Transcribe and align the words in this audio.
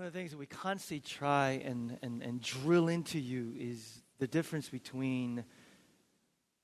One 0.00 0.06
of 0.06 0.14
the 0.14 0.18
things 0.18 0.30
that 0.30 0.38
we 0.38 0.46
constantly 0.46 1.00
try 1.00 1.60
and, 1.62 1.98
and, 2.00 2.22
and 2.22 2.40
drill 2.40 2.88
into 2.88 3.18
you 3.18 3.52
is 3.54 4.00
the 4.18 4.26
difference 4.26 4.70
between 4.70 5.44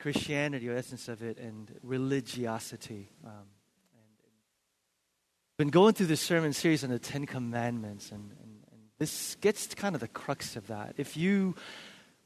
Christianity, 0.00 0.70
or 0.70 0.74
essence 0.74 1.06
of 1.06 1.22
it, 1.22 1.36
and 1.36 1.70
religiosity. 1.82 3.10
Um, 3.22 3.32
and, 3.32 4.08
and 4.22 5.58
been 5.58 5.68
going 5.68 5.92
through 5.92 6.06
this 6.06 6.22
sermon 6.22 6.54
series 6.54 6.82
on 6.82 6.88
the 6.88 6.98
Ten 6.98 7.26
Commandments, 7.26 8.10
and, 8.10 8.30
and, 8.42 8.64
and 8.72 8.80
this 8.98 9.36
gets 9.42 9.74
kind 9.74 9.94
of 9.94 10.00
the 10.00 10.08
crux 10.08 10.56
of 10.56 10.68
that. 10.68 10.94
If 10.96 11.14
you 11.14 11.56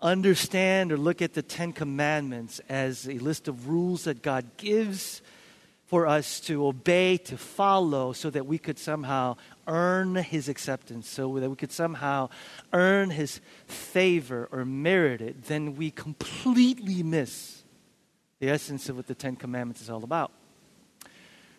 understand 0.01 0.93
or 0.93 0.97
look 0.97 1.23
at 1.23 1.35
the 1.35 1.43
Ten 1.43 1.73
Commandments 1.73 2.61
as 2.69 3.09
a 3.09 3.19
list 3.19 3.49
of 3.49 3.69
rules 3.69 4.05
that 4.05 4.23
God 4.23 4.57
gives 4.59 5.23
for 5.91 6.07
us 6.07 6.38
to 6.38 6.68
obey, 6.68 7.16
to 7.16 7.36
follow, 7.36 8.12
so 8.12 8.30
that 8.30 8.46
we 8.46 8.59
could 8.59 8.79
somehow 8.79 9.36
earn 9.66 10.14
His 10.14 10.48
acceptance, 10.48 11.09
so 11.09 11.40
that 11.40 11.50
we 11.50 11.57
could 11.57 11.72
somehow 11.72 12.29
earn 12.72 13.11
His 13.11 13.40
favor 13.67 14.48
or 14.53 14.64
merit 14.64 15.21
it, 15.21 15.46
then 15.46 15.75
we 15.75 15.90
completely 15.90 17.03
miss 17.03 17.64
the 18.39 18.48
essence 18.48 18.89
of 18.89 18.98
what 18.98 19.08
the 19.08 19.17
Ten 19.17 19.34
Commandments 19.34 19.82
is 19.82 19.90
all 19.90 20.04
about. 20.04 20.31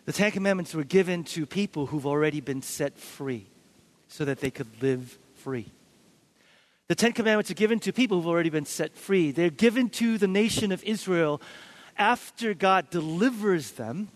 The 0.06 0.14
Ten 0.14 0.30
Commandments 0.30 0.74
were 0.74 0.82
given 0.82 1.24
to 1.24 1.44
people 1.44 1.84
who've 1.84 2.06
already 2.06 2.40
been 2.40 2.62
set 2.62 2.96
free 2.96 3.44
so 4.08 4.24
that 4.24 4.40
they 4.40 4.50
could 4.50 4.82
live 4.82 5.18
free. 5.34 5.66
The 6.88 6.94
Ten 6.94 7.12
Commandments 7.12 7.50
are 7.50 7.54
given 7.54 7.80
to 7.80 7.92
people 7.92 8.16
who've 8.16 8.26
already 8.26 8.48
been 8.48 8.64
set 8.64 8.96
free. 8.96 9.30
They're 9.30 9.50
given 9.50 9.90
to 9.90 10.16
the 10.16 10.26
nation 10.26 10.72
of 10.72 10.82
Israel 10.84 11.42
after 11.98 12.54
God 12.54 12.88
delivers 12.88 13.72
them 13.72 14.08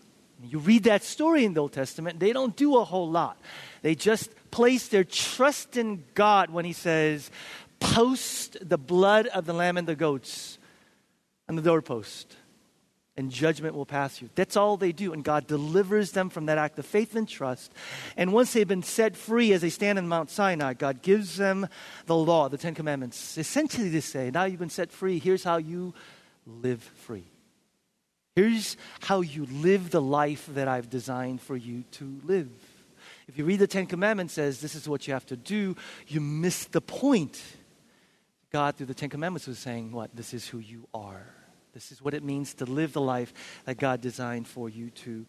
you 0.43 0.59
read 0.59 0.83
that 0.83 1.03
story 1.03 1.45
in 1.45 1.53
the 1.53 1.61
Old 1.61 1.73
Testament, 1.73 2.19
they 2.19 2.33
don't 2.33 2.55
do 2.55 2.77
a 2.77 2.83
whole 2.83 3.09
lot. 3.09 3.37
They 3.81 3.95
just 3.95 4.29
place 4.51 4.87
their 4.87 5.03
trust 5.03 5.77
in 5.77 6.03
God 6.13 6.49
when 6.49 6.65
He 6.65 6.73
says, 6.73 7.31
Post 7.79 8.57
the 8.61 8.77
blood 8.77 9.27
of 9.27 9.45
the 9.45 9.53
lamb 9.53 9.77
and 9.77 9.87
the 9.87 9.95
goats 9.95 10.57
on 11.47 11.55
the 11.55 11.61
doorpost, 11.61 12.35
and 13.15 13.31
judgment 13.31 13.75
will 13.75 13.85
pass 13.85 14.21
you. 14.21 14.29
That's 14.35 14.57
all 14.57 14.77
they 14.77 14.91
do. 14.91 15.13
And 15.13 15.23
God 15.23 15.47
delivers 15.47 16.11
them 16.11 16.29
from 16.29 16.47
that 16.47 16.57
act 16.57 16.77
of 16.77 16.85
faith 16.85 17.15
and 17.15 17.27
trust. 17.27 17.71
And 18.15 18.33
once 18.33 18.53
they've 18.53 18.67
been 18.67 18.83
set 18.83 19.15
free 19.15 19.53
as 19.53 19.61
they 19.61 19.69
stand 19.69 19.97
in 19.97 20.07
Mount 20.07 20.29
Sinai, 20.29 20.73
God 20.73 21.01
gives 21.01 21.37
them 21.37 21.67
the 22.05 22.15
law, 22.15 22.49
the 22.49 22.57
Ten 22.57 22.75
Commandments, 22.75 23.37
essentially 23.37 23.89
to 23.91 24.01
say, 24.01 24.31
Now 24.31 24.45
you've 24.45 24.59
been 24.59 24.69
set 24.69 24.91
free, 24.91 25.19
here's 25.19 25.43
how 25.43 25.57
you 25.57 25.93
live 26.45 26.81
free. 26.81 27.25
Here's 28.37 28.77
how 28.99 29.21
you 29.21 29.47
live 29.47 29.89
the 29.89 29.99
life 29.99 30.47
that 30.53 30.67
I've 30.67 30.91
designed 30.91 31.41
for 31.41 31.57
you 31.57 31.83
to 31.93 32.21
live. 32.23 32.51
If 33.27 33.35
you 33.35 33.45
read 33.45 33.57
the 33.57 33.65
Ten 33.65 33.87
Commandments, 33.87 34.35
says 34.35 34.61
this 34.61 34.75
is 34.75 34.87
what 34.87 35.07
you 35.07 35.13
have 35.13 35.25
to 35.25 35.35
do, 35.35 35.75
you 36.05 36.21
miss 36.21 36.65
the 36.65 36.79
point. 36.79 37.41
God, 38.51 38.75
through 38.75 38.85
the 38.85 38.93
Ten 38.93 39.09
Commandments, 39.09 39.47
was 39.47 39.57
saying, 39.57 39.91
What? 39.91 40.15
This 40.15 40.35
is 40.35 40.47
who 40.47 40.59
you 40.59 40.87
are. 40.93 41.25
This 41.73 41.91
is 41.91 41.99
what 41.99 42.13
it 42.13 42.23
means 42.23 42.53
to 42.53 42.65
live 42.65 42.93
the 42.93 43.01
life 43.01 43.33
that 43.65 43.79
God 43.79 44.01
designed 44.01 44.47
for 44.47 44.69
you 44.69 44.91
to 44.91 45.25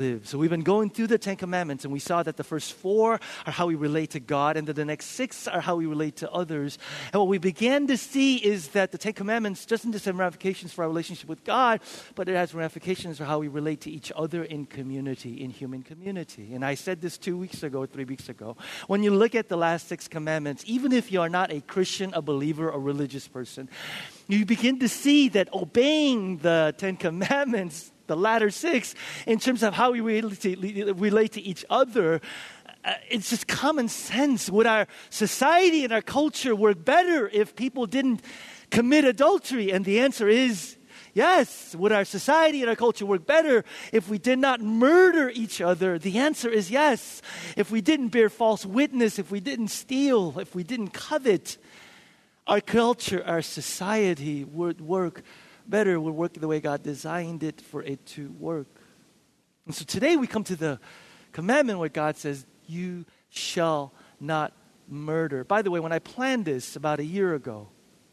live. 0.00 0.26
So 0.26 0.38
we've 0.38 0.48
been 0.48 0.62
going 0.62 0.88
through 0.88 1.08
the 1.08 1.18
Ten 1.18 1.36
Commandments, 1.36 1.84
and 1.84 1.92
we 1.92 1.98
saw 1.98 2.22
that 2.22 2.38
the 2.38 2.44
first 2.44 2.72
four 2.72 3.20
are 3.46 3.52
how 3.52 3.66
we 3.66 3.74
relate 3.74 4.10
to 4.10 4.20
God, 4.20 4.56
and 4.56 4.66
that 4.66 4.72
the 4.72 4.84
next 4.84 5.06
six 5.06 5.46
are 5.46 5.60
how 5.60 5.76
we 5.76 5.84
relate 5.84 6.16
to 6.16 6.30
others. 6.30 6.78
And 7.12 7.20
what 7.20 7.28
we 7.28 7.36
began 7.36 7.86
to 7.88 7.98
see 7.98 8.36
is 8.36 8.68
that 8.68 8.92
the 8.92 8.98
Ten 8.98 9.12
Commandments 9.12 9.66
doesn't 9.66 9.92
just 9.92 10.06
have 10.06 10.18
ramifications 10.18 10.72
for 10.72 10.84
our 10.84 10.88
relationship 10.88 11.28
with 11.28 11.44
God, 11.44 11.80
but 12.14 12.30
it 12.30 12.34
has 12.34 12.54
ramifications 12.54 13.18
for 13.18 13.24
how 13.24 13.40
we 13.40 13.48
relate 13.48 13.82
to 13.82 13.90
each 13.90 14.10
other 14.16 14.42
in 14.42 14.64
community, 14.64 15.42
in 15.42 15.50
human 15.50 15.82
community. 15.82 16.54
And 16.54 16.64
I 16.64 16.76
said 16.76 17.02
this 17.02 17.18
two 17.18 17.36
weeks 17.36 17.62
ago, 17.62 17.84
three 17.84 18.04
weeks 18.04 18.30
ago. 18.30 18.56
When 18.86 19.02
you 19.02 19.10
look 19.10 19.34
at 19.34 19.50
the 19.50 19.58
last 19.58 19.86
six 19.86 20.08
commandments, 20.08 20.64
even 20.66 20.92
if 20.92 21.12
you 21.12 21.20
are 21.20 21.28
not 21.28 21.52
a 21.52 21.60
Christian, 21.60 22.14
a 22.14 22.22
believer, 22.22 22.70
a 22.70 22.78
religious 22.78 23.28
person, 23.28 23.68
you 24.28 24.46
begin 24.46 24.78
to 24.78 24.88
see 24.88 25.28
that 25.28 25.52
obeying 25.52 26.38
the 26.38 26.74
Ten 26.78 26.96
Commandments 26.96 27.92
the 28.10 28.16
latter 28.16 28.50
six, 28.50 28.94
in 29.24 29.38
terms 29.38 29.62
of 29.62 29.74
how 29.74 29.92
we 29.92 30.00
relate 30.00 31.32
to, 31.32 31.40
each 31.40 31.64
other, 31.70 32.20
uh, 32.84 32.94
it's 33.08 33.30
just 33.30 33.46
common 33.46 33.88
sense. 33.88 34.50
Would 34.50 34.66
our 34.66 34.88
society 35.10 35.84
and 35.84 35.92
our 35.92 36.02
culture 36.02 36.56
work 36.56 36.84
better 36.84 37.28
if 37.28 37.54
people 37.54 37.86
didn't 37.86 38.22
commit 38.70 39.04
adultery? 39.04 39.70
And 39.70 39.84
the 39.84 40.00
answer 40.00 40.28
is 40.28 40.76
yes. 41.14 41.76
Would 41.76 41.92
our 41.92 42.04
society 42.04 42.62
and 42.62 42.70
our 42.70 42.76
culture 42.76 43.06
work 43.06 43.26
better 43.26 43.64
if 43.92 44.08
we 44.08 44.18
did 44.18 44.40
not 44.40 44.60
murder 44.60 45.30
each 45.32 45.60
other? 45.60 45.96
The 45.98 46.18
answer 46.18 46.50
is 46.50 46.68
yes. 46.68 47.22
If 47.56 47.70
we 47.70 47.80
didn't 47.80 48.08
bear 48.08 48.28
false 48.28 48.66
witness, 48.66 49.18
if 49.18 49.30
we 49.30 49.40
didn't 49.40 49.68
steal, 49.68 50.36
if 50.40 50.54
we 50.54 50.64
didn't 50.64 50.90
covet, 50.90 51.58
our 52.46 52.60
culture, 52.60 53.22
our 53.24 53.42
society 53.42 54.42
would 54.42 54.80
work 54.80 55.22
better 55.70 56.00
will 56.00 56.12
work 56.12 56.34
the 56.34 56.48
way 56.48 56.60
God 56.60 56.82
designed 56.82 57.42
it 57.42 57.60
for 57.60 57.82
it 57.82 58.04
to 58.06 58.30
work. 58.38 58.66
And 59.66 59.74
so 59.74 59.84
today 59.84 60.16
we 60.16 60.26
come 60.26 60.44
to 60.44 60.56
the 60.56 60.80
commandment 61.32 61.78
where 61.78 61.88
God 61.88 62.16
says, 62.16 62.44
You 62.66 63.06
shall 63.30 63.92
not 64.18 64.52
murder. 64.88 65.44
By 65.44 65.62
the 65.62 65.70
way, 65.70 65.80
when 65.80 65.92
I 65.92 66.00
planned 66.00 66.44
this 66.44 66.76
about 66.76 67.00
a 67.00 67.04
year 67.04 67.34
ago, 67.34 67.68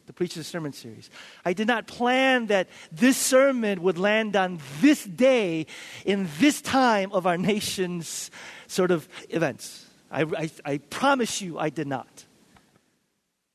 the 0.06 0.44
sermon 0.44 0.72
series, 0.72 1.10
I 1.44 1.54
did 1.54 1.68
not 1.68 1.86
plan 1.86 2.48
that 2.48 2.70
this 2.92 3.18
sermon 3.18 3.82
would 3.82 3.98
land 3.98 4.36
on 4.36 4.60
this 4.80 5.04
day 5.04 5.66
in 6.06 6.30
this 6.40 6.62
time 6.62 7.12
of 7.12 7.28
our 7.28 7.38
nation's 7.38 8.32
sort 8.68 8.92
of 8.92 9.08
events. 9.30 9.86
I, 10.10 10.22
I, 10.22 10.50
I 10.64 10.78
promise 10.78 11.42
you 11.42 11.60
I 11.60 11.70
did 11.70 11.88
not. 11.88 12.26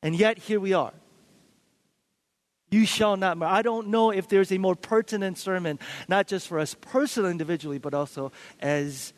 And 0.03 0.15
yet, 0.15 0.39
here 0.39 0.61
we 0.61 0.75
are. 0.75 0.93
You 2.72 2.87
shall 2.87 3.19
not 3.19 3.37
murder. 3.37 3.53
I 3.53 3.60
don't 3.60 3.88
know 3.88 4.10
if 4.10 4.28
there's 4.28 4.50
a 4.50 4.56
more 4.56 4.75
pertinent 4.75 5.37
sermon, 5.37 5.78
not 6.09 6.27
just 6.27 6.49
for 6.49 6.59
us 6.59 6.75
personally, 6.81 7.31
individually, 7.31 7.78
but 7.78 7.93
also 7.93 8.33
as 8.60 9.12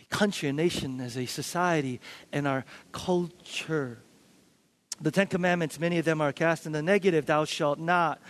a 0.00 0.04
country, 0.06 0.48
a 0.48 0.52
nation, 0.52 1.00
as 1.00 1.16
a 1.16 1.24
society, 1.24 2.00
and 2.32 2.48
our 2.48 2.64
culture. 2.90 4.02
The 5.00 5.12
Ten 5.12 5.28
Commandments, 5.28 5.78
many 5.78 5.98
of 5.98 6.04
them 6.04 6.20
are 6.20 6.32
cast 6.32 6.66
in 6.66 6.72
the 6.72 6.82
negative, 6.82 7.26
thou 7.26 7.44
shalt 7.44 7.78
not. 7.78 8.20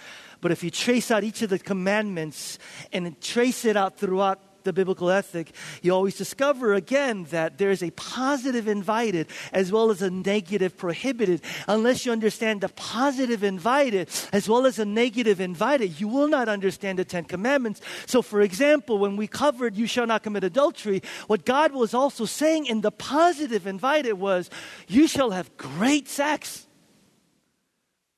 But 0.43 0.53
if 0.53 0.63
you 0.63 0.71
trace 0.71 1.11
out 1.11 1.25
each 1.25 1.41
of 1.41 1.49
the 1.49 1.59
commandments 1.59 2.59
and 2.93 3.19
trace 3.23 3.65
it 3.65 3.79
out 3.79 3.97
throughout 3.97 4.41
the 4.65 4.73
biblical 4.73 5.11
ethic, 5.11 5.53
you 5.83 5.93
always 5.93 6.17
discover 6.17 6.75
again 6.75 7.25
that 7.31 7.59
there 7.59 7.71
is 7.71 7.83
a 7.83 7.91
positive 7.93 8.67
invited 8.69 9.29
as 9.53 9.71
well 9.71 9.91
as 9.91 10.03
a 10.03 10.11
negative 10.11 10.77
prohibited. 10.77 11.41
Unless 11.69 12.05
you 12.05 12.13
understand 12.13 12.61
the 12.61 12.69
positive 12.71 13.45
invited 13.45 14.09
as 14.33 14.49
well 14.49 14.67
as 14.67 14.79
a 14.79 14.85
negative 14.85 15.41
invited, 15.41 16.01
you 16.01 16.09
will 16.09 16.29
not 16.29 16.49
understand 16.49 16.99
the 16.99 17.05
Ten 17.05 17.25
Commandments. 17.25 17.81
So, 18.07 18.23
for 18.23 18.41
example, 18.41 18.99
when 18.99 19.17
we 19.17 19.27
covered 19.27 19.77
you 19.77 19.87
shall 19.87 20.07
not 20.07 20.23
commit 20.23 20.45
adultery, 20.45 21.03
what 21.27 21.45
God 21.45 21.73
was 21.73 21.95
also 21.95 22.25
saying 22.25 22.67
in 22.67 22.81
the 22.81 22.91
positive 22.91 23.67
invited 23.67 24.15
was, 24.15 24.51
you 24.89 25.07
shall 25.07 25.31
have 25.31 25.57
great 25.57 26.09
sex. 26.09 26.67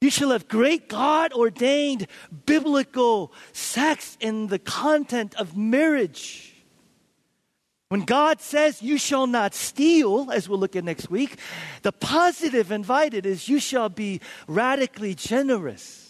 You 0.00 0.10
shall 0.10 0.30
have 0.30 0.46
great 0.46 0.88
God 0.88 1.32
ordained 1.32 2.06
biblical 2.44 3.32
sex 3.52 4.18
in 4.20 4.48
the 4.48 4.58
content 4.58 5.34
of 5.36 5.56
marriage. 5.56 6.54
When 7.88 8.04
God 8.04 8.40
says 8.40 8.82
you 8.82 8.98
shall 8.98 9.26
not 9.26 9.54
steal, 9.54 10.30
as 10.30 10.48
we'll 10.48 10.58
look 10.58 10.76
at 10.76 10.84
next 10.84 11.08
week, 11.08 11.38
the 11.82 11.92
positive 11.92 12.72
invited 12.72 13.24
is 13.24 13.48
you 13.48 13.60
shall 13.60 13.88
be 13.88 14.20
radically 14.48 15.14
generous. 15.14 16.02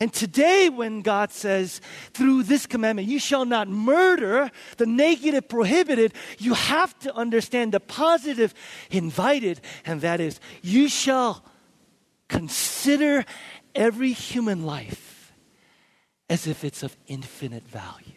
And 0.00 0.12
today, 0.12 0.68
when 0.68 1.00
God 1.00 1.32
says 1.32 1.80
through 2.12 2.42
this 2.42 2.66
commandment, 2.66 3.08
you 3.08 3.18
shall 3.18 3.46
not 3.46 3.68
murder, 3.68 4.50
the 4.76 4.86
negative 4.86 5.48
prohibited, 5.48 6.12
you 6.38 6.52
have 6.52 6.98
to 6.98 7.14
understand 7.14 7.72
the 7.72 7.80
positive 7.80 8.52
invited, 8.90 9.60
and 9.86 10.02
that 10.02 10.20
is, 10.20 10.40
you 10.62 10.88
shall 10.88 11.42
Consider 12.34 13.24
every 13.76 14.12
human 14.12 14.66
life 14.66 15.32
as 16.28 16.48
if 16.48 16.64
it's 16.64 16.82
of 16.82 16.96
infinite 17.06 17.62
value. 17.62 18.12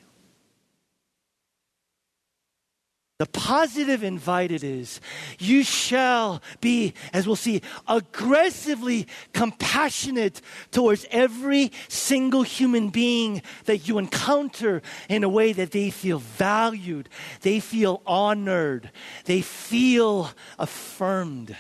The 3.19 3.27
positive 3.27 4.03
invited 4.03 4.63
is 4.63 5.01
you 5.37 5.63
shall 5.63 6.41
be, 6.61 6.95
as 7.13 7.27
we'll 7.27 7.35
see, 7.35 7.61
aggressively 7.87 9.05
compassionate 9.33 10.41
towards 10.71 11.05
every 11.11 11.71
single 11.87 12.41
human 12.41 12.89
being 12.89 13.43
that 13.65 13.87
you 13.87 13.99
encounter 13.99 14.81
in 15.09 15.23
a 15.23 15.29
way 15.29 15.53
that 15.53 15.69
they 15.69 15.91
feel 15.91 16.17
valued, 16.17 17.07
they 17.41 17.59
feel 17.59 18.01
honored, 18.07 18.89
they 19.25 19.41
feel 19.41 20.31
affirmed. 20.57 21.55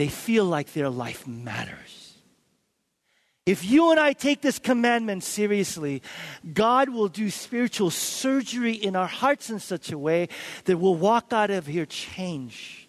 They 0.00 0.08
feel 0.08 0.46
like 0.46 0.72
their 0.72 0.88
life 0.88 1.26
matters. 1.26 2.14
If 3.44 3.62
you 3.66 3.90
and 3.90 4.00
I 4.00 4.14
take 4.14 4.40
this 4.40 4.58
commandment 4.58 5.22
seriously, 5.22 6.00
God 6.54 6.88
will 6.88 7.08
do 7.08 7.28
spiritual 7.28 7.90
surgery 7.90 8.72
in 8.72 8.96
our 8.96 9.06
hearts 9.06 9.50
in 9.50 9.60
such 9.60 9.92
a 9.92 9.98
way 9.98 10.30
that 10.64 10.78
we'll 10.78 10.94
walk 10.94 11.34
out 11.34 11.50
of 11.50 11.66
here 11.66 11.84
changed. 11.84 12.86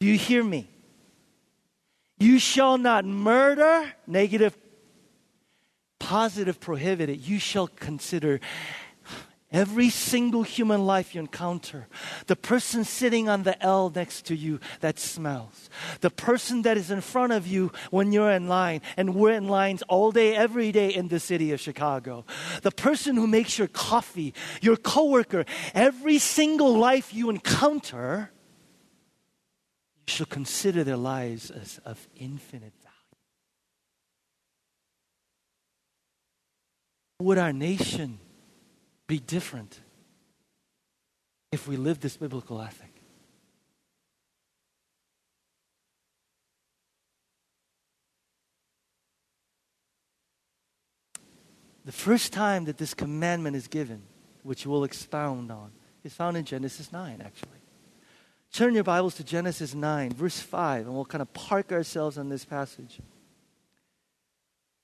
Do 0.00 0.06
you 0.06 0.18
hear 0.18 0.44
me? 0.44 0.68
You 2.18 2.38
shall 2.38 2.76
not 2.76 3.06
murder, 3.06 3.90
negative, 4.06 4.54
positive, 5.98 6.60
prohibited. 6.60 7.26
You 7.26 7.38
shall 7.38 7.68
consider 7.68 8.38
Every 9.50 9.88
single 9.88 10.42
human 10.42 10.84
life 10.84 11.14
you 11.14 11.22
encounter, 11.22 11.88
the 12.26 12.36
person 12.36 12.84
sitting 12.84 13.30
on 13.30 13.44
the 13.44 13.60
L 13.62 13.90
next 13.94 14.26
to 14.26 14.36
you 14.36 14.60
that 14.80 14.98
smells, 14.98 15.70
the 16.02 16.10
person 16.10 16.60
that 16.62 16.76
is 16.76 16.90
in 16.90 17.00
front 17.00 17.32
of 17.32 17.46
you 17.46 17.72
when 17.90 18.12
you're 18.12 18.30
in 18.30 18.46
line, 18.46 18.82
and 18.98 19.14
we're 19.14 19.32
in 19.32 19.48
lines 19.48 19.82
all 19.88 20.12
day, 20.12 20.36
every 20.36 20.70
day 20.70 20.90
in 20.90 21.08
the 21.08 21.18
city 21.18 21.50
of 21.52 21.60
Chicago, 21.60 22.26
the 22.60 22.70
person 22.70 23.16
who 23.16 23.26
makes 23.26 23.58
your 23.58 23.68
coffee, 23.68 24.34
your 24.60 24.76
coworker, 24.76 25.46
every 25.72 26.18
single 26.18 26.76
life 26.76 27.14
you 27.14 27.30
encounter, 27.30 28.30
you 30.06 30.12
should 30.12 30.28
consider 30.28 30.84
their 30.84 30.98
lives 30.98 31.50
as 31.50 31.80
of 31.86 32.06
infinite 32.16 32.74
value. 32.82 32.94
Would 37.20 37.38
our 37.38 37.54
nation 37.54 38.18
be 39.08 39.18
different 39.18 39.80
if 41.50 41.66
we 41.66 41.76
live 41.76 41.98
this 41.98 42.16
biblical 42.16 42.60
ethic. 42.60 42.92
The 51.86 51.92
first 51.92 52.34
time 52.34 52.66
that 52.66 52.76
this 52.76 52.92
commandment 52.92 53.56
is 53.56 53.66
given, 53.66 54.02
which 54.42 54.66
we'll 54.66 54.84
expound 54.84 55.50
on, 55.50 55.72
is 56.04 56.12
found 56.12 56.36
in 56.36 56.44
Genesis 56.44 56.92
9, 56.92 57.22
actually. 57.24 57.50
Turn 58.52 58.74
your 58.74 58.84
Bibles 58.84 59.14
to 59.14 59.24
Genesis 59.24 59.74
9, 59.74 60.12
verse 60.12 60.38
5, 60.38 60.84
and 60.84 60.94
we'll 60.94 61.06
kind 61.06 61.22
of 61.22 61.32
park 61.32 61.72
ourselves 61.72 62.18
on 62.18 62.28
this 62.28 62.44
passage. 62.44 63.00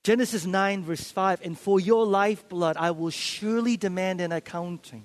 Genesis 0.05 0.45
9, 0.45 0.83
verse 0.83 1.09
5 1.09 1.41
And 1.43 1.57
for 1.57 1.79
your 1.79 2.05
lifeblood, 2.05 2.77
I 2.77 2.91
will 2.91 3.09
surely 3.09 3.75
demand 3.75 4.21
an 4.21 4.31
accounting. 4.31 5.03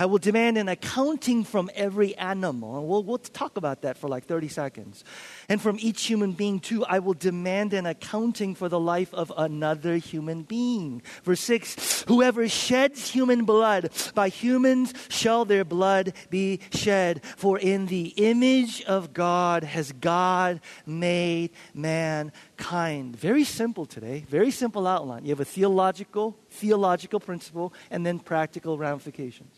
I 0.00 0.06
will 0.06 0.18
demand 0.18 0.56
an 0.58 0.68
accounting 0.68 1.42
from 1.42 1.68
every 1.74 2.16
animal. 2.16 2.78
And 2.78 2.86
we'll, 2.86 3.02
we'll 3.02 3.18
talk 3.18 3.56
about 3.56 3.82
that 3.82 3.98
for 3.98 4.06
like 4.06 4.26
30 4.26 4.46
seconds. 4.46 5.02
And 5.48 5.60
from 5.60 5.76
each 5.80 6.04
human 6.04 6.32
being, 6.32 6.60
too, 6.60 6.84
I 6.84 7.00
will 7.00 7.14
demand 7.14 7.72
an 7.72 7.84
accounting 7.84 8.54
for 8.54 8.68
the 8.68 8.78
life 8.78 9.12
of 9.12 9.32
another 9.36 9.96
human 9.96 10.42
being. 10.42 11.02
Verse 11.24 11.40
6 11.40 12.04
Whoever 12.06 12.48
sheds 12.48 13.10
human 13.10 13.44
blood, 13.44 13.90
by 14.14 14.28
humans 14.28 14.94
shall 15.08 15.44
their 15.44 15.64
blood 15.64 16.12
be 16.30 16.60
shed. 16.72 17.24
For 17.36 17.58
in 17.58 17.86
the 17.86 18.14
image 18.16 18.84
of 18.84 19.12
God 19.12 19.64
has 19.64 19.90
God 19.90 20.60
made 20.86 21.50
mankind. 21.74 23.16
Very 23.16 23.42
simple 23.42 23.84
today, 23.84 24.24
very 24.28 24.52
simple 24.52 24.86
outline. 24.86 25.24
You 25.24 25.30
have 25.30 25.40
a 25.40 25.44
theological, 25.44 26.38
theological 26.50 27.18
principle, 27.18 27.74
and 27.90 28.06
then 28.06 28.20
practical 28.20 28.78
ramifications. 28.78 29.57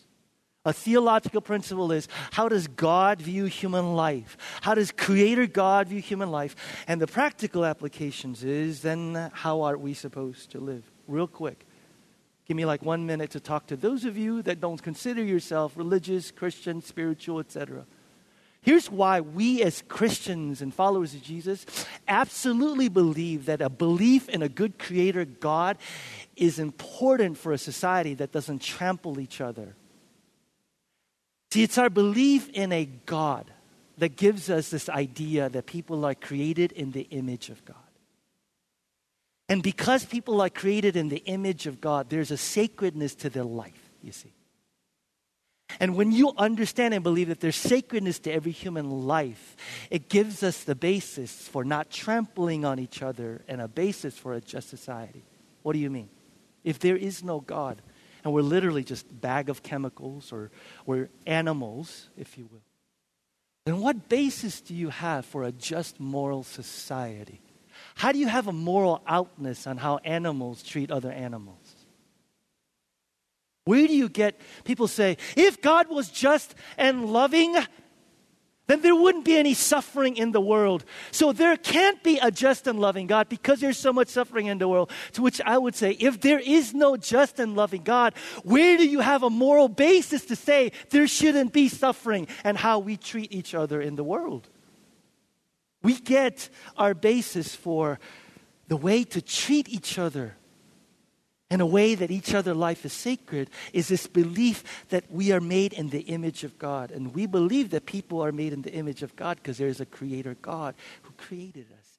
A 0.66 0.74
theological 0.74 1.40
principle 1.40 1.90
is 1.90 2.06
how 2.32 2.48
does 2.48 2.68
God 2.68 3.22
view 3.22 3.46
human 3.46 3.94
life? 3.94 4.36
How 4.60 4.74
does 4.74 4.92
Creator 4.92 5.46
God 5.46 5.88
view 5.88 6.02
human 6.02 6.30
life? 6.30 6.54
And 6.86 7.00
the 7.00 7.06
practical 7.06 7.64
applications 7.64 8.44
is 8.44 8.82
then 8.82 9.30
how 9.32 9.62
are 9.62 9.78
we 9.78 9.94
supposed 9.94 10.50
to 10.50 10.60
live? 10.60 10.84
Real 11.08 11.26
quick. 11.26 11.64
Give 12.46 12.58
me 12.58 12.66
like 12.66 12.82
one 12.82 13.06
minute 13.06 13.30
to 13.30 13.40
talk 13.40 13.68
to 13.68 13.76
those 13.76 14.04
of 14.04 14.18
you 14.18 14.42
that 14.42 14.60
don't 14.60 14.82
consider 14.82 15.22
yourself 15.22 15.72
religious, 15.76 16.30
Christian, 16.30 16.82
spiritual, 16.82 17.38
etc. 17.38 17.86
Here's 18.60 18.90
why 18.90 19.22
we 19.22 19.62
as 19.62 19.82
Christians 19.88 20.60
and 20.60 20.74
followers 20.74 21.14
of 21.14 21.22
Jesus 21.22 21.64
absolutely 22.06 22.90
believe 22.90 23.46
that 23.46 23.62
a 23.62 23.70
belief 23.70 24.28
in 24.28 24.42
a 24.42 24.48
good 24.50 24.78
creator 24.78 25.24
God 25.24 25.78
is 26.36 26.58
important 26.58 27.38
for 27.38 27.52
a 27.52 27.58
society 27.58 28.12
that 28.14 28.32
doesn't 28.32 28.60
trample 28.60 29.20
each 29.20 29.40
other 29.40 29.74
See, 31.52 31.62
it's 31.62 31.78
our 31.78 31.90
belief 31.90 32.48
in 32.50 32.72
a 32.72 32.84
God 32.84 33.50
that 33.98 34.16
gives 34.16 34.48
us 34.50 34.70
this 34.70 34.88
idea 34.88 35.48
that 35.48 35.66
people 35.66 36.04
are 36.04 36.14
created 36.14 36.72
in 36.72 36.92
the 36.92 37.02
image 37.10 37.50
of 37.50 37.64
God. 37.64 37.76
And 39.48 39.62
because 39.62 40.04
people 40.04 40.40
are 40.40 40.48
created 40.48 40.96
in 40.96 41.08
the 41.08 41.22
image 41.26 41.66
of 41.66 41.80
God, 41.80 42.08
there's 42.08 42.30
a 42.30 42.36
sacredness 42.36 43.16
to 43.16 43.30
their 43.30 43.44
life, 43.44 43.90
you 44.00 44.12
see. 44.12 44.32
And 45.80 45.96
when 45.96 46.12
you 46.12 46.32
understand 46.36 46.94
and 46.94 47.02
believe 47.02 47.28
that 47.28 47.40
there's 47.40 47.56
sacredness 47.56 48.20
to 48.20 48.32
every 48.32 48.52
human 48.52 49.06
life, 49.06 49.56
it 49.90 50.08
gives 50.08 50.42
us 50.42 50.64
the 50.64 50.74
basis 50.74 51.48
for 51.48 51.64
not 51.64 51.90
trampling 51.90 52.64
on 52.64 52.78
each 52.78 53.02
other 53.02 53.42
and 53.48 53.60
a 53.60 53.68
basis 53.68 54.16
for 54.16 54.34
a 54.34 54.40
just 54.40 54.68
society. 54.68 55.24
What 55.62 55.74
do 55.74 55.80
you 55.80 55.90
mean? 55.90 56.08
If 56.64 56.78
there 56.78 56.96
is 56.96 57.22
no 57.24 57.40
God, 57.40 57.82
and 58.24 58.32
we're 58.32 58.42
literally 58.42 58.84
just 58.84 59.20
bag 59.20 59.48
of 59.48 59.62
chemicals 59.62 60.32
or 60.32 60.50
we're 60.86 61.08
animals, 61.26 62.08
if 62.16 62.36
you 62.38 62.48
will. 62.50 62.62
Then 63.66 63.80
what 63.80 64.08
basis 64.08 64.60
do 64.60 64.74
you 64.74 64.88
have 64.90 65.24
for 65.24 65.44
a 65.44 65.52
just 65.52 66.00
moral 66.00 66.42
society? 66.42 67.40
How 67.94 68.12
do 68.12 68.18
you 68.18 68.28
have 68.28 68.46
a 68.46 68.52
moral 68.52 69.02
outness 69.06 69.66
on 69.66 69.76
how 69.76 69.98
animals 69.98 70.62
treat 70.62 70.90
other 70.90 71.10
animals? 71.10 71.74
Where 73.64 73.86
do 73.86 73.94
you 73.94 74.08
get 74.08 74.40
people 74.64 74.88
say, 74.88 75.18
if 75.36 75.60
God 75.60 75.88
was 75.88 76.08
just 76.08 76.54
and 76.76 77.06
loving, 77.06 77.54
then 78.70 78.82
there 78.82 78.94
wouldn't 78.94 79.24
be 79.24 79.36
any 79.36 79.52
suffering 79.52 80.16
in 80.16 80.30
the 80.30 80.40
world. 80.40 80.84
So 81.10 81.32
there 81.32 81.56
can't 81.56 82.00
be 82.04 82.18
a 82.18 82.30
just 82.30 82.68
and 82.68 82.78
loving 82.78 83.08
God 83.08 83.28
because 83.28 83.58
there's 83.58 83.76
so 83.76 83.92
much 83.92 84.06
suffering 84.06 84.46
in 84.46 84.58
the 84.58 84.68
world. 84.68 84.92
To 85.14 85.22
which 85.22 85.40
I 85.44 85.58
would 85.58 85.74
say, 85.74 85.92
if 85.92 86.20
there 86.20 86.38
is 86.38 86.72
no 86.72 86.96
just 86.96 87.40
and 87.40 87.56
loving 87.56 87.82
God, 87.82 88.14
where 88.44 88.76
do 88.76 88.86
you 88.86 89.00
have 89.00 89.24
a 89.24 89.30
moral 89.30 89.68
basis 89.68 90.24
to 90.26 90.36
say 90.36 90.70
there 90.90 91.08
shouldn't 91.08 91.52
be 91.52 91.68
suffering 91.68 92.28
and 92.44 92.56
how 92.56 92.78
we 92.78 92.96
treat 92.96 93.32
each 93.32 93.56
other 93.56 93.80
in 93.80 93.96
the 93.96 94.04
world? 94.04 94.48
We 95.82 95.94
get 95.94 96.48
our 96.76 96.94
basis 96.94 97.56
for 97.56 97.98
the 98.68 98.76
way 98.76 99.02
to 99.02 99.20
treat 99.20 99.68
each 99.68 99.98
other 99.98 100.36
in 101.50 101.60
a 101.60 101.66
way 101.66 101.94
that 101.96 102.10
each 102.10 102.32
other 102.32 102.54
life 102.54 102.84
is 102.84 102.92
sacred 102.92 103.50
is 103.72 103.88
this 103.88 104.06
belief 104.06 104.86
that 104.90 105.10
we 105.10 105.32
are 105.32 105.40
made 105.40 105.72
in 105.72 105.90
the 105.90 106.02
image 106.02 106.44
of 106.44 106.58
God. 106.58 106.92
And 106.92 107.14
we 107.14 107.26
believe 107.26 107.70
that 107.70 107.86
people 107.86 108.22
are 108.24 108.32
made 108.32 108.52
in 108.52 108.62
the 108.62 108.72
image 108.72 109.02
of 109.02 109.16
God 109.16 109.38
because 109.38 109.58
there 109.58 109.68
is 109.68 109.80
a 109.80 109.86
creator 109.86 110.36
God 110.40 110.74
who 111.02 111.12
created 111.12 111.66
us. 111.78 111.98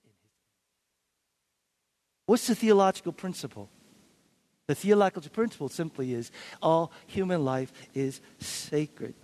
What's 2.26 2.48
the 2.48 2.56
theological 2.56 3.12
principle? 3.12 3.70
The 4.68 4.76
theological 4.76 5.30
principle 5.30 5.68
simply 5.68 6.14
is 6.14 6.32
all 6.62 6.94
human 7.06 7.44
life 7.44 7.74
is 7.94 8.22
sacred. 8.40 9.16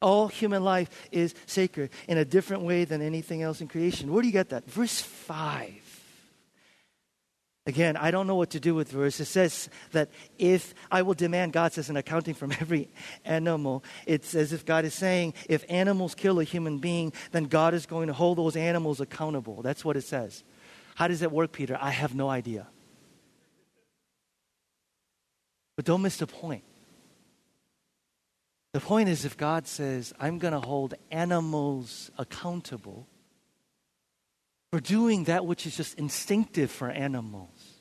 All 0.00 0.28
human 0.28 0.62
life 0.62 1.08
is 1.10 1.34
sacred 1.46 1.90
in 2.06 2.16
a 2.16 2.24
different 2.24 2.62
way 2.62 2.84
than 2.84 3.02
anything 3.02 3.42
else 3.42 3.60
in 3.60 3.66
creation. 3.66 4.12
Where 4.12 4.22
do 4.22 4.28
you 4.28 4.32
get 4.32 4.50
that? 4.50 4.70
Verse 4.70 5.00
5. 5.00 5.79
Again, 7.66 7.96
I 7.96 8.10
don't 8.10 8.26
know 8.26 8.36
what 8.36 8.50
to 8.50 8.60
do 8.60 8.74
with 8.74 8.90
verse. 8.90 9.20
It 9.20 9.26
says 9.26 9.68
that 9.92 10.08
if 10.38 10.74
I 10.90 11.02
will 11.02 11.14
demand, 11.14 11.52
God 11.52 11.72
says, 11.72 11.90
an 11.90 11.96
accounting 11.96 12.34
from 12.34 12.52
every 12.60 12.88
animal, 13.24 13.84
it's 14.06 14.34
as 14.34 14.52
if 14.52 14.64
God 14.64 14.84
is 14.84 14.94
saying, 14.94 15.34
if 15.48 15.64
animals 15.68 16.14
kill 16.14 16.40
a 16.40 16.44
human 16.44 16.78
being, 16.78 17.12
then 17.32 17.44
God 17.44 17.74
is 17.74 17.86
going 17.86 18.08
to 18.08 18.14
hold 18.14 18.38
those 18.38 18.56
animals 18.56 19.00
accountable. 19.00 19.62
That's 19.62 19.84
what 19.84 19.96
it 19.96 20.04
says. 20.04 20.42
How 20.94 21.08
does 21.08 21.20
that 21.20 21.32
work, 21.32 21.52
Peter? 21.52 21.78
I 21.80 21.90
have 21.90 22.14
no 22.14 22.28
idea. 22.28 22.66
But 25.76 25.84
don't 25.84 26.02
miss 26.02 26.16
the 26.16 26.26
point. 26.26 26.64
The 28.72 28.80
point 28.80 29.08
is, 29.08 29.24
if 29.24 29.36
God 29.36 29.66
says, 29.66 30.12
I'm 30.20 30.38
going 30.38 30.52
to 30.52 30.60
hold 30.60 30.94
animals 31.10 32.10
accountable, 32.16 33.06
for 34.72 34.80
doing 34.80 35.24
that 35.24 35.44
which 35.44 35.66
is 35.66 35.76
just 35.76 35.98
instinctive 35.98 36.70
for 36.70 36.88
animals, 36.88 37.74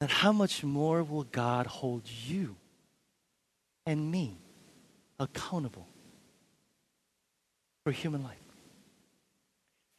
then 0.00 0.08
how 0.08 0.32
much 0.32 0.64
more 0.64 1.04
will 1.04 1.22
God 1.22 1.66
hold 1.66 2.02
you 2.26 2.56
and 3.86 4.10
me 4.10 4.36
accountable 5.20 5.86
for 7.84 7.92
human 7.92 8.24
life? 8.24 8.36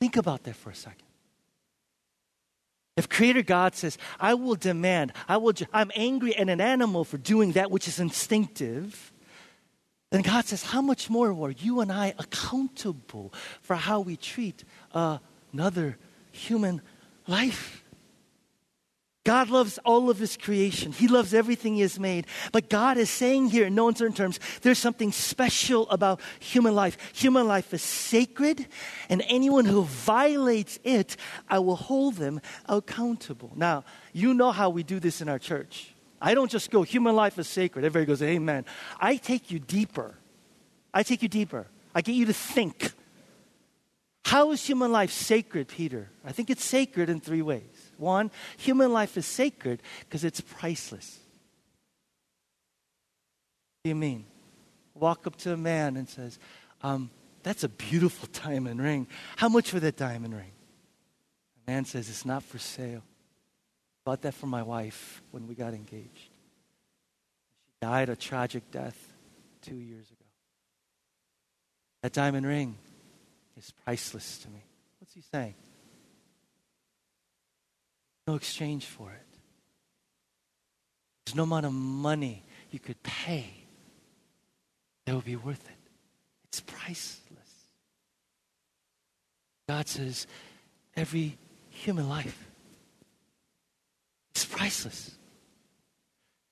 Think 0.02 0.18
about 0.18 0.44
that 0.44 0.58
for 0.58 0.72
a 0.72 0.76
second. 0.76 1.08
If 2.98 3.08
Creator 3.08 3.44
God 3.44 3.76
says, 3.76 3.98
I 4.20 4.34
will 4.34 4.56
demand, 4.56 5.14
I 5.30 5.38
will, 5.38 5.54
I'm 5.72 5.92
angry 5.96 6.36
at 6.36 6.50
an 6.50 6.60
animal 6.60 7.06
for 7.06 7.18
doing 7.18 7.54
that 7.54 7.72
which 7.72 7.88
is 7.88 8.00
instinctive, 8.00 9.13
then 10.14 10.22
God 10.22 10.46
says, 10.46 10.64
How 10.64 10.82
much 10.82 11.10
more 11.10 11.32
are 11.32 11.52
you 11.52 11.82
and 11.82 11.92
I 11.92 12.14
accountable 12.18 13.34
for 13.62 13.76
how 13.76 14.00
we 14.00 14.16
treat 14.16 14.64
a 14.94 15.20
another 15.54 15.98
human 16.32 16.82
life. 17.28 17.84
God 19.24 19.50
loves 19.50 19.78
all 19.86 20.10
of 20.10 20.20
His 20.20 20.36
creation. 20.36 20.92
He 20.92 21.08
loves 21.08 21.34
everything 21.34 21.76
He 21.76 21.82
has 21.82 21.98
made. 21.98 22.28
But 22.52 22.70
God 22.70 22.98
is 22.98 23.10
saying 23.10 23.52
here, 23.52 23.68
in 23.68 23.76
no 23.76 23.88
uncertain 23.88 24.14
terms, 24.14 24.38
there's 24.64 24.80
something 24.80 25.14
special 25.14 25.90
about 25.90 26.20
human 26.42 26.76
life. 26.76 26.98
Human 27.14 27.48
life 27.48 27.74
is 27.74 27.82
sacred, 27.82 28.68
and 29.08 29.24
anyone 29.28 29.64
who 29.64 29.84
violates 29.84 30.78
it, 30.84 31.16
I 31.48 31.60
will 31.60 31.78
hold 31.78 32.16
them 32.16 32.42
accountable. 32.66 33.54
Now, 33.56 33.86
you 34.12 34.34
know 34.34 34.52
how 34.52 34.70
we 34.70 34.84
do 34.84 35.00
this 35.00 35.22
in 35.22 35.30
our 35.30 35.40
church. 35.40 35.93
I 36.24 36.36
don't 36.36 36.50
just 36.50 36.72
go, 36.72 36.84
human 36.84 37.18
life 37.18 37.38
is 37.38 37.50
sacred. 37.50 37.84
Everybody 37.84 38.06
goes, 38.06 38.22
Amen. 38.24 38.64
I 38.98 39.18
take 39.18 39.52
you 39.52 39.60
deeper. 39.60 40.16
I 40.94 41.04
take 41.04 41.22
you 41.22 41.28
deeper. 41.28 41.68
I 41.94 42.02
get 42.02 42.16
you 42.16 42.26
to 42.26 42.34
think. 42.34 42.94
How 44.24 44.52
is 44.52 44.66
human 44.66 44.94
life 44.94 45.12
sacred, 45.12 45.68
Peter? 45.68 46.10
I 46.24 46.32
think 46.32 46.50
it's 46.50 46.64
sacred 46.64 47.10
in 47.10 47.20
three 47.20 47.42
ways. 47.42 47.92
One, 47.98 48.32
human 48.56 48.94
life 48.94 49.18
is 49.18 49.26
sacred 49.26 49.84
because 50.00 50.24
it's 50.24 50.40
priceless. 50.40 51.20
What 53.82 53.84
do 53.84 53.90
you 53.90 53.96
mean? 53.96 54.24
Walk 54.96 55.28
up 55.28 55.36
to 55.40 55.52
a 55.52 55.58
man 55.58 55.98
and 55.98 56.08
says, 56.08 56.40
um, 56.84 57.10
That's 57.44 57.66
a 57.66 57.70
beautiful 57.70 58.30
diamond 58.46 58.82
ring. 58.82 59.08
How 59.36 59.50
much 59.50 59.72
for 59.72 59.82
that 59.82 59.98
diamond 59.98 60.36
ring? 60.36 60.52
The 61.66 61.74
man 61.74 61.84
says, 61.84 62.10
It's 62.10 62.26
not 62.26 62.44
for 62.44 62.60
sale. 62.60 63.04
Bought 64.06 64.22
that 64.24 64.34
for 64.34 64.48
my 64.48 64.64
wife 64.64 65.22
when 65.32 65.48
we 65.48 65.56
got 65.56 65.74
engaged. 65.74 66.10
She 66.16 67.72
died 67.82 68.10
a 68.10 68.16
tragic 68.16 68.70
death 68.72 69.14
two 69.62 69.76
years 69.76 70.06
ago. 70.06 70.26
That 72.02 72.12
diamond 72.14 72.46
ring 72.46 72.78
is 73.58 73.72
priceless 73.86 74.40
to 74.40 74.50
me. 74.50 74.64
What's 75.00 75.14
he 75.14 75.22
saying? 75.22 75.56
no 78.28 78.36
exchange 78.36 78.86
for 78.86 79.12
it. 79.12 79.40
There's 81.26 81.36
no 81.36 81.44
amount 81.44 81.66
of 81.66 81.74
money 81.74 82.44
you 82.72 82.80
could 82.80 83.02
pay 83.04 83.50
that 85.06 85.16
would 85.16 85.26
be 85.26 85.36
worth 85.36 85.66
it. 85.66 85.92
It's 86.46 86.62
priceless. 86.62 87.20
God 89.68 89.88
says 89.88 90.28
every 90.96 91.38
human 91.70 92.08
life 92.08 92.50
is 94.36 94.46
priceless. 94.46 95.12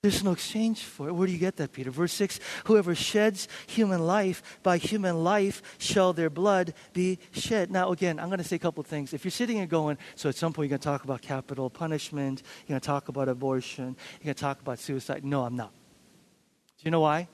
There's 0.02 0.24
no 0.24 0.32
exchange 0.32 0.82
for 0.82 1.06
it. 1.06 1.12
Where 1.12 1.28
do 1.28 1.32
you 1.32 1.38
get 1.38 1.56
that, 1.58 1.70
Peter? 1.70 1.92
Verse 1.92 2.12
6 2.14 2.40
Whoever 2.64 2.92
sheds 2.92 3.46
human 3.68 4.04
life, 4.04 4.58
by 4.64 4.76
human 4.78 5.22
life 5.22 5.62
shall 5.78 6.12
their 6.12 6.28
blood 6.28 6.74
be 6.92 7.20
shed. 7.30 7.70
Now, 7.70 7.92
again, 7.92 8.18
I'm 8.18 8.26
going 8.26 8.38
to 8.38 8.44
say 8.44 8.56
a 8.56 8.58
couple 8.58 8.82
things. 8.82 9.12
If 9.12 9.24
you're 9.24 9.30
sitting 9.30 9.60
and 9.60 9.68
going, 9.68 9.98
so 10.16 10.28
at 10.28 10.34
some 10.34 10.52
point 10.52 10.66
you're 10.66 10.76
going 10.76 10.80
to 10.80 10.84
talk 10.84 11.04
about 11.04 11.22
capital 11.22 11.70
punishment, 11.70 12.42
you're 12.66 12.74
going 12.74 12.80
to 12.80 12.86
talk 12.86 13.08
about 13.08 13.28
abortion, 13.28 13.96
you're 14.14 14.24
going 14.24 14.34
to 14.34 14.40
talk 14.40 14.60
about 14.60 14.80
suicide. 14.80 15.24
No, 15.24 15.44
I'm 15.44 15.54
not. 15.54 15.72
Do 15.72 16.84
you 16.84 16.90
know 16.90 17.00
why? 17.00 17.28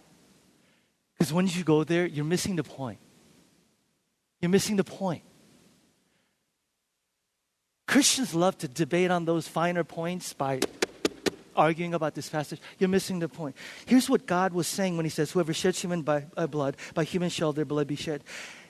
Because 1.14 1.32
when 1.32 1.46
you 1.46 1.64
go 1.64 1.84
there, 1.84 2.04
you're 2.04 2.26
missing 2.26 2.54
the 2.56 2.64
point. 2.64 2.98
You're 4.40 4.50
missing 4.50 4.76
the 4.76 4.84
point. 4.84 5.22
Christians 7.88 8.34
love 8.34 8.58
to 8.58 8.68
debate 8.68 9.10
on 9.10 9.24
those 9.24 9.48
finer 9.48 9.82
points 9.82 10.34
by 10.34 10.60
arguing 11.56 11.94
about 11.94 12.14
this 12.14 12.28
passage, 12.28 12.60
you're 12.78 12.88
missing 12.88 13.18
the 13.18 13.28
point. 13.28 13.56
Here's 13.86 14.10
what 14.10 14.26
God 14.26 14.52
was 14.52 14.68
saying 14.68 14.96
when 14.96 15.06
He 15.06 15.10
says, 15.10 15.32
Whoever 15.32 15.54
sheds 15.54 15.80
human 15.80 16.02
by, 16.02 16.26
uh, 16.36 16.46
blood, 16.46 16.76
by 16.92 17.04
human 17.04 17.30
shall 17.30 17.54
their 17.54 17.64
blood 17.64 17.86
be 17.86 17.96
shed. 17.96 18.22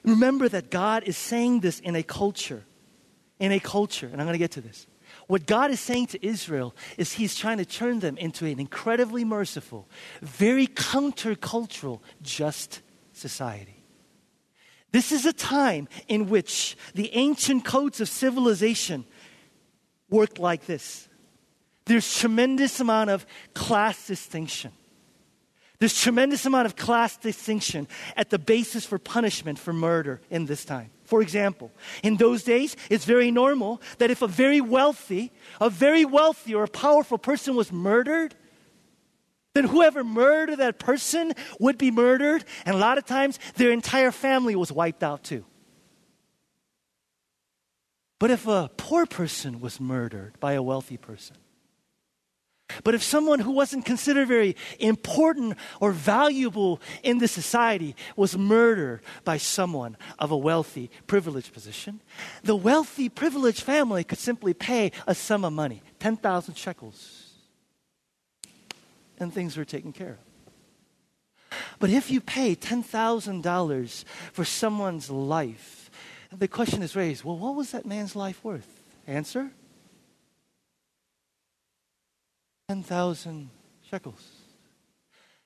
Remember 0.04 0.48
that 0.48 0.70
God 0.70 1.02
is 1.02 1.16
saying 1.16 1.60
this 1.60 1.80
in 1.80 1.96
a 1.96 2.02
culture. 2.04 2.64
In 3.40 3.50
a 3.50 3.58
culture, 3.58 4.06
and 4.06 4.20
I'm 4.20 4.26
going 4.26 4.34
to 4.34 4.38
get 4.38 4.52
to 4.52 4.60
this. 4.60 4.86
What 5.26 5.46
God 5.46 5.72
is 5.72 5.80
saying 5.80 6.08
to 6.08 6.26
Israel 6.26 6.74
is 6.96 7.12
He's 7.12 7.34
trying 7.34 7.58
to 7.58 7.64
turn 7.64 7.98
them 7.98 8.16
into 8.18 8.46
an 8.46 8.60
incredibly 8.60 9.24
merciful, 9.24 9.88
very 10.22 10.68
countercultural, 10.68 12.00
just 12.22 12.82
society. 13.12 13.77
This 14.90 15.12
is 15.12 15.26
a 15.26 15.32
time 15.32 15.88
in 16.08 16.28
which 16.28 16.76
the 16.94 17.14
ancient 17.14 17.64
codes 17.64 18.00
of 18.00 18.08
civilization 18.08 19.04
worked 20.08 20.38
like 20.38 20.66
this 20.66 21.08
there's 21.88 22.18
tremendous 22.18 22.80
amount 22.80 23.10
of 23.10 23.26
class 23.54 24.06
distinction. 24.06 24.72
There's 25.78 25.98
tremendous 25.98 26.44
amount 26.44 26.66
of 26.66 26.76
class 26.76 27.16
distinction 27.16 27.88
at 28.16 28.30
the 28.30 28.38
basis 28.38 28.84
for 28.84 28.98
punishment 28.98 29.58
for 29.58 29.72
murder 29.72 30.20
in 30.28 30.46
this 30.46 30.64
time. 30.64 30.90
For 31.04 31.22
example, 31.22 31.70
in 32.02 32.16
those 32.16 32.42
days, 32.42 32.76
it's 32.90 33.04
very 33.04 33.30
normal 33.30 33.80
that 33.98 34.10
if 34.10 34.20
a 34.20 34.26
very 34.26 34.60
wealthy, 34.60 35.32
a 35.60 35.70
very 35.70 36.04
wealthy 36.04 36.54
or 36.54 36.64
a 36.64 36.68
powerful 36.68 37.16
person 37.16 37.54
was 37.56 37.72
murdered, 37.72 38.34
then 39.58 39.64
whoever 39.64 40.04
murdered 40.04 40.60
that 40.60 40.78
person 40.78 41.32
would 41.58 41.76
be 41.76 41.90
murdered, 41.90 42.44
and 42.64 42.76
a 42.76 42.78
lot 42.78 42.96
of 42.96 43.04
times 43.04 43.40
their 43.56 43.72
entire 43.72 44.12
family 44.12 44.54
was 44.54 44.70
wiped 44.70 45.02
out 45.02 45.24
too. 45.24 45.44
But 48.20 48.30
if 48.30 48.46
a 48.46 48.70
poor 48.76 49.04
person 49.04 49.60
was 49.60 49.80
murdered 49.80 50.38
by 50.38 50.52
a 50.52 50.62
wealthy 50.62 50.96
person, 50.96 51.36
but 52.84 52.94
if 52.94 53.02
someone 53.02 53.40
who 53.40 53.50
wasn't 53.50 53.84
considered 53.84 54.28
very 54.28 54.54
important 54.78 55.56
or 55.80 55.90
valuable 55.90 56.80
in 57.02 57.18
the 57.18 57.26
society 57.26 57.96
was 58.14 58.38
murdered 58.38 59.00
by 59.24 59.38
someone 59.38 59.96
of 60.20 60.30
a 60.30 60.36
wealthy, 60.36 60.88
privileged 61.08 61.52
position, 61.52 62.00
the 62.44 62.54
wealthy, 62.54 63.08
privileged 63.08 63.62
family 63.62 64.04
could 64.04 64.18
simply 64.18 64.54
pay 64.54 64.92
a 65.08 65.16
sum 65.16 65.44
of 65.44 65.52
money 65.52 65.82
10,000 65.98 66.54
shekels 66.54 67.17
and 69.18 69.32
things 69.32 69.56
were 69.56 69.64
taken 69.64 69.92
care 69.92 70.18
of. 70.18 71.58
But 71.78 71.90
if 71.90 72.10
you 72.10 72.20
pay 72.20 72.56
$10,000 72.56 74.04
for 74.32 74.44
someone's 74.44 75.10
life, 75.10 75.90
the 76.36 76.48
question 76.48 76.82
is 76.82 76.94
raised 76.94 77.24
well, 77.24 77.38
what 77.38 77.54
was 77.54 77.70
that 77.70 77.86
man's 77.86 78.14
life 78.14 78.44
worth? 78.44 78.82
Answer 79.06 79.50
10,000 82.68 83.48
shekels. 83.90 84.28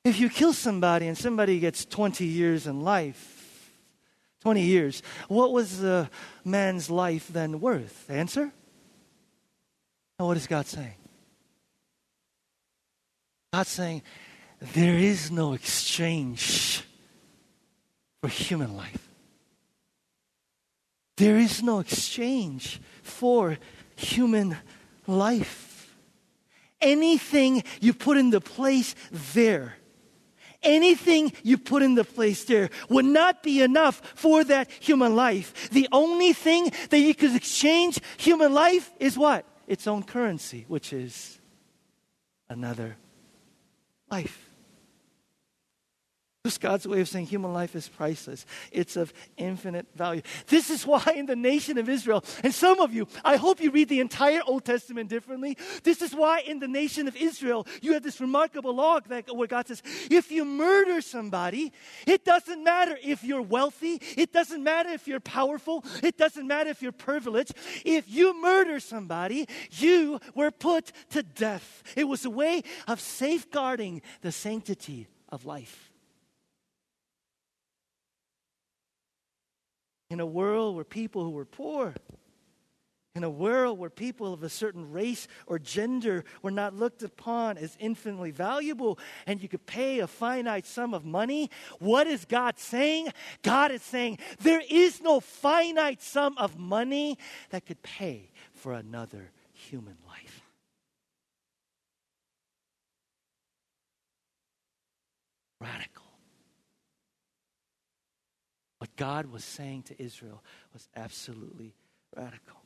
If 0.05 0.19
you 0.19 0.29
kill 0.29 0.52
somebody 0.52 1.07
and 1.07 1.17
somebody 1.17 1.61
gets 1.61 1.85
20 1.85 2.25
years 2.25 2.67
in 2.67 2.81
life, 2.81 3.71
20 4.41 4.61
years, 4.61 5.02
what 5.29 5.52
was 5.52 5.79
the 5.79 6.11
man's 6.45 6.91
life 6.91 7.29
then 7.29 7.61
worth? 7.61 8.11
Answer? 8.11 8.52
And 10.19 10.29
what 10.29 10.37
is 10.37 10.49
God 10.49 10.67
saying? 10.67 10.95
God's 13.53 13.71
saying 13.71 14.03
there 14.61 14.97
is 14.97 15.31
no 15.31 15.53
exchange 15.53 16.85
for 18.21 18.29
human 18.29 18.77
life. 18.77 19.09
There 21.17 21.37
is 21.37 21.63
no 21.63 21.81
exchange 21.81 22.81
for 23.03 23.59
human 23.97 24.57
life 25.07 25.73
anything 26.83 27.63
you 27.81 27.95
put 27.95 28.17
in 28.17 28.31
the 28.31 28.41
place 28.41 28.95
there, 29.11 29.77
anything 30.63 31.33
you 31.43 31.57
put 31.57 31.83
in 31.83 31.95
the 31.95 32.05
place 32.05 32.45
there 32.45 32.69
would 32.89 33.05
not 33.05 33.43
be 33.43 33.63
enough 33.63 34.03
for 34.15 34.45
that 34.45 34.71
human 34.71 35.17
life. 35.17 35.71
The 35.71 35.89
only 35.93 36.33
thing 36.33 36.71
that 36.91 36.99
you 36.99 37.15
could 37.15 37.35
exchange 37.35 38.01
human 38.19 38.53
life 38.53 38.91
is 38.99 39.17
what? 39.17 39.47
Its 39.67 39.87
own 39.87 40.03
currency, 40.03 40.65
which 40.69 40.93
is 40.93 41.39
another 42.49 42.97
life. 44.12 44.52
Just 46.45 46.61
God's 46.61 46.89
way 46.89 47.01
of 47.01 47.09
saying 47.09 47.27
human 47.27 47.53
life 47.53 47.77
is 47.77 47.87
priceless. 47.87 48.47
It's 48.73 48.97
of 48.97 49.13
infinite 49.37 49.87
value. 49.95 50.23
This 50.49 50.71
is 50.71 50.85
why 50.85 51.01
in 51.15 51.27
the 51.27 51.37
nation 51.37 51.79
of 51.79 51.89
Israel, 51.89 52.25
and 52.43 52.53
some 52.53 52.81
of 52.81 52.93
you, 52.93 53.07
I 53.25 53.37
hope 53.37 53.61
you 53.61 53.71
read 53.71 53.89
the 53.89 54.01
entire 54.01 54.41
Old 54.45 54.65
Testament 54.65 55.09
differently. 55.09 55.57
This 55.85 56.03
is 56.03 56.13
why 56.13 56.41
in 56.41 56.59
the 56.59 56.67
nation 56.67 57.07
of 57.07 57.15
Israel, 57.15 57.65
you 57.81 57.93
have 57.93 58.03
this 58.03 58.21
remarkable 58.21 58.75
law 58.75 58.99
that, 58.99 59.37
where 59.37 59.47
God 59.47 59.69
says, 59.69 59.85
if 60.11 60.33
you 60.33 60.45
murder 60.45 61.01
somebody, 61.01 61.73
it 62.09 62.25
doesn't 62.25 62.65
matter 62.65 62.99
if 63.05 63.23
you're 63.23 63.41
wealthy, 63.41 64.03
it 64.17 64.33
doesn't 64.33 64.65
matter 64.65 64.91
if 64.91 65.07
you're 65.07 65.21
powerful, 65.21 65.85
it 66.03 66.19
doesn't 66.19 66.49
matter 66.49 66.71
if 66.71 66.83
you're 66.83 66.91
privileged. 66.91 67.55
If 67.85 68.11
you 68.11 68.43
murder 68.43 68.81
somebody, 68.81 69.47
you 69.71 70.19
were 70.35 70.51
put 70.51 70.91
to 71.11 71.23
death. 71.23 71.85
It 71.95 72.09
was 72.09 72.25
a 72.25 72.31
way 72.31 72.65
of 72.89 73.01
safeguarding 73.01 74.03
the 74.23 74.33
sanctity 74.33 75.07
of 75.29 75.47
life. 75.47 75.92
In 80.12 80.21
a 80.21 80.26
world 80.26 80.75
where 80.75 80.85
people 80.85 81.25
who 81.25 81.31
were 81.31 81.47
poor 81.47 81.95
In 83.14 83.25
a 83.25 83.31
world 83.31 83.78
where 83.78 83.90
people 83.90 84.33
of 84.33 84.42
a 84.42 84.49
certain 84.49 84.90
race 84.90 85.28
or 85.47 85.59
gender 85.59 86.25
were 86.40 86.50
not 86.50 86.75
looked 86.75 87.02
upon 87.02 87.59
as 87.59 87.76
infinitely 87.78 88.31
valuable 88.31 88.99
and 89.26 89.42
you 89.42 89.49
could 89.49 89.66
pay 89.66 90.00
a 90.00 90.07
finite 90.07 90.64
sum 90.64 90.95
of 90.95 91.04
money, 91.04 91.50
what 91.78 92.07
is 92.07 92.25
God 92.25 92.59
saying? 92.59 93.09
God 93.42 93.71
is 93.71 93.83
saying 93.83 94.19
there 94.40 94.62
is 94.69 95.02
no 95.02 95.21
finite 95.21 96.00
sum 96.00 96.38
of 96.38 96.59
money 96.59 97.19
that 97.50 97.66
could 97.66 97.83
pay 97.83 98.31
for 98.54 98.73
another 98.73 99.31
human 99.52 99.97
life. 100.09 100.40
Radical. 105.61 106.02
What 108.83 108.97
God 108.97 109.27
was 109.27 109.45
saying 109.45 109.85
to 109.85 110.03
Israel 110.03 110.43
was 110.73 110.89
absolutely 110.97 111.73
radical. 112.17 112.57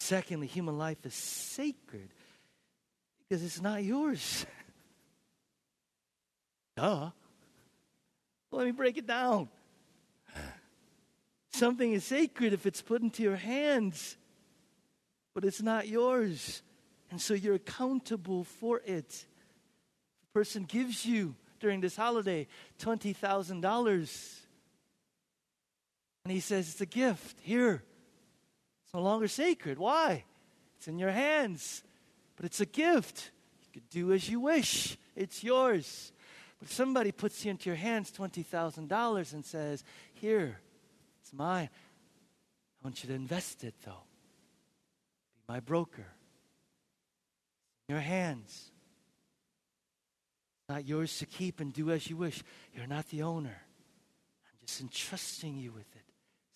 Secondly, 0.00 0.48
human 0.48 0.76
life 0.76 1.06
is 1.06 1.14
sacred 1.14 2.08
because 3.20 3.44
it's 3.44 3.60
not 3.60 3.84
yours. 3.84 4.46
Duh. 6.76 7.10
Let 8.50 8.66
me 8.66 8.72
break 8.72 8.98
it 8.98 9.06
down. 9.06 9.48
Something 11.52 11.92
is 11.92 12.02
sacred 12.02 12.52
if 12.52 12.66
it's 12.66 12.82
put 12.82 13.00
into 13.00 13.22
your 13.22 13.36
hands, 13.36 14.16
but 15.36 15.44
it's 15.44 15.62
not 15.62 15.86
yours. 15.86 16.62
And 17.12 17.20
so 17.20 17.32
you're 17.32 17.54
accountable 17.54 18.42
for 18.42 18.82
it. 18.84 19.24
A 20.24 20.36
person 20.36 20.64
gives 20.64 21.06
you 21.06 21.36
during 21.60 21.80
this 21.80 21.96
holiday 21.96 22.46
$20,000 22.80 24.40
and 26.26 26.32
he 26.32 26.40
says, 26.40 26.70
It's 26.70 26.80
a 26.80 26.86
gift. 26.86 27.38
Here, 27.40 27.84
it's 28.84 28.92
no 28.92 29.00
longer 29.00 29.28
sacred. 29.28 29.78
Why? 29.78 30.24
It's 30.76 30.88
in 30.88 30.98
your 30.98 31.12
hands, 31.12 31.84
but 32.34 32.44
it's 32.44 32.60
a 32.60 32.66
gift. 32.66 33.30
You 33.62 33.80
could 33.80 33.88
do 33.90 34.12
as 34.12 34.28
you 34.28 34.40
wish, 34.40 34.98
it's 35.14 35.44
yours. 35.44 36.12
But 36.58 36.68
somebody 36.68 37.12
puts 37.12 37.44
you 37.44 37.52
into 37.52 37.70
your 37.70 37.76
hands 37.76 38.10
$20,000 38.10 39.32
and 39.34 39.44
says, 39.44 39.84
Here, 40.14 40.58
it's 41.22 41.32
mine. 41.32 41.68
I 41.70 42.84
want 42.84 43.04
you 43.04 43.08
to 43.10 43.14
invest 43.14 43.62
it, 43.62 43.74
though. 43.84 44.02
Be 45.46 45.52
my 45.52 45.60
broker. 45.60 46.06
In 47.88 47.94
your 47.94 48.02
hands. 48.02 48.72
Not 50.68 50.86
yours 50.86 51.18
to 51.18 51.26
keep 51.26 51.60
and 51.60 51.72
do 51.72 51.90
as 51.90 52.10
you 52.10 52.16
wish. 52.16 52.42
You're 52.74 52.86
not 52.86 53.08
the 53.08 53.22
owner. 53.22 53.56
I'm 53.58 54.66
just 54.66 54.80
entrusting 54.80 55.56
you 55.56 55.72
with 55.72 55.94
it. 55.94 56.02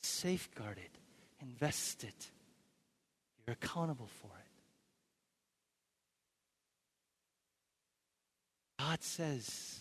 Safeguard 0.02 0.79
it 0.79 1.00
invest 1.40 2.05
it. 2.05 2.31
You're 3.47 3.55
accountable 3.55 4.09
for 4.21 4.26
it. 4.26 4.47
God 8.79 9.02
says, 9.02 9.81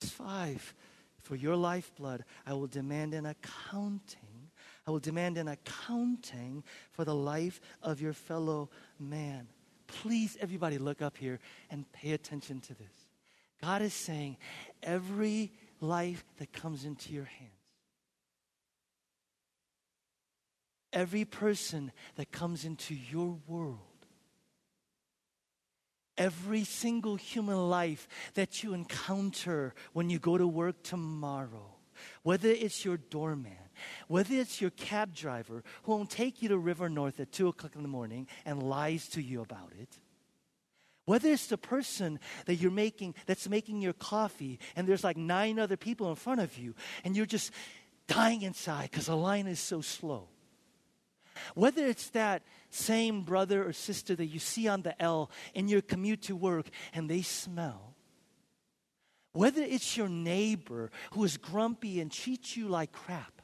verse 0.00 0.10
5 0.10 0.74
For 1.22 1.36
your 1.36 1.56
lifeblood, 1.56 2.24
I 2.46 2.54
will 2.54 2.66
demand 2.66 3.14
an 3.14 3.26
accounting. 3.26 4.50
I 4.86 4.90
will 4.90 4.98
demand 4.98 5.38
an 5.38 5.48
accounting 5.48 6.62
for 6.92 7.04
the 7.04 7.14
life 7.14 7.60
of 7.82 8.00
your 8.00 8.12
fellow 8.12 8.70
man. 8.98 9.48
Please, 9.86 10.36
everybody, 10.40 10.78
look 10.78 11.02
up 11.02 11.16
here 11.16 11.40
and 11.70 11.90
pay 11.92 12.12
attention 12.12 12.60
to 12.62 12.74
this. 12.74 13.08
God 13.62 13.82
is 13.82 13.94
saying, 13.94 14.36
every 14.82 15.52
life 15.80 16.24
that 16.38 16.52
comes 16.52 16.84
into 16.84 17.12
your 17.12 17.24
hands, 17.24 17.50
every 20.92 21.24
person 21.24 21.92
that 22.16 22.30
comes 22.30 22.64
into 22.64 22.94
your 22.94 23.38
world, 23.46 23.78
every 26.16 26.64
single 26.64 27.16
human 27.16 27.68
life 27.68 28.06
that 28.34 28.62
you 28.62 28.74
encounter 28.74 29.74
when 29.92 30.10
you 30.10 30.18
go 30.18 30.38
to 30.38 30.46
work 30.46 30.82
tomorrow, 30.82 31.73
whether 32.22 32.48
it's 32.48 32.84
your 32.84 32.96
doorman, 32.96 33.52
whether 34.08 34.34
it's 34.34 34.60
your 34.60 34.70
cab 34.70 35.14
driver 35.14 35.62
who 35.82 35.92
won't 35.92 36.10
take 36.10 36.42
you 36.42 36.48
to 36.48 36.58
River 36.58 36.88
North 36.88 37.20
at 37.20 37.32
2 37.32 37.48
o'clock 37.48 37.76
in 37.76 37.82
the 37.82 37.88
morning 37.88 38.28
and 38.44 38.62
lies 38.62 39.08
to 39.10 39.22
you 39.22 39.40
about 39.40 39.72
it, 39.80 39.98
whether 41.04 41.28
it's 41.28 41.48
the 41.48 41.58
person 41.58 42.18
that 42.46 42.56
you're 42.56 42.70
making 42.70 43.14
that's 43.26 43.48
making 43.48 43.80
your 43.82 43.92
coffee 43.92 44.58
and 44.74 44.86
there's 44.86 45.04
like 45.04 45.16
nine 45.16 45.58
other 45.58 45.76
people 45.76 46.08
in 46.08 46.16
front 46.16 46.40
of 46.40 46.56
you 46.58 46.74
and 47.04 47.16
you're 47.16 47.26
just 47.26 47.50
dying 48.06 48.42
inside 48.42 48.90
because 48.90 49.06
the 49.06 49.16
line 49.16 49.46
is 49.46 49.60
so 49.60 49.80
slow. 49.80 50.28
Whether 51.54 51.86
it's 51.86 52.10
that 52.10 52.42
same 52.70 53.22
brother 53.22 53.66
or 53.66 53.72
sister 53.72 54.14
that 54.14 54.26
you 54.26 54.38
see 54.38 54.68
on 54.68 54.82
the 54.82 55.00
L 55.02 55.30
in 55.52 55.68
your 55.68 55.82
commute 55.82 56.22
to 56.22 56.36
work 56.36 56.66
and 56.92 57.08
they 57.08 57.22
smell, 57.22 57.93
whether 59.34 59.62
it's 59.62 59.96
your 59.96 60.08
neighbor 60.08 60.90
who 61.12 61.24
is 61.24 61.36
grumpy 61.36 62.00
and 62.00 62.10
treats 62.10 62.56
you 62.56 62.68
like 62.68 62.92
crap, 62.92 63.34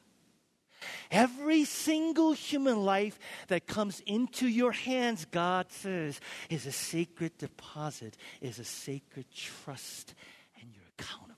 Every 1.09 1.65
single 1.65 2.31
human 2.31 2.83
life 2.83 3.19
that 3.47 3.67
comes 3.67 4.01
into 4.05 4.47
your 4.47 4.71
hands, 4.71 5.25
God 5.25 5.71
says, 5.71 6.19
is 6.49 6.65
a 6.65 6.71
sacred 6.71 7.37
deposit, 7.37 8.17
is 8.41 8.59
a 8.59 8.63
sacred 8.63 9.25
trust, 9.31 10.15
and 10.59 10.71
you're 10.73 10.83
accountable. 10.97 11.30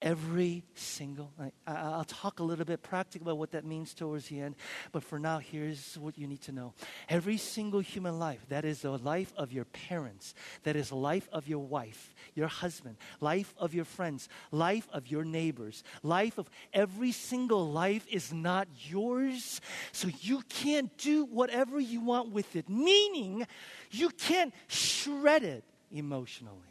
Every 0.00 0.62
single, 0.76 1.32
I, 1.66 1.96
will 1.96 2.04
talk 2.04 2.38
a 2.38 2.44
little 2.44 2.64
bit 2.64 2.82
practical 2.84 3.26
about 3.26 3.38
what 3.38 3.50
that 3.50 3.64
means 3.64 3.94
towards 3.94 4.28
the 4.28 4.40
end, 4.40 4.54
but 4.92 5.02
for 5.02 5.18
now, 5.18 5.38
here's 5.38 5.98
what 5.98 6.16
you 6.16 6.28
need 6.28 6.40
to 6.42 6.52
know. 6.52 6.72
Every 7.08 7.36
single 7.36 7.80
human 7.80 8.16
life, 8.16 8.46
that 8.48 8.64
is 8.64 8.82
the 8.82 8.96
life 8.96 9.32
of 9.36 9.52
your 9.52 9.64
parents, 9.64 10.34
that 10.62 10.76
is 10.76 10.92
life 10.92 11.28
of 11.32 11.48
your 11.48 11.58
wife, 11.58 12.14
your 12.36 12.46
husband, 12.46 12.96
life 13.20 13.52
of 13.58 13.74
your 13.74 13.84
friends, 13.84 14.28
life 14.52 14.88
of 14.92 15.08
your 15.08 15.24
neighbors, 15.24 15.82
life 16.04 16.38
of 16.38 16.48
every 16.72 17.10
single 17.10 17.68
life 17.68 18.06
is 18.08 18.32
not 18.32 18.68
yours, 18.88 19.60
so 19.90 20.08
you 20.20 20.42
can't 20.48 20.96
do 20.96 21.24
whatever 21.24 21.80
you 21.80 22.00
want 22.00 22.30
with 22.30 22.54
it, 22.54 22.68
meaning 22.68 23.44
you 23.90 24.10
can't 24.10 24.54
shred 24.68 25.42
it 25.42 25.64
emotionally. 25.90 26.67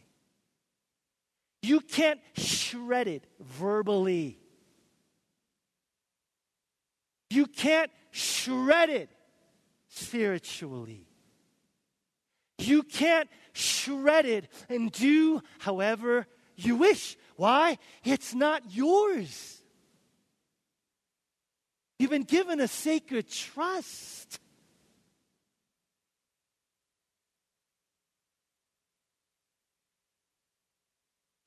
You 1.62 1.82
can't 1.82 2.20
shred 2.36 3.08
it 3.08 3.26
verbally. 3.40 4.40
You 7.30 7.46
can't 7.46 7.92
shred 8.12 8.90
it 8.90 9.10
spiritually. 9.90 11.08
You 12.58 12.84
can't 12.84 13.30
shred 13.54 14.26
it 14.26 14.50
and 14.70 14.92
do 14.92 15.42
however 15.60 16.28
you 16.56 16.76
wish. 16.76 17.18
Why? 17.36 17.78
It's 18.04 18.34
not 18.34 18.64
yours. 18.72 19.62
You've 22.00 22.12
been 22.12 22.24
given 22.24 22.60
a 22.60 22.68
sacred 22.68 23.30
trust. 23.30 24.40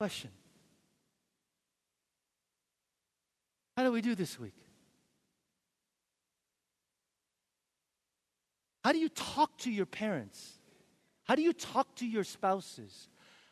Question 0.01 0.31
How 3.77 3.83
do 3.83 3.91
we 3.91 4.01
do 4.01 4.15
this 4.15 4.39
week? 4.39 4.55
How 8.83 8.93
do 8.93 8.97
you 8.97 9.09
talk 9.09 9.59
to 9.59 9.69
your 9.69 9.85
parents? 9.85 10.57
How 11.25 11.35
do 11.35 11.43
you 11.43 11.53
talk 11.53 11.93
to 11.97 12.07
your 12.07 12.23
spouses? 12.23 13.09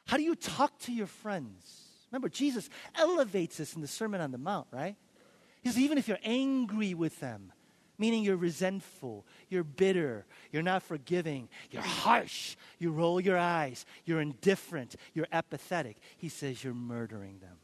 How 0.08 0.18
do 0.18 0.24
you 0.24 0.34
talk 0.34 0.80
to 0.80 0.92
your 0.92 1.06
friends? 1.06 1.84
Remember, 2.12 2.30
Jesus 2.30 2.68
elevates 2.96 3.60
us 3.60 3.76
in 3.76 3.82
the 3.82 3.88
Sermon 3.88 4.20
on 4.20 4.32
the 4.32 4.40
Mount, 4.40 4.66
right? 4.72 4.96
He 5.62 5.70
says, 5.70 5.78
even 5.78 6.00
if 6.00 6.08
you're 6.08 6.18
angry 6.24 6.96
with 6.96 7.20
them, 7.20 7.54
meaning 8.00 8.24
you're 8.24 8.38
resentful, 8.38 9.26
you're 9.50 9.64
bitter, 9.64 10.26
you're 10.52 10.64
not 10.64 10.82
forgiving, 10.82 11.50
you're 11.70 11.84
harsh, 11.84 12.56
you 12.80 12.92
roll 12.92 13.20
your 13.20 13.38
eyes, 13.38 13.86
you're 14.06 14.22
indifferent, 14.22 14.96
you're 15.14 15.28
apathetic. 15.32 15.98
He 16.18 16.30
says 16.30 16.64
you're 16.64 16.74
murdering 16.74 17.40
them. 17.40 17.58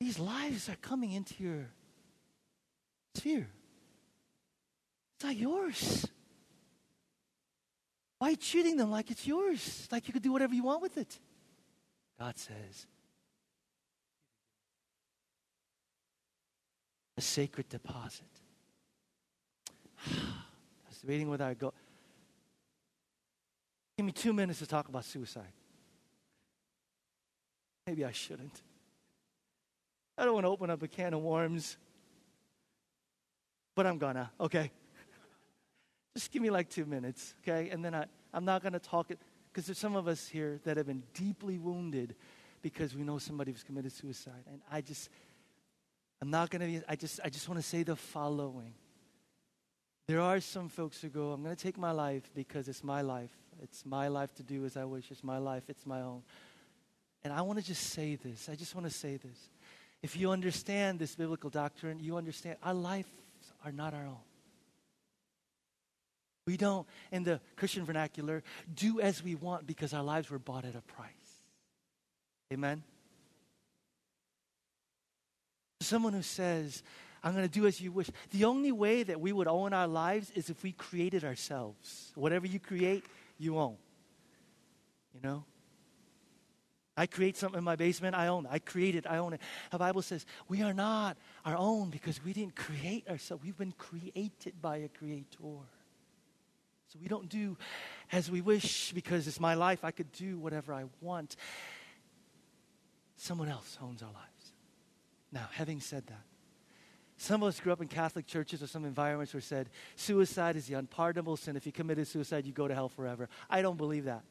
These 0.00 0.18
lives 0.18 0.68
are 0.68 0.76
coming 0.76 1.12
into 1.12 1.42
your 1.42 1.70
sphere. 3.14 3.48
It's 5.16 5.24
not 5.24 5.36
yours. 5.36 6.06
Why 8.18 8.34
treating 8.34 8.76
them 8.76 8.90
like 8.90 9.10
it's 9.10 9.26
yours? 9.26 9.88
Like 9.90 10.06
you 10.08 10.12
could 10.12 10.22
do 10.22 10.32
whatever 10.32 10.54
you 10.54 10.64
want 10.64 10.82
with 10.82 10.98
it? 10.98 11.18
God 12.18 12.36
says, 12.36 12.86
a 17.18 17.20
sacred 17.20 17.68
deposit. 17.68 18.22
I 20.06 20.88
was 20.88 21.00
reading 21.04 21.28
with 21.28 21.42
our 21.42 21.52
go. 21.52 21.74
Give 23.96 24.06
me 24.06 24.12
two 24.12 24.32
minutes 24.32 24.60
to 24.60 24.66
talk 24.66 24.88
about 24.88 25.04
suicide. 25.04 25.52
Maybe 27.88 28.04
I 28.04 28.12
shouldn't. 28.12 28.62
I 30.16 30.24
don't 30.24 30.34
want 30.34 30.44
to 30.46 30.50
open 30.50 30.70
up 30.70 30.80
a 30.84 30.86
can 30.86 31.12
of 31.12 31.20
worms, 31.20 31.76
but 33.74 33.84
I'm 33.84 33.98
gonna, 33.98 34.30
okay? 34.40 34.70
Just 36.14 36.30
give 36.30 36.40
me 36.40 36.50
like 36.50 36.68
two 36.68 36.86
minutes, 36.86 37.34
okay? 37.42 37.70
And 37.70 37.84
then 37.84 37.96
I, 37.96 38.04
I'm 38.32 38.44
not 38.44 38.62
gonna 38.62 38.78
talk 38.78 39.10
it, 39.10 39.18
because 39.50 39.66
there's 39.66 39.78
some 39.78 39.96
of 39.96 40.06
us 40.06 40.28
here 40.28 40.60
that 40.64 40.76
have 40.76 40.86
been 40.86 41.02
deeply 41.14 41.58
wounded 41.58 42.14
because 42.62 42.94
we 42.94 43.02
know 43.02 43.18
somebody 43.18 43.50
who's 43.52 43.64
committed 43.64 43.92
suicide. 43.92 44.44
And 44.50 44.60
I 44.70 44.80
just, 44.80 45.08
I'm 46.20 46.30
not 46.30 46.50
gonna 46.50 46.66
be, 46.66 46.80
I 46.88 46.96
just, 46.96 47.20
I 47.24 47.28
just 47.28 47.48
wanna 47.48 47.62
say 47.62 47.82
the 47.82 47.96
following. 47.96 48.74
There 50.06 50.20
are 50.20 50.40
some 50.40 50.68
folks 50.68 51.00
who 51.00 51.08
go, 51.08 51.32
I'm 51.32 51.42
gonna 51.42 51.56
take 51.56 51.78
my 51.78 51.92
life 51.92 52.30
because 52.34 52.68
it's 52.68 52.82
my 52.82 53.02
life. 53.02 53.30
It's 53.62 53.84
my 53.84 54.08
life 54.08 54.34
to 54.36 54.42
do 54.42 54.64
as 54.64 54.76
I 54.76 54.84
wish. 54.84 55.10
It's 55.10 55.24
my 55.24 55.38
life. 55.38 55.64
It's 55.68 55.84
my 55.84 56.00
own. 56.00 56.22
And 57.24 57.32
I 57.32 57.42
want 57.42 57.58
to 57.58 57.64
just 57.64 57.90
say 57.90 58.14
this. 58.14 58.48
I 58.48 58.54
just 58.54 58.74
want 58.74 58.86
to 58.86 58.92
say 58.92 59.16
this. 59.16 59.50
If 60.02 60.16
you 60.16 60.30
understand 60.30 60.98
this 60.98 61.16
biblical 61.16 61.50
doctrine, 61.50 61.98
you 62.00 62.16
understand 62.16 62.56
our 62.62 62.74
lives 62.74 63.08
are 63.64 63.72
not 63.72 63.94
our 63.94 64.06
own. 64.06 64.16
We 66.46 66.56
don't, 66.56 66.86
in 67.12 67.24
the 67.24 67.40
Christian 67.56 67.84
vernacular, 67.84 68.42
do 68.72 69.00
as 69.00 69.22
we 69.22 69.34
want 69.34 69.66
because 69.66 69.92
our 69.92 70.02
lives 70.02 70.30
were 70.30 70.38
bought 70.38 70.64
at 70.64 70.74
a 70.74 70.80
price. 70.80 71.10
Amen? 72.52 72.82
Someone 75.88 76.12
who 76.12 76.20
says, 76.20 76.82
I'm 77.24 77.32
going 77.32 77.48
to 77.48 77.50
do 77.50 77.66
as 77.66 77.80
you 77.80 77.90
wish. 77.92 78.10
The 78.30 78.44
only 78.44 78.72
way 78.72 79.04
that 79.04 79.18
we 79.18 79.32
would 79.32 79.48
own 79.48 79.72
our 79.72 79.88
lives 79.88 80.30
is 80.32 80.50
if 80.50 80.62
we 80.62 80.72
created 80.72 81.24
ourselves. 81.24 82.12
Whatever 82.14 82.46
you 82.46 82.60
create, 82.60 83.06
you 83.38 83.58
own. 83.58 83.78
You 85.14 85.20
know? 85.22 85.44
I 86.94 87.06
create 87.06 87.38
something 87.38 87.56
in 87.56 87.64
my 87.64 87.76
basement, 87.76 88.14
I 88.14 88.26
own 88.26 88.44
it. 88.44 88.50
I 88.52 88.58
create 88.58 88.96
it, 88.96 89.06
I 89.08 89.16
own 89.16 89.32
it. 89.32 89.40
The 89.70 89.78
Bible 89.78 90.02
says 90.02 90.26
we 90.46 90.60
are 90.62 90.74
not 90.74 91.16
our 91.46 91.56
own 91.56 91.88
because 91.88 92.22
we 92.22 92.34
didn't 92.34 92.54
create 92.54 93.08
ourselves. 93.08 93.42
We've 93.42 93.56
been 93.56 93.72
created 93.72 94.60
by 94.60 94.78
a 94.78 94.88
creator. 94.88 95.38
So 95.40 96.98
we 97.00 97.08
don't 97.08 97.30
do 97.30 97.56
as 98.12 98.30
we 98.30 98.42
wish 98.42 98.92
because 98.92 99.26
it's 99.26 99.40
my 99.40 99.54
life. 99.54 99.84
I 99.84 99.92
could 99.92 100.12
do 100.12 100.38
whatever 100.38 100.74
I 100.74 100.84
want. 101.00 101.36
Someone 103.16 103.48
else 103.48 103.78
owns 103.80 104.02
our 104.02 104.12
lives. 104.12 104.37
Now, 105.32 105.48
having 105.52 105.80
said 105.80 106.06
that, 106.06 106.22
some 107.16 107.42
of 107.42 107.48
us 107.48 107.58
grew 107.58 107.72
up 107.72 107.80
in 107.80 107.88
Catholic 107.88 108.26
churches 108.26 108.62
or 108.62 108.68
some 108.68 108.84
environments 108.84 109.34
where 109.34 109.40
said 109.40 109.68
suicide 109.96 110.56
is 110.56 110.66
the 110.66 110.74
unpardonable 110.74 111.36
sin. 111.36 111.56
If 111.56 111.66
you 111.66 111.72
committed 111.72 112.06
suicide, 112.06 112.46
you 112.46 112.52
go 112.52 112.68
to 112.68 112.74
hell 112.74 112.88
forever. 112.88 113.28
I 113.50 113.60
don't 113.60 113.76
believe 113.76 114.04
that. 114.04 114.22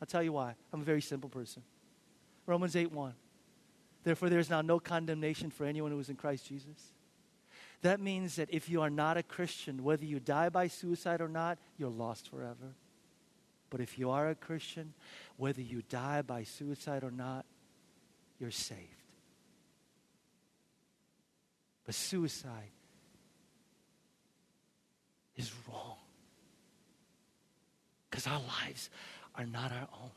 I'll 0.00 0.06
tell 0.06 0.22
you 0.22 0.32
why. 0.32 0.56
I'm 0.72 0.80
a 0.80 0.84
very 0.84 1.00
simple 1.00 1.30
person. 1.30 1.62
Romans 2.46 2.74
8 2.74 2.90
1. 2.90 3.14
Therefore, 4.02 4.28
there 4.28 4.40
is 4.40 4.50
now 4.50 4.60
no 4.60 4.80
condemnation 4.80 5.50
for 5.50 5.64
anyone 5.64 5.92
who 5.92 6.00
is 6.00 6.08
in 6.08 6.16
Christ 6.16 6.46
Jesus. 6.48 6.92
That 7.82 8.00
means 8.00 8.36
that 8.36 8.48
if 8.50 8.68
you 8.68 8.82
are 8.82 8.90
not 8.90 9.16
a 9.16 9.22
Christian, 9.22 9.84
whether 9.84 10.04
you 10.04 10.18
die 10.18 10.48
by 10.48 10.66
suicide 10.66 11.20
or 11.20 11.28
not, 11.28 11.58
you're 11.76 11.90
lost 11.90 12.28
forever. 12.28 12.74
But 13.70 13.80
if 13.80 13.98
you 13.98 14.10
are 14.10 14.28
a 14.28 14.34
Christian, 14.34 14.94
whether 15.36 15.60
you 15.60 15.82
die 15.88 16.22
by 16.22 16.42
suicide 16.42 17.04
or 17.04 17.10
not, 17.10 17.44
you're 18.38 18.50
saved. 18.50 19.01
Suicide 21.92 22.70
is 25.36 25.52
wrong 25.68 25.96
because 28.10 28.26
our 28.26 28.40
lives 28.40 28.90
are 29.34 29.46
not 29.46 29.72
our 29.72 29.88
own. 30.02 30.10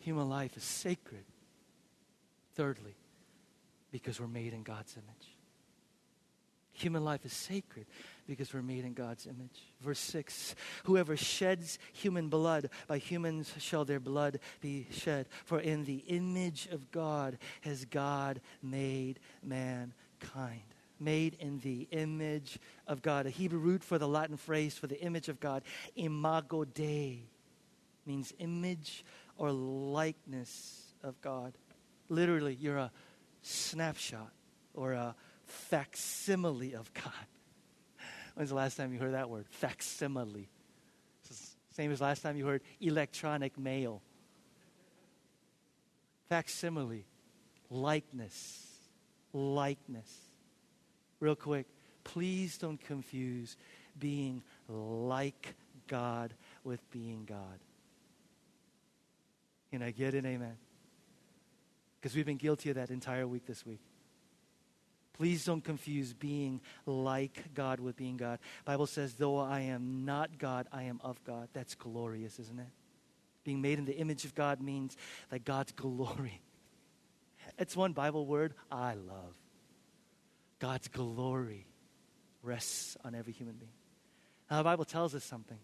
Human 0.00 0.28
life 0.28 0.56
is 0.56 0.62
sacred. 0.62 1.24
Thirdly, 2.54 2.94
because 3.90 4.20
we're 4.20 4.28
made 4.28 4.52
in 4.52 4.62
God's 4.62 4.94
image. 4.96 5.36
Human 6.72 7.04
life 7.04 7.24
is 7.24 7.32
sacred 7.32 7.86
because 8.26 8.52
we're 8.52 8.62
made 8.62 8.84
in 8.84 8.94
God's 8.94 9.26
image. 9.26 9.72
Verse 9.80 9.98
6 9.98 10.54
Whoever 10.84 11.16
sheds 11.16 11.78
human 11.92 12.28
blood, 12.28 12.70
by 12.86 12.98
humans 12.98 13.52
shall 13.58 13.84
their 13.84 14.00
blood 14.00 14.40
be 14.60 14.86
shed. 14.90 15.26
For 15.44 15.60
in 15.60 15.84
the 15.84 16.04
image 16.06 16.68
of 16.70 16.90
God 16.90 17.38
has 17.62 17.84
God 17.84 18.40
made 18.62 19.20
mankind. 19.42 20.62
Made 21.00 21.36
in 21.40 21.58
the 21.60 21.88
image 21.90 22.58
of 22.86 23.02
God. 23.02 23.26
A 23.26 23.30
Hebrew 23.30 23.58
root 23.58 23.82
for 23.82 23.98
the 23.98 24.08
Latin 24.08 24.36
phrase 24.36 24.74
for 24.76 24.86
the 24.86 25.00
image 25.00 25.28
of 25.28 25.40
God, 25.40 25.62
imago 25.96 26.64
Dei, 26.64 27.24
means 28.06 28.32
image 28.38 29.04
or 29.36 29.50
likeness 29.50 30.94
of 31.02 31.20
God. 31.20 31.52
Literally, 32.08 32.54
you're 32.54 32.78
a 32.78 32.92
snapshot 33.42 34.30
or 34.72 34.92
a 34.92 35.14
facsimile 35.46 36.74
of 36.74 36.92
God. 36.94 37.12
When's 38.34 38.50
the 38.50 38.56
last 38.56 38.76
time 38.76 38.92
you 38.92 38.98
heard 38.98 39.14
that 39.14 39.30
word? 39.30 39.46
Facsimile. 39.48 40.48
Same 41.70 41.90
as 41.90 42.00
last 42.00 42.22
time 42.22 42.36
you 42.36 42.46
heard 42.46 42.62
electronic 42.80 43.58
mail. 43.58 44.00
Facsimile, 46.28 47.04
likeness, 47.70 48.66
likeness. 49.32 50.12
Real 51.20 51.34
quick, 51.34 51.66
please 52.04 52.58
don't 52.58 52.80
confuse 52.80 53.56
being 53.98 54.42
like 54.68 55.54
God 55.88 56.34
with 56.62 56.80
being 56.90 57.24
God. 57.24 57.58
Can 59.70 59.82
I 59.82 59.90
get 59.90 60.14
an 60.14 60.26
amen? 60.26 60.56
Because 62.00 62.14
we've 62.14 62.26
been 62.26 62.36
guilty 62.36 62.70
of 62.70 62.76
that 62.76 62.90
entire 62.90 63.26
week 63.26 63.46
this 63.46 63.66
week. 63.66 63.80
Please 65.14 65.44
don't 65.44 65.62
confuse 65.62 66.12
being 66.12 66.60
like 66.86 67.54
God 67.54 67.80
with 67.80 67.96
being 67.96 68.16
God. 68.16 68.40
Bible 68.64 68.86
says, 68.86 69.14
though 69.14 69.38
I 69.38 69.60
am 69.60 70.04
not 70.04 70.38
God, 70.38 70.66
I 70.72 70.84
am 70.84 71.00
of 71.04 71.22
God. 71.24 71.48
That's 71.52 71.76
glorious, 71.76 72.38
isn't 72.38 72.58
it? 72.58 72.66
Being 73.44 73.62
made 73.62 73.78
in 73.78 73.84
the 73.84 73.96
image 73.96 74.24
of 74.24 74.34
God 74.34 74.60
means 74.60 74.96
that 75.30 75.44
God's 75.44 75.72
glory. 75.76 76.40
It's 77.58 77.76
one 77.76 77.92
Bible 77.92 78.26
word 78.26 78.54
I 78.72 78.94
love. 78.94 79.36
God's 80.58 80.88
glory 80.88 81.66
rests 82.42 82.96
on 83.04 83.14
every 83.14 83.32
human 83.32 83.54
being. 83.54 83.70
Now, 84.50 84.58
the 84.58 84.64
Bible 84.64 84.84
tells 84.84 85.14
us 85.14 85.24
something 85.24 85.58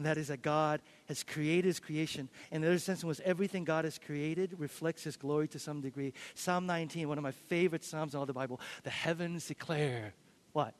and 0.00 0.06
that 0.06 0.16
is 0.16 0.28
that 0.28 0.40
God 0.40 0.80
has 1.08 1.22
created 1.22 1.66
his 1.66 1.78
creation. 1.78 2.30
And 2.50 2.64
there's 2.64 2.80
a 2.80 2.84
sense 2.86 3.02
in 3.02 3.08
which 3.10 3.20
everything 3.20 3.64
God 3.64 3.84
has 3.84 3.98
created 3.98 4.54
reflects 4.56 5.04
his 5.04 5.14
glory 5.14 5.46
to 5.48 5.58
some 5.58 5.82
degree. 5.82 6.14
Psalm 6.34 6.64
19, 6.64 7.06
one 7.06 7.18
of 7.18 7.22
my 7.22 7.32
favorite 7.32 7.84
Psalms 7.84 8.14
in 8.14 8.18
all 8.18 8.24
the 8.24 8.32
Bible, 8.32 8.62
the 8.82 8.88
heavens 8.88 9.46
declare 9.46 10.14
what? 10.54 10.72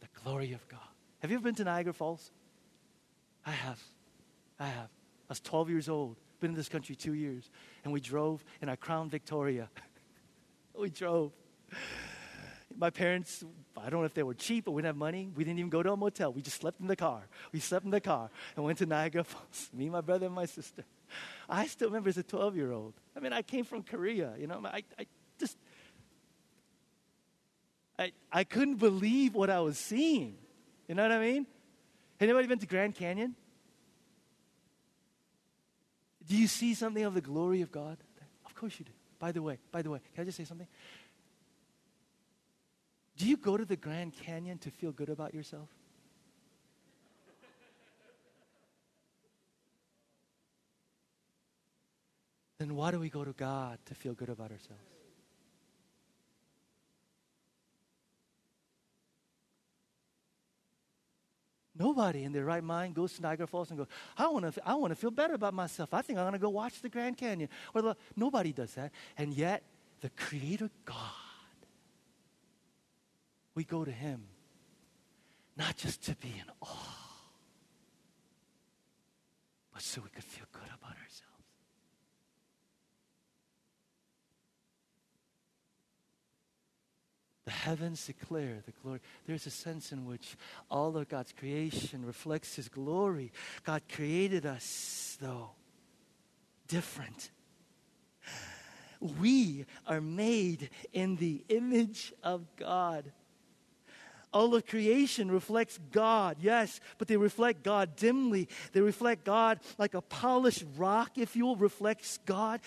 The 0.00 0.06
glory 0.24 0.54
of 0.54 0.66
God. 0.66 0.80
Have 1.18 1.30
you 1.30 1.36
ever 1.36 1.44
been 1.44 1.56
to 1.56 1.64
Niagara 1.64 1.92
Falls? 1.92 2.30
I 3.44 3.50
have. 3.50 3.82
I 4.58 4.68
have. 4.68 4.88
I 4.88 5.28
was 5.28 5.40
12 5.40 5.68
years 5.68 5.88
old, 5.90 6.16
been 6.40 6.52
in 6.52 6.56
this 6.56 6.70
country 6.70 6.96
two 6.96 7.12
years, 7.12 7.50
and 7.84 7.92
we 7.92 8.00
drove 8.00 8.42
in 8.62 8.70
our 8.70 8.76
Crown 8.78 9.10
Victoria. 9.10 9.68
we 10.74 10.88
drove 10.88 11.32
my 12.78 12.90
parents, 12.90 13.44
I 13.76 13.90
don't 13.90 14.00
know 14.00 14.06
if 14.06 14.14
they 14.14 14.22
were 14.22 14.34
cheap 14.34 14.64
but 14.64 14.72
we 14.72 14.82
didn't 14.82 14.94
have 14.94 14.96
money. 14.96 15.30
We 15.34 15.44
didn't 15.44 15.58
even 15.58 15.70
go 15.70 15.82
to 15.82 15.92
a 15.92 15.96
motel. 15.96 16.32
We 16.32 16.42
just 16.42 16.60
slept 16.60 16.80
in 16.80 16.86
the 16.86 16.96
car. 16.96 17.22
We 17.52 17.60
slept 17.60 17.84
in 17.84 17.90
the 17.90 18.00
car 18.00 18.30
and 18.54 18.64
went 18.64 18.78
to 18.78 18.86
Niagara 18.86 19.24
Falls, 19.24 19.70
me, 19.72 19.88
my 19.88 20.00
brother, 20.00 20.26
and 20.26 20.34
my 20.34 20.46
sister. 20.46 20.84
I 21.48 21.66
still 21.66 21.88
remember 21.88 22.08
as 22.08 22.18
a 22.18 22.22
12 22.22 22.56
year 22.56 22.72
old. 22.72 22.94
I 23.16 23.20
mean, 23.20 23.32
I 23.32 23.42
came 23.42 23.64
from 23.64 23.82
Korea, 23.82 24.34
you 24.38 24.46
know, 24.46 24.60
I, 24.64 24.82
I 24.98 25.06
just, 25.38 25.56
I, 27.98 28.12
I 28.30 28.44
couldn't 28.44 28.76
believe 28.76 29.34
what 29.34 29.50
I 29.50 29.60
was 29.60 29.78
seeing. 29.78 30.36
You 30.88 30.94
know 30.94 31.02
what 31.02 31.12
I 31.12 31.20
mean? 31.20 31.46
Anybody 32.20 32.46
been 32.46 32.58
to 32.58 32.66
Grand 32.66 32.94
Canyon? 32.94 33.34
Do 36.26 36.36
you 36.36 36.46
see 36.46 36.74
something 36.74 37.04
of 37.04 37.14
the 37.14 37.20
glory 37.20 37.62
of 37.62 37.70
God? 37.70 37.98
Of 38.44 38.54
course 38.54 38.78
you 38.78 38.84
do. 38.84 38.92
By 39.18 39.32
the 39.32 39.42
way, 39.42 39.58
by 39.70 39.82
the 39.82 39.90
way, 39.90 40.00
can 40.14 40.22
I 40.22 40.24
just 40.24 40.36
say 40.36 40.44
something? 40.44 40.66
Do 43.16 43.26
you 43.26 43.36
go 43.36 43.56
to 43.56 43.64
the 43.64 43.76
Grand 43.76 44.12
Canyon 44.12 44.58
to 44.58 44.70
feel 44.70 44.92
good 44.92 45.08
about 45.08 45.34
yourself? 45.34 45.68
then 52.58 52.74
why 52.74 52.90
do 52.90 52.98
we 52.98 53.10
go 53.10 53.22
to 53.22 53.32
God 53.32 53.78
to 53.84 53.94
feel 53.94 54.14
good 54.14 54.28
about 54.28 54.50
ourselves? 54.50 54.82
Nobody 61.78 62.24
in 62.24 62.32
their 62.32 62.46
right 62.46 62.64
mind 62.64 62.94
goes 62.94 63.12
to 63.14 63.22
Niagara 63.22 63.46
Falls 63.46 63.68
and 63.68 63.78
goes, 63.78 63.88
I 64.16 64.28
want 64.28 64.54
to, 64.54 64.66
I 64.66 64.74
want 64.74 64.92
to 64.92 64.94
feel 64.94 65.10
better 65.10 65.34
about 65.34 65.52
myself. 65.52 65.92
I 65.92 66.00
think 66.00 66.18
I'm 66.18 66.24
going 66.24 66.32
to 66.32 66.38
go 66.38 66.48
watch 66.48 66.80
the 66.80 66.88
Grand 66.88 67.18
Canyon. 67.18 67.50
Or 67.74 67.82
the, 67.82 67.96
nobody 68.16 68.52
does 68.52 68.72
that. 68.74 68.92
And 69.18 69.34
yet, 69.34 69.62
the 70.00 70.08
Creator 70.16 70.70
God 70.86 71.25
we 73.56 73.64
go 73.64 73.84
to 73.84 73.90
Him 73.90 74.22
not 75.56 75.76
just 75.76 76.02
to 76.04 76.14
be 76.16 76.28
in 76.28 76.44
awe, 76.60 76.94
but 79.72 79.82
so 79.82 80.02
we 80.02 80.10
could 80.10 80.22
feel 80.22 80.44
good 80.52 80.68
about 80.68 80.90
ourselves. 80.90 81.22
The 87.46 87.52
heavens 87.52 88.04
declare 88.06 88.58
the 88.66 88.72
glory. 88.82 89.00
There's 89.26 89.46
a 89.46 89.50
sense 89.50 89.90
in 89.90 90.04
which 90.04 90.36
all 90.70 90.96
of 90.96 91.08
God's 91.08 91.32
creation 91.32 92.04
reflects 92.04 92.56
His 92.56 92.68
glory. 92.68 93.32
God 93.64 93.82
created 93.90 94.44
us, 94.44 95.16
though, 95.20 95.50
different. 96.68 97.30
We 99.20 99.64
are 99.86 100.00
made 100.00 100.70
in 100.92 101.16
the 101.16 101.44
image 101.48 102.12
of 102.22 102.44
God. 102.56 103.12
All 104.32 104.54
of 104.54 104.66
creation 104.66 105.30
reflects 105.30 105.78
God, 105.92 106.36
yes, 106.40 106.80
but 106.98 107.08
they 107.08 107.16
reflect 107.16 107.62
God 107.62 107.96
dimly. 107.96 108.48
They 108.72 108.80
reflect 108.80 109.24
God 109.24 109.60
like 109.78 109.94
a 109.94 110.02
polished 110.02 110.64
rock, 110.76 111.12
if 111.16 111.36
you 111.36 111.46
will, 111.46 111.56
reflects 111.56 112.18
God 112.26 112.60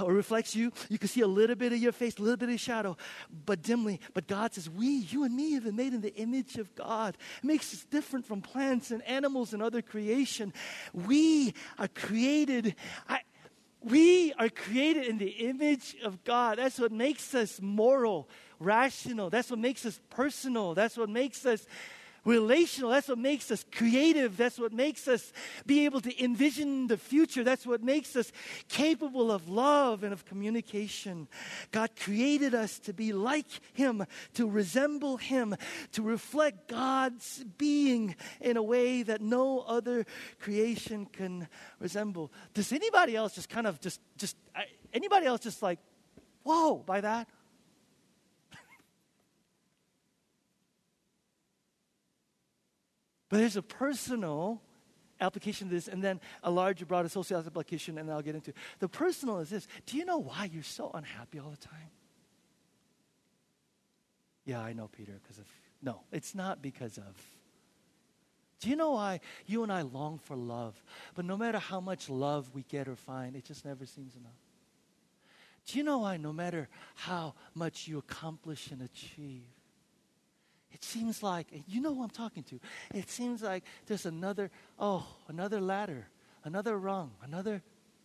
or 0.00 0.12
reflects 0.12 0.54
you. 0.54 0.72
You 0.88 0.98
can 0.98 1.08
see 1.08 1.22
a 1.22 1.26
little 1.26 1.56
bit 1.56 1.72
of 1.72 1.78
your 1.78 1.92
face, 1.92 2.16
a 2.18 2.22
little 2.22 2.36
bit 2.36 2.50
of 2.50 2.60
shadow, 2.60 2.96
but 3.44 3.62
dimly. 3.62 4.00
But 4.14 4.26
God 4.26 4.54
says, 4.54 4.70
We, 4.70 4.88
you 5.10 5.24
and 5.24 5.34
me, 5.34 5.52
have 5.54 5.64
been 5.64 5.76
made 5.76 5.94
in 5.94 6.00
the 6.00 6.14
image 6.14 6.56
of 6.58 6.74
God. 6.74 7.16
It 7.42 7.46
makes 7.46 7.72
us 7.74 7.84
different 7.84 8.26
from 8.26 8.40
plants 8.40 8.90
and 8.90 9.02
animals 9.02 9.52
and 9.52 9.62
other 9.62 9.82
creation. 9.82 10.52
We 10.92 11.54
are 11.78 11.88
created. 11.88 12.76
I, 13.08 13.20
we 13.82 14.32
are 14.34 14.48
created 14.48 15.06
in 15.06 15.18
the 15.18 15.30
image 15.30 15.96
of 16.04 16.24
God. 16.24 16.58
That's 16.58 16.78
what 16.78 16.92
makes 16.92 17.34
us 17.34 17.60
moral 17.60 18.28
rational. 18.58 19.30
That's 19.30 19.50
what 19.50 19.58
makes 19.58 19.84
us 19.86 20.00
personal. 20.10 20.74
That's 20.74 20.96
what 20.96 21.08
makes 21.08 21.44
us 21.46 21.66
relational. 22.26 22.90
That's 22.90 23.08
what 23.08 23.18
makes 23.18 23.50
us 23.50 23.64
creative. 23.70 24.36
That's 24.36 24.58
what 24.58 24.72
makes 24.72 25.08
us 25.08 25.32
be 25.64 25.86
able 25.86 26.00
to 26.02 26.22
envision 26.22 26.88
the 26.88 26.98
future. 26.98 27.44
That's 27.44 27.64
what 27.64 27.82
makes 27.82 28.16
us 28.16 28.32
capable 28.68 29.30
of 29.30 29.48
love 29.48 30.02
and 30.02 30.12
of 30.12 30.24
communication. 30.26 31.28
God 31.70 31.90
created 31.98 32.54
us 32.54 32.78
to 32.80 32.92
be 32.92 33.12
like 33.12 33.46
Him, 33.72 34.04
to 34.34 34.50
resemble 34.50 35.16
Him, 35.16 35.54
to 35.92 36.02
reflect 36.02 36.68
God's 36.68 37.44
being 37.56 38.16
in 38.40 38.56
a 38.56 38.62
way 38.62 39.04
that 39.04 39.20
no 39.20 39.60
other 39.60 40.04
creation 40.40 41.06
can 41.06 41.48
resemble. 41.78 42.32
Does 42.52 42.72
anybody 42.72 43.14
else 43.14 43.36
just 43.36 43.48
kind 43.48 43.66
of 43.66 43.80
just, 43.80 44.00
just, 44.18 44.36
anybody 44.92 45.26
else 45.26 45.40
just 45.42 45.62
like, 45.62 45.78
whoa, 46.42 46.76
by 46.76 47.00
that? 47.00 47.28
But 53.28 53.38
there's 53.38 53.56
a 53.56 53.62
personal 53.62 54.62
application 55.20 55.68
of 55.68 55.72
this 55.72 55.88
and 55.88 56.02
then 56.02 56.20
a 56.42 56.50
larger, 56.50 56.86
broader 56.86 57.08
social 57.08 57.38
application, 57.38 57.98
and 57.98 58.10
I'll 58.10 58.22
get 58.22 58.34
into. 58.34 58.52
The 58.78 58.88
personal 58.88 59.38
is 59.38 59.50
this 59.50 59.66
Do 59.86 59.96
you 59.96 60.04
know 60.04 60.18
why 60.18 60.50
you're 60.52 60.62
so 60.62 60.90
unhappy 60.94 61.38
all 61.38 61.50
the 61.50 61.56
time? 61.56 61.90
Yeah, 64.44 64.60
I 64.60 64.72
know, 64.72 64.88
Peter, 64.88 65.18
because 65.22 65.38
of. 65.38 65.46
No, 65.82 66.02
it's 66.12 66.34
not 66.34 66.62
because 66.62 66.98
of. 66.98 67.16
Do 68.60 68.70
you 68.70 68.76
know 68.76 68.92
why 68.92 69.20
you 69.44 69.62
and 69.62 69.72
I 69.72 69.82
long 69.82 70.18
for 70.18 70.36
love? 70.36 70.82
But 71.14 71.24
no 71.24 71.36
matter 71.36 71.58
how 71.58 71.80
much 71.80 72.08
love 72.08 72.50
we 72.54 72.62
get 72.62 72.88
or 72.88 72.96
find, 72.96 73.36
it 73.36 73.44
just 73.44 73.64
never 73.64 73.84
seems 73.84 74.16
enough. 74.16 74.32
Do 75.66 75.78
you 75.78 75.84
know 75.84 75.98
why 75.98 76.16
no 76.16 76.32
matter 76.32 76.68
how 76.94 77.34
much 77.54 77.88
you 77.88 77.98
accomplish 77.98 78.70
and 78.70 78.82
achieve, 78.82 79.44
it 80.72 80.84
seems 80.84 81.22
like, 81.22 81.46
you 81.66 81.80
know 81.80 81.94
who 81.94 82.02
I'm 82.02 82.10
talking 82.10 82.42
to, 82.44 82.60
it 82.94 83.08
seems 83.10 83.42
like 83.42 83.64
there's 83.86 84.06
another, 84.06 84.50
oh, 84.78 85.06
another 85.28 85.60
ladder, 85.60 86.08
another 86.44 86.78
rung, 86.78 87.12
another. 87.22 87.62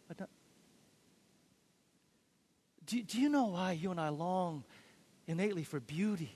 another. 0.10 0.30
Do, 2.86 3.02
do 3.04 3.21
you 3.21 3.30
know 3.30 3.45
why 3.45 3.74
you 3.74 3.91
and 3.91 4.00
I 4.00 4.10
long 4.10 4.63
innately 5.28 5.63
for 5.63 5.80
beauty? 5.80 6.36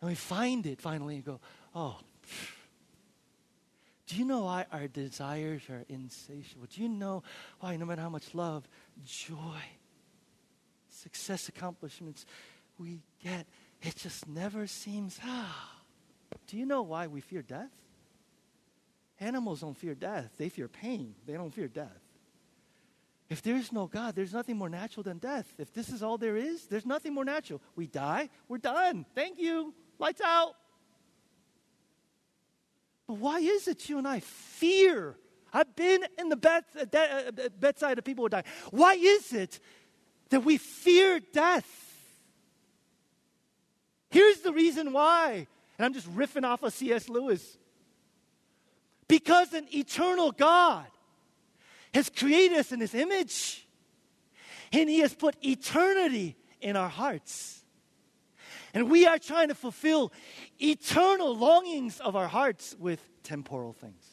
And 0.00 0.10
we 0.10 0.14
find 0.14 0.66
it 0.66 0.80
finally 0.80 1.16
and 1.16 1.24
go, 1.24 1.40
oh, 1.74 1.98
do 4.06 4.16
you 4.16 4.24
know 4.24 4.44
why 4.44 4.64
our 4.72 4.88
desires 4.88 5.62
are 5.68 5.84
insatiable? 5.88 6.66
Do 6.72 6.80
you 6.80 6.88
know 6.88 7.22
why, 7.60 7.76
no 7.76 7.84
matter 7.84 8.00
how 8.00 8.08
much 8.08 8.34
love, 8.34 8.66
joy, 9.04 9.60
success, 10.88 11.48
accomplishments 11.48 12.24
we 12.78 13.00
get, 13.22 13.46
it 13.82 13.96
just 13.96 14.28
never 14.28 14.66
seems, 14.66 15.18
ah. 15.24 15.74
Do 16.46 16.56
you 16.56 16.66
know 16.66 16.82
why 16.82 17.06
we 17.06 17.20
fear 17.20 17.42
death? 17.42 17.70
Animals 19.20 19.60
don't 19.60 19.76
fear 19.76 19.94
death, 19.94 20.30
they 20.38 20.48
fear 20.48 20.68
pain. 20.68 21.14
They 21.26 21.34
don't 21.34 21.52
fear 21.52 21.68
death. 21.68 22.02
If 23.28 23.42
there's 23.42 23.72
no 23.72 23.86
God, 23.86 24.14
there's 24.14 24.32
nothing 24.32 24.56
more 24.56 24.70
natural 24.70 25.02
than 25.02 25.18
death. 25.18 25.52
If 25.58 25.74
this 25.74 25.90
is 25.90 26.02
all 26.02 26.16
there 26.16 26.36
is, 26.36 26.66
there's 26.66 26.86
nothing 26.86 27.12
more 27.12 27.24
natural. 27.24 27.60
We 27.76 27.86
die, 27.86 28.30
we're 28.48 28.58
done. 28.58 29.04
Thank 29.14 29.38
you. 29.38 29.74
Lights 29.98 30.20
out. 30.24 30.54
But 33.06 33.14
why 33.14 33.40
is 33.40 33.68
it 33.68 33.88
you 33.88 33.98
and 33.98 34.08
I 34.08 34.20
fear? 34.20 35.16
I've 35.52 35.74
been 35.74 36.04
in 36.18 36.28
the 36.28 36.36
bed, 36.36 36.64
uh, 36.76 36.96
uh, 36.96 37.48
bedside 37.58 37.98
of 37.98 38.04
people 38.04 38.24
who 38.24 38.28
die. 38.28 38.44
Why 38.70 38.94
is 38.94 39.32
it 39.32 39.60
that 40.30 40.44
we 40.44 40.58
fear 40.58 41.20
death? 41.20 41.87
Here's 44.10 44.40
the 44.40 44.52
reason 44.52 44.92
why. 44.92 45.46
And 45.76 45.84
I'm 45.84 45.92
just 45.92 46.12
riffing 46.14 46.44
off 46.44 46.62
of 46.62 46.72
C.S. 46.72 47.08
Lewis. 47.08 47.58
Because 49.06 49.52
an 49.52 49.66
eternal 49.74 50.32
God 50.32 50.86
has 51.94 52.10
created 52.10 52.58
us 52.58 52.72
in 52.72 52.80
his 52.80 52.94
image, 52.94 53.66
and 54.72 54.88
he 54.90 55.00
has 55.00 55.14
put 55.14 55.36
eternity 55.42 56.36
in 56.60 56.76
our 56.76 56.88
hearts. 56.88 57.64
And 58.74 58.90
we 58.90 59.06
are 59.06 59.18
trying 59.18 59.48
to 59.48 59.54
fulfill 59.54 60.12
eternal 60.58 61.34
longings 61.34 62.00
of 62.00 62.16
our 62.16 62.28
hearts 62.28 62.76
with 62.78 63.00
temporal 63.22 63.72
things 63.72 64.04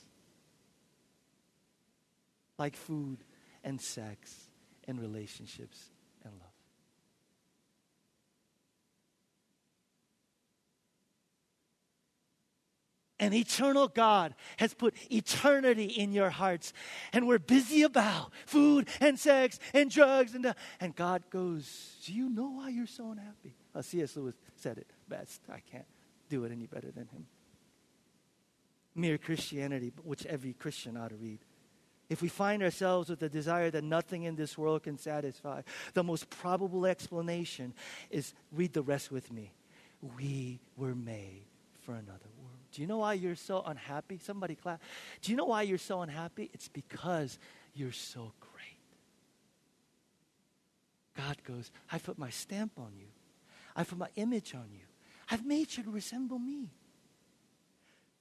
like 2.57 2.75
food 2.75 3.17
and 3.63 3.79
sex 3.81 4.47
and 4.87 4.99
relationships 4.99 5.89
An 13.19 13.33
eternal 13.33 13.87
God 13.87 14.35
has 14.57 14.73
put 14.73 14.93
eternity 15.09 15.85
in 15.85 16.11
your 16.11 16.29
hearts. 16.29 16.73
And 17.13 17.27
we're 17.27 17.39
busy 17.39 17.83
about 17.83 18.31
food 18.45 18.89
and 18.99 19.17
sex 19.17 19.57
and 19.73 19.89
drugs. 19.89 20.35
And, 20.35 20.53
and 20.81 20.95
God 20.95 21.23
goes, 21.29 21.95
Do 22.03 22.13
you 22.13 22.29
know 22.29 22.49
why 22.49 22.69
you're 22.69 22.87
so 22.87 23.11
unhappy? 23.11 23.55
Uh, 23.73 23.81
C.S. 23.81 24.17
Lewis 24.17 24.35
said 24.55 24.77
it 24.77 24.91
best. 25.07 25.41
I 25.49 25.61
can't 25.71 25.85
do 26.29 26.43
it 26.43 26.51
any 26.51 26.65
better 26.65 26.91
than 26.91 27.07
him. 27.07 27.25
Mere 28.95 29.17
Christianity, 29.17 29.93
which 30.03 30.25
every 30.25 30.53
Christian 30.53 30.97
ought 30.97 31.09
to 31.09 31.15
read. 31.15 31.39
If 32.09 32.21
we 32.21 32.27
find 32.27 32.61
ourselves 32.63 33.09
with 33.09 33.21
a 33.23 33.29
desire 33.29 33.71
that 33.71 33.83
nothing 33.83 34.23
in 34.23 34.35
this 34.35 34.57
world 34.57 34.83
can 34.83 34.97
satisfy, 34.97 35.61
the 35.93 36.03
most 36.03 36.29
probable 36.29 36.85
explanation 36.85 37.73
is 38.09 38.33
read 38.51 38.73
the 38.73 38.81
rest 38.81 39.11
with 39.11 39.31
me. 39.31 39.53
We 40.17 40.59
were 40.77 40.95
made 40.95 41.45
for 41.81 41.93
another 41.93 42.29
do 42.75 42.81
you 42.81 42.87
know 42.89 42.97
why 42.97 43.13
you're 43.13 43.35
so 43.37 43.63
unhappy? 43.65 44.19
Somebody 44.21 44.55
clap. 44.55 44.81
Do 45.21 45.31
you 45.31 45.37
know 45.37 45.45
why 45.45 45.61
you're 45.61 45.77
so 45.77 46.01
unhappy? 46.01 46.49
It's 46.53 46.67
because 46.67 47.39
you're 47.73 47.93
so 47.93 48.33
great. 48.41 48.51
God 51.15 51.37
goes, 51.45 51.71
I 51.89 51.99
put 51.99 52.17
my 52.17 52.29
stamp 52.29 52.73
on 52.77 52.91
you. 52.97 53.07
I 53.77 53.85
put 53.85 53.97
my 53.97 54.09
image 54.17 54.53
on 54.53 54.67
you. 54.73 54.85
I've 55.31 55.45
made 55.45 55.77
you 55.77 55.83
to 55.83 55.89
resemble 55.89 56.37
me. 56.37 56.69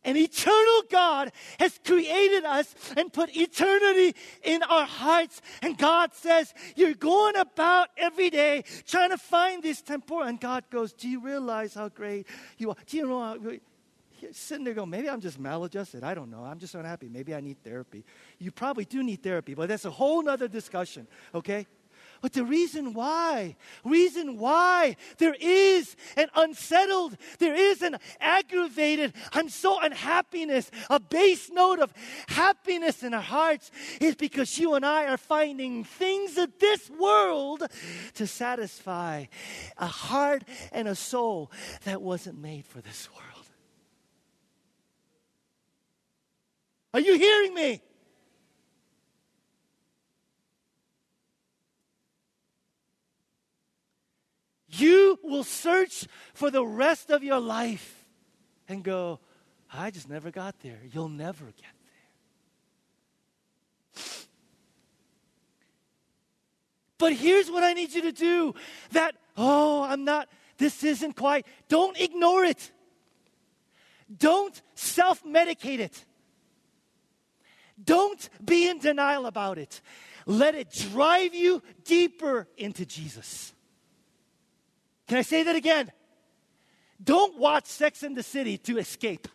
An 0.05 0.17
eternal 0.17 0.83
God 0.89 1.33
has 1.59 1.81
created 1.85 2.45
us 2.45 2.73
and 2.97 3.13
put 3.13 3.37
eternity 3.37 4.15
in 4.45 4.63
our 4.63 4.85
hearts. 4.85 5.43
And 5.63 5.77
God 5.77 6.15
says, 6.15 6.55
You're 6.77 6.95
going 6.95 7.35
about 7.37 7.89
every 7.97 8.31
day 8.31 8.63
trying 8.87 9.11
to 9.11 9.19
find 9.19 9.65
this 9.65 9.83
temporal. 9.83 10.23
And 10.23 10.39
God 10.41 10.65
goes, 10.71 10.93
Do 10.93 11.09
you 11.09 11.21
realize 11.21 11.75
how 11.75 11.89
great 11.89 12.29
you 12.57 12.71
are? 12.71 12.77
Do 12.87 12.97
you 12.97 13.09
know 13.09 13.21
how 13.21 13.37
great? 13.37 13.63
Sitting 14.33 14.65
there 14.65 14.75
going, 14.75 14.91
maybe 14.91 15.09
I'm 15.09 15.21
just 15.21 15.39
maladjusted. 15.39 16.05
I 16.05 16.15
don't 16.15 16.31
know. 16.31 16.45
I'm 16.45 16.59
just 16.59 16.75
unhappy. 16.75 17.09
Maybe 17.09 17.35
I 17.35 17.41
need 17.41 17.63
therapy. 17.63 18.05
You 18.39 18.51
probably 18.51 18.85
do 18.85 19.03
need 19.03 19.23
therapy, 19.23 19.55
but 19.55 19.69
that's 19.69 19.85
a 19.85 19.91
whole 19.91 20.29
other 20.29 20.49
discussion, 20.49 21.07
okay? 21.35 21.67
But 22.25 22.33
the 22.33 22.45
reason 22.45 22.95
why, 22.95 23.57
reason 23.85 24.39
why 24.39 24.97
there 25.19 25.37
is 25.39 25.95
an 26.17 26.29
unsettled, 26.35 27.19
there 27.39 27.55
is 27.55 27.83
an 27.83 27.99
aggravated, 28.19 29.13
I'm 29.35 29.51
so 29.51 29.79
unhappiness, 29.79 30.71
a 30.89 30.99
base 30.99 31.51
note 31.51 31.81
of 31.81 31.93
happiness 32.29 33.03
in 33.03 33.13
our 33.13 33.21
hearts 33.21 33.71
is 34.01 34.15
because 34.15 34.59
you 34.59 34.73
and 34.73 34.87
I 34.87 35.05
are 35.05 35.19
finding 35.19 35.85
things 35.85 36.39
of 36.39 36.59
this 36.59 36.89
world 36.89 37.65
to 38.15 38.27
satisfy 38.27 39.27
a 39.77 39.87
heart 39.87 40.45
and 40.73 40.89
a 40.89 40.95
soul 40.95 41.51
that 41.85 42.01
wasn't 42.01 42.39
made 42.39 42.65
for 42.65 42.81
this 42.81 43.11
world. 43.13 43.34
Are 46.95 47.01
you 47.01 47.19
hearing 47.19 47.53
me? 47.55 47.83
You 54.69 55.19
will 55.25 55.43
search 55.43 56.07
for 56.35 56.53
the 56.53 56.65
rest 56.65 57.11
of 57.11 57.25
your 57.25 57.41
life 57.41 58.05
and 58.69 58.85
go, 58.85 59.19
I 59.73 59.91
just 59.91 60.09
never 60.09 60.31
got 60.31 60.61
there. 60.61 60.79
You'll 60.93 61.09
never 61.09 61.47
get 61.47 61.75
there. 63.95 64.05
But 66.99 67.13
here's 67.15 67.51
what 67.51 67.65
I 67.65 67.73
need 67.73 67.93
you 67.93 68.03
to 68.03 68.13
do 68.13 68.55
that, 68.93 69.17
oh, 69.37 69.83
I'm 69.83 70.05
not, 70.05 70.29
this 70.59 70.85
isn't 70.85 71.17
quite. 71.17 71.45
Don't 71.69 71.99
ignore 71.99 72.45
it. 72.45 72.71
Don't 74.17 74.61
self 74.77 75.25
medicate 75.25 75.81
it. 75.81 76.05
Don't 77.83 78.29
be 78.45 78.69
in 78.69 78.79
denial 78.79 79.27
about 79.27 79.59
it. 79.59 79.81
Let 80.27 80.55
it 80.55 80.71
drive 80.71 81.35
you 81.35 81.63
deeper 81.85 82.49
into 82.57 82.87
Jesus. 82.87 83.53
Can 85.07 85.19
I 85.19 85.23
say 85.23 85.43
that 85.43 85.57
again? 85.57 85.93
Don't 87.03 87.39
watch 87.39 87.67
Sex 87.67 88.03
in 88.03 88.15
the 88.15 88.23
City 88.23 88.57
to 88.59 88.79
escape. 88.79 89.29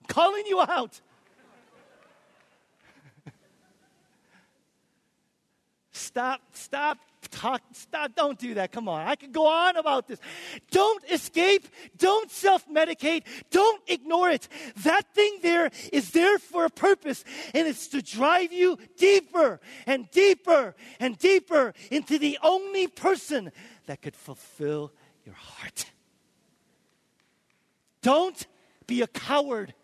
I'm 0.00 0.06
calling 0.08 0.44
you 0.46 0.60
out. 0.60 1.00
stop, 5.92 6.40
stop 6.52 6.98
talk, 7.30 7.62
stop, 7.72 8.14
don't 8.14 8.38
do 8.38 8.54
that. 8.54 8.72
Come 8.72 8.88
on. 8.88 9.06
I 9.06 9.14
could 9.14 9.32
go 9.32 9.46
on 9.46 9.76
about 9.76 10.08
this. 10.08 10.18
Don't 10.70 11.02
escape. 11.10 11.66
Don't 11.96 12.30
self 12.30 12.68
medicate. 12.68 13.24
Don't 13.50 13.82
ignore 13.88 14.30
it. 14.30 14.48
That 14.84 15.14
thing 15.14 15.38
there 15.42 15.70
is 15.92 16.10
there 16.12 16.38
for 16.38 16.64
a 16.64 16.70
purpose, 16.70 17.24
and 17.54 17.66
it's 17.66 17.88
to 17.88 18.02
drive 18.02 18.52
you 18.52 18.78
deeper 18.96 19.60
and 19.86 20.10
deeper 20.10 20.74
and 21.00 21.18
deeper 21.18 21.74
into 21.90 22.18
the 22.18 22.38
only 22.42 22.86
person 22.86 23.52
that 23.86 24.02
could 24.02 24.16
fulfill 24.16 24.92
your 25.24 25.34
heart. 25.34 25.86
Don't 28.02 28.46
be 28.86 29.02
a 29.02 29.06
coward. 29.06 29.74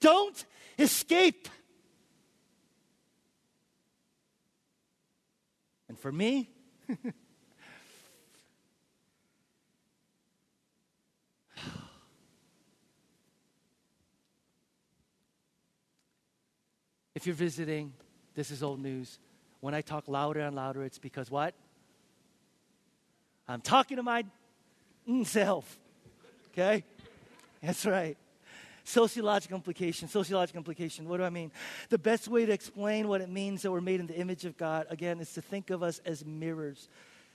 Don't 0.00 0.44
escape. 0.78 1.48
And 5.88 5.93
for 6.04 6.12
me, 6.12 6.50
if 17.14 17.24
you're 17.24 17.34
visiting, 17.34 17.94
this 18.34 18.50
is 18.50 18.62
old 18.62 18.80
news. 18.82 19.18
When 19.60 19.72
I 19.72 19.80
talk 19.80 20.06
louder 20.06 20.40
and 20.40 20.54
louder, 20.54 20.82
it's 20.84 20.98
because 20.98 21.30
what? 21.30 21.54
I'm 23.48 23.62
talking 23.62 23.96
to 23.96 24.02
my 24.02 24.26
self. 25.22 25.78
Okay? 26.52 26.84
That's 27.62 27.86
right. 27.86 28.18
Sociological 28.84 29.56
implication, 29.56 30.08
sociological 30.08 30.58
implication. 30.58 31.08
What 31.08 31.16
do 31.16 31.24
I 31.24 31.30
mean? 31.30 31.50
The 31.88 31.98
best 31.98 32.28
way 32.28 32.44
to 32.44 32.52
explain 32.52 33.08
what 33.08 33.22
it 33.22 33.30
means 33.30 33.62
that 33.62 33.72
we're 33.72 33.80
made 33.80 33.98
in 33.98 34.06
the 34.06 34.16
image 34.16 34.44
of 34.44 34.56
God, 34.58 34.86
again, 34.90 35.20
is 35.20 35.32
to 35.32 35.42
think 35.42 35.70
of 35.70 35.82
us 35.82 36.00
as 36.04 36.24
mirrors. 36.24 36.88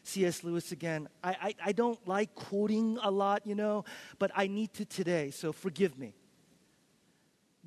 C.S. 0.03 0.43
Lewis 0.43 0.71
again. 0.71 1.09
I, 1.23 1.29
I, 1.29 1.55
I 1.67 1.71
don't 1.71 1.99
like 2.07 2.33
quoting 2.35 2.97
a 3.01 3.11
lot, 3.11 3.45
you 3.45 3.55
know, 3.55 3.83
but 4.17 4.31
I 4.35 4.47
need 4.47 4.73
to 4.73 4.85
today, 4.85 5.31
so 5.31 5.51
forgive 5.51 5.97
me. 5.97 6.13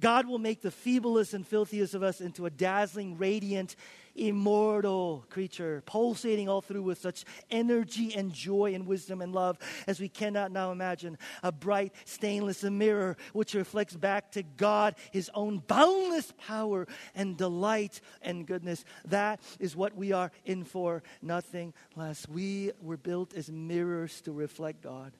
God 0.01 0.27
will 0.27 0.39
make 0.39 0.63
the 0.63 0.71
feeblest 0.71 1.35
and 1.35 1.47
filthiest 1.47 1.95
of 1.95 2.03
us 2.03 2.21
into 2.21 2.47
a 2.47 2.51
dazzling, 2.51 3.19
radiant, 3.19 3.77
immortal 4.15 5.25
creature, 5.31 5.83
pulsating 5.87 6.49
all 6.49 6.61
through 6.61 6.83
with 6.83 6.99
such 6.99 7.25
energy 7.51 8.15
and 8.15 8.33
joy 8.33 8.75
and 8.75 8.87
wisdom 8.87 9.23
and 9.23 9.33
love 9.33 9.59
as 9.87 10.01
we 10.01 10.09
cannot 10.09 10.53
now 10.53 10.73
imagine. 10.73 11.17
A 11.43 11.53
bright, 11.53 11.95
stainless 12.05 12.63
mirror 12.63 13.17
which 13.33 13.55
reflects 13.55 13.97
back 13.97 14.33
to 14.33 14.43
God 14.43 14.95
his 15.11 15.31
own 15.35 15.63
boundless 15.67 16.33
power 16.47 16.87
and 17.15 17.37
delight 17.37 18.01
and 18.21 18.47
goodness. 18.47 18.85
That 19.07 19.41
is 19.59 19.77
what 19.77 19.97
we 19.97 20.13
are 20.13 20.31
in 20.45 20.65
for, 20.65 21.03
nothing 21.21 21.73
less. 21.97 22.29
We 22.29 22.73
were 22.81 22.97
built 22.97 23.35
as 23.35 23.51
mirrors 23.51 24.21
to 24.23 24.33
reflect 24.33 24.83
God. 24.83 25.13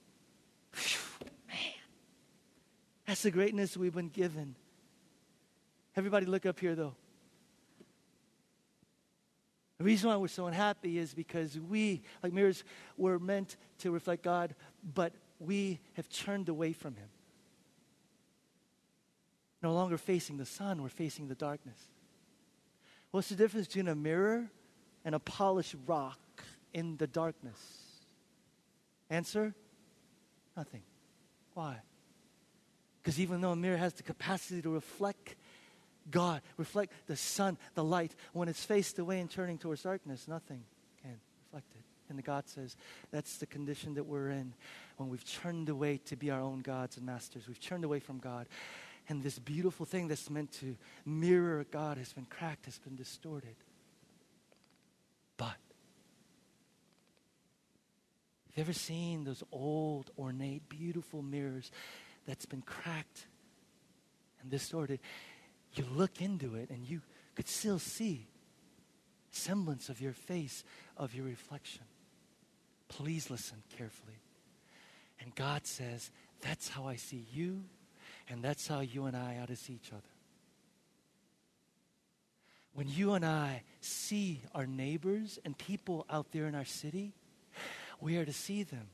Whew, 0.75 1.29
that's 3.07 3.23
the 3.23 3.31
greatness 3.31 3.77
we've 3.77 3.95
been 3.95 4.09
given. 4.09 4.55
Everybody, 5.97 6.27
look 6.27 6.47
up 6.47 6.59
here, 6.61 6.75
though. 6.75 6.95
The 9.79 9.85
reason 9.85 10.11
why 10.11 10.17
we're 10.17 10.29
so 10.29 10.47
unhappy 10.47 10.99
is 10.99 11.12
because 11.12 11.59
we, 11.59 12.03
like 12.23 12.33
mirrors, 12.33 12.62
were 12.97 13.19
meant 13.19 13.57
to 13.79 13.91
reflect 13.91 14.23
God, 14.23 14.55
but 14.95 15.12
we 15.41 15.81
have 15.95 16.09
turned 16.09 16.49
away 16.49 16.73
from 16.73 16.95
Him. 16.95 17.09
No 19.62 19.73
longer 19.73 19.99
facing 19.99 20.37
the 20.37 20.47
sun, 20.47 20.83
we're 20.83 20.88
facing 20.88 21.29
the 21.29 21.35
darkness. 21.35 21.79
What's 23.11 23.29
the 23.29 23.35
difference 23.35 23.67
between 23.67 23.88
a 23.88 23.95
mirror 23.95 24.51
and 25.05 25.15
a 25.15 25.19
polished 25.19 25.75
rock 25.87 26.19
in 26.73 26.97
the 26.97 27.07
darkness? 27.07 27.59
Answer? 29.11 29.55
Nothing. 30.57 30.83
Why? 31.55 31.79
Because 33.03 33.19
even 33.19 33.41
though 33.41 33.53
a 33.53 33.57
mirror 33.57 33.77
has 33.77 33.95
the 33.95 34.03
capacity 34.03 34.62
to 34.62 34.71
reflect 34.71 35.35
God, 36.11 36.43
reflect 36.57 36.93
the 37.07 37.17
sun, 37.17 37.59
the 37.75 37.85
light. 37.85 38.15
When 38.33 38.49
it's 38.49 38.65
faced 38.65 38.99
away 38.99 39.21
and 39.21 39.31
turning 39.31 39.59
towards 39.59 39.83
darkness, 39.83 40.29
nothing 40.29 40.62
can 41.03 41.19
reflect 41.47 41.73
it. 41.75 41.83
And 42.09 42.19
the 42.19 42.23
God 42.23 42.49
says 42.49 42.77
that's 43.11 43.38
the 43.38 43.47
condition 43.47 43.95
that 43.95 44.05
we're 44.05 44.31
in 44.31 44.53
when 44.97 45.09
we've 45.09 45.25
turned 45.25 45.69
away 45.69 45.99
to 46.07 46.17
be 46.17 46.31
our 46.31 46.41
own 46.41 46.61
gods 46.61 46.97
and 46.97 47.07
masters. 47.07 47.49
We've 47.49 47.61
turned 47.61 47.85
away 47.85 48.01
from 48.01 48.19
God. 48.19 48.47
And 49.09 49.23
this 49.23 49.38
beautiful 49.38 49.87
thing 49.87 50.09
that's 50.09 50.31
meant 50.31 50.53
to 50.61 50.77
mirror 51.05 51.65
God 51.71 51.99
has 51.99 52.12
been 52.12 52.27
cracked, 52.27 52.67
has 52.67 52.79
been 52.79 52.97
distorted. 52.97 53.57
But 55.37 55.47
have 55.47 55.57
you 58.57 58.61
ever 58.61 58.73
seen 58.73 59.25
those 59.25 59.43
old, 59.51 60.11
ornate, 60.19 60.69
beautiful 60.69 61.23
mirrors 61.23 61.71
that's 62.27 62.47
been 62.47 62.63
cracked 62.63 63.27
and 64.41 64.51
distorted? 64.51 65.01
you 65.75 65.85
look 65.95 66.21
into 66.21 66.55
it 66.55 66.71
and 66.71 66.89
you 66.89 67.01
could 67.35 67.49
still 67.49 67.79
see 67.79 68.27
semblance 69.31 69.89
of 69.89 70.01
your 70.01 70.13
face, 70.13 70.65
of 70.97 71.15
your 71.15 71.25
reflection. 71.25 71.83
Please 72.89 73.31
listen 73.31 73.63
carefully. 73.77 74.21
And 75.21 75.35
God 75.35 75.67
says, 75.67 76.11
that's 76.43 76.69
how 76.69 76.87
I 76.87 76.97
see 76.97 77.25
you, 77.33 77.65
and 78.29 78.43
that's 78.43 78.67
how 78.67 78.81
you 78.81 79.07
and 79.07 79.17
I 79.17 79.39
ought 79.41 79.49
to 79.49 79.57
see 79.57 79.75
each 79.75 79.93
other. 79.93 80.03
When 82.75 82.89
you 82.89 83.15
and 83.15 83.25
I 83.25 83.63
see 83.81 84.43
our 84.55 84.67
neighbors 84.67 85.39
and 85.45 85.57
people 85.57 86.05
out 86.11 86.33
there 86.33 86.47
in 86.47 86.55
our 86.55 86.65
city, 86.65 87.13
we 88.01 88.17
are 88.17 88.25
to 88.25 88.33
see 88.33 88.63
them. 88.63 88.89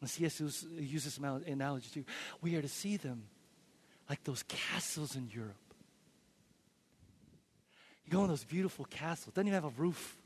And 0.00 0.08
C.S. 0.08 0.40
uses 0.40 1.16
this 1.16 1.42
analogy 1.46 1.88
too. 1.92 2.04
We 2.40 2.54
are 2.56 2.62
to 2.62 2.68
see 2.68 2.96
them 2.96 3.24
like 4.08 4.22
those 4.24 4.42
castles 4.44 5.16
in 5.16 5.28
Europe 5.28 5.56
you 8.08 8.16
go 8.16 8.22
in 8.22 8.28
those 8.28 8.44
beautiful 8.44 8.86
castles, 8.86 9.34
doesn't 9.34 9.46
even 9.48 9.62
have 9.62 9.70
a 9.70 9.80
roof. 9.80 10.16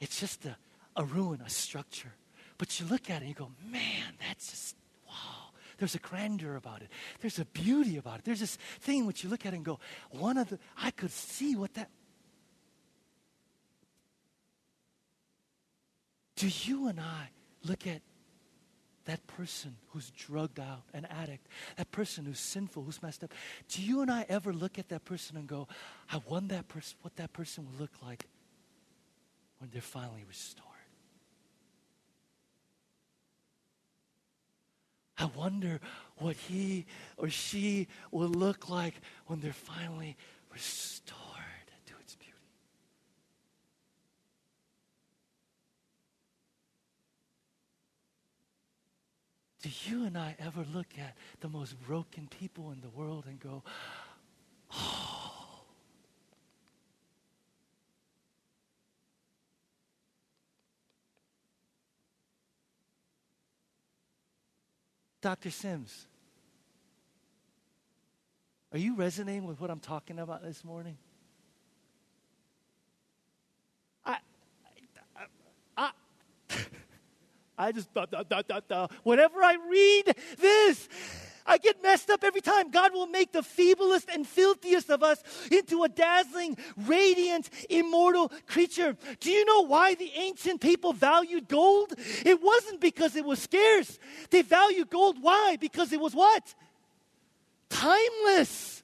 It's 0.00 0.18
just 0.18 0.44
a, 0.46 0.56
a 0.96 1.04
ruin, 1.04 1.40
a 1.46 1.48
structure. 1.48 2.12
But 2.58 2.80
you 2.80 2.86
look 2.86 3.08
at 3.08 3.18
it 3.18 3.20
and 3.20 3.28
you 3.28 3.34
go, 3.36 3.52
man, 3.70 4.14
that's 4.18 4.50
just, 4.50 4.76
wow. 5.06 5.52
There's 5.78 5.94
a 5.94 6.00
grandeur 6.00 6.56
about 6.56 6.82
it. 6.82 6.88
There's 7.20 7.38
a 7.38 7.44
beauty 7.44 7.98
about 7.98 8.18
it. 8.18 8.24
There's 8.24 8.40
this 8.40 8.56
thing 8.80 9.06
which 9.06 9.22
you 9.22 9.30
look 9.30 9.46
at 9.46 9.54
and 9.54 9.64
go, 9.64 9.78
one 10.10 10.36
of 10.38 10.50
the, 10.50 10.58
I 10.76 10.90
could 10.90 11.12
see 11.12 11.54
what 11.54 11.72
that. 11.74 11.88
Do 16.34 16.48
you 16.48 16.88
and 16.88 16.98
I 16.98 17.30
look 17.62 17.86
at 17.86 18.02
that 19.06 19.26
person 19.26 19.76
who's 19.88 20.10
drugged 20.10 20.60
out, 20.60 20.82
an 20.92 21.06
addict, 21.06 21.46
that 21.76 21.90
person 21.90 22.24
who's 22.24 22.40
sinful, 22.40 22.82
who's 22.82 23.02
messed 23.02 23.24
up, 23.24 23.32
do 23.68 23.82
you 23.82 24.02
and 24.02 24.10
I 24.10 24.26
ever 24.28 24.52
look 24.52 24.78
at 24.78 24.88
that 24.90 25.04
person 25.04 25.36
and 25.36 25.46
go, 25.46 25.68
I 26.10 26.20
wonder 26.28 26.54
that 26.54 26.68
person, 26.68 26.96
what 27.02 27.16
that 27.16 27.32
person 27.32 27.66
will 27.66 27.80
look 27.80 27.92
like 28.02 28.26
when 29.58 29.70
they're 29.72 29.82
finally 29.82 30.24
restored? 30.28 30.66
I 35.20 35.26
wonder 35.36 35.80
what 36.16 36.34
he 36.34 36.86
or 37.18 37.28
she 37.28 37.88
will 38.10 38.28
look 38.28 38.70
like 38.70 38.94
when 39.26 39.40
they're 39.40 39.52
finally 39.52 40.16
restored. 40.50 41.29
Do 49.62 49.68
you 49.86 50.06
and 50.06 50.16
I 50.16 50.36
ever 50.38 50.64
look 50.72 50.86
at 50.98 51.16
the 51.40 51.48
most 51.48 51.78
broken 51.86 52.28
people 52.28 52.70
in 52.72 52.80
the 52.80 52.88
world 52.88 53.24
and 53.26 53.38
go, 53.38 53.62
oh, 54.72 55.40
Dr. 65.20 65.50
Sims, 65.50 66.06
are 68.72 68.78
you 68.78 68.96
resonating 68.96 69.44
with 69.44 69.60
what 69.60 69.68
I'm 69.68 69.80
talking 69.80 70.18
about 70.18 70.42
this 70.42 70.64
morning? 70.64 70.96
I, 74.06 74.16
I, 75.14 75.24
I, 75.76 75.90
I 77.60 77.72
just, 77.72 77.92
da, 77.92 78.06
da, 78.06 78.22
da, 78.22 78.60
da, 78.66 78.86
whenever 79.02 79.42
I 79.42 79.56
read 79.68 80.16
this, 80.38 80.88
I 81.44 81.58
get 81.58 81.82
messed 81.82 82.08
up 82.08 82.24
every 82.24 82.40
time. 82.40 82.70
God 82.70 82.94
will 82.94 83.06
make 83.06 83.32
the 83.32 83.42
feeblest 83.42 84.06
and 84.12 84.26
filthiest 84.26 84.88
of 84.88 85.02
us 85.02 85.22
into 85.50 85.82
a 85.82 85.88
dazzling, 85.88 86.56
radiant, 86.86 87.50
immortal 87.68 88.32
creature. 88.46 88.96
Do 89.20 89.30
you 89.30 89.44
know 89.44 89.66
why 89.66 89.94
the 89.94 90.10
ancient 90.14 90.62
people 90.62 90.94
valued 90.94 91.48
gold? 91.48 91.92
It 92.24 92.42
wasn't 92.42 92.80
because 92.80 93.14
it 93.14 93.26
was 93.26 93.40
scarce. 93.42 93.98
They 94.30 94.40
valued 94.40 94.88
gold. 94.88 95.16
Why? 95.20 95.58
Because 95.60 95.92
it 95.92 96.00
was 96.00 96.14
what? 96.14 96.54
Timeless. 97.68 98.79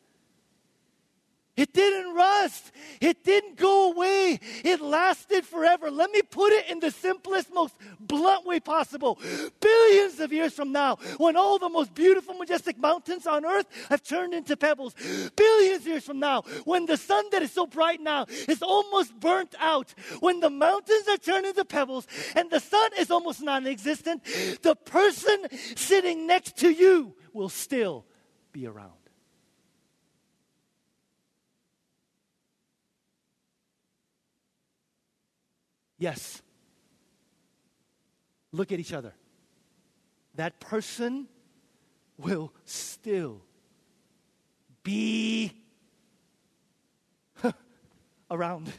It 1.57 1.73
didn't 1.73 2.15
rust. 2.15 2.71
It 3.01 3.25
didn't 3.25 3.57
go 3.57 3.93
away. 3.93 4.39
It 4.65 4.81
lasted 4.81 5.47
forever. 5.47 5.91
Let 5.91 6.11
me 6.11 6.21
put 6.23 6.53
it 6.53 6.69
in 6.69 6.81
the 6.81 6.91
simplest, 6.91 7.53
most 7.53 7.75
blunt 7.99 8.45
way 8.45 8.61
possible. 8.61 9.19
Billions 9.61 10.21
of 10.21 10.33
years 10.33 10.53
from 10.53 10.71
now, 10.73 10.97
when 11.17 11.37
all 11.37 11.59
the 11.59 11.71
most 11.71 11.95
beautiful, 11.95 12.35
majestic 12.35 12.79
mountains 12.79 13.27
on 13.27 13.47
earth 13.47 13.67
have 13.89 14.03
turned 14.03 14.35
into 14.35 14.57
pebbles, 14.57 14.95
billions 15.35 15.83
of 15.83 15.87
years 15.87 16.05
from 16.05 16.19
now, 16.19 16.43
when 16.65 16.85
the 16.85 16.97
sun 16.97 17.25
that 17.33 17.43
is 17.43 17.53
so 17.53 17.67
bright 17.67 18.01
now 18.01 18.27
is 18.49 18.63
almost 18.63 19.19
burnt 19.19 19.55
out, 19.59 19.95
when 20.21 20.41
the 20.41 20.51
mountains 20.51 21.09
are 21.09 21.17
turned 21.17 21.47
into 21.47 21.65
pebbles 21.65 22.07
and 22.35 22.51
the 22.51 22.61
sun 22.61 22.91
is 22.99 23.11
almost 23.11 23.41
non 23.41 23.67
existent, 23.67 24.23
the 24.63 24.77
person 24.77 25.47
sitting 25.75 26.27
next 26.27 26.59
to 26.59 26.71
you 26.71 27.15
will 27.33 27.49
still 27.49 28.05
be 28.53 28.67
around. 28.67 29.06
Yes. 35.99 36.43
Look 38.53 38.73
at 38.73 38.81
each 38.81 38.93
other. 38.93 39.13
That 40.35 40.61
person 40.61 41.29
will 42.19 42.53
still 42.65 43.41
be 44.83 45.53
around. 48.31 48.73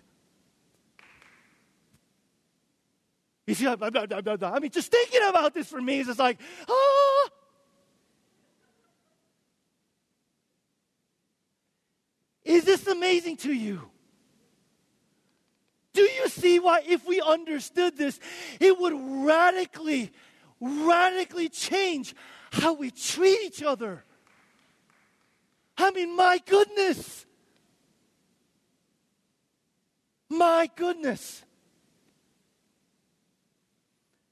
You 3.46 3.54
see, 3.54 3.66
I, 3.66 3.76
I, 3.80 4.60
mean, 4.60 4.72
just 4.72 4.92
thinking 4.92 5.22
about 5.28 5.54
this 5.54 5.68
for 5.68 5.82
me 5.82 6.00
is 6.00 6.08
just 6.08 6.20
like, 6.20 6.40
ah. 6.70 7.30
Is 12.44 12.64
this 12.64 12.86
amazing 12.88 13.38
to 13.38 13.54
you? 13.54 13.82
Do 15.98 16.04
you 16.04 16.30
see 16.30 16.60
why, 16.60 16.84
if 16.88 17.08
we 17.08 17.22
understood 17.22 17.98
this, 17.98 18.20
it 18.60 18.80
would 18.80 18.94
radically, 19.26 20.12
radically 20.62 21.50
change 21.50 22.14
how 22.52 22.74
we 22.74 22.92
treat 22.92 23.40
each 23.44 23.64
other? 23.64 24.04
I 25.76 25.90
mean, 25.90 26.16
my 26.16 26.40
goodness. 26.46 27.26
My 30.30 30.70
goodness. 30.76 31.42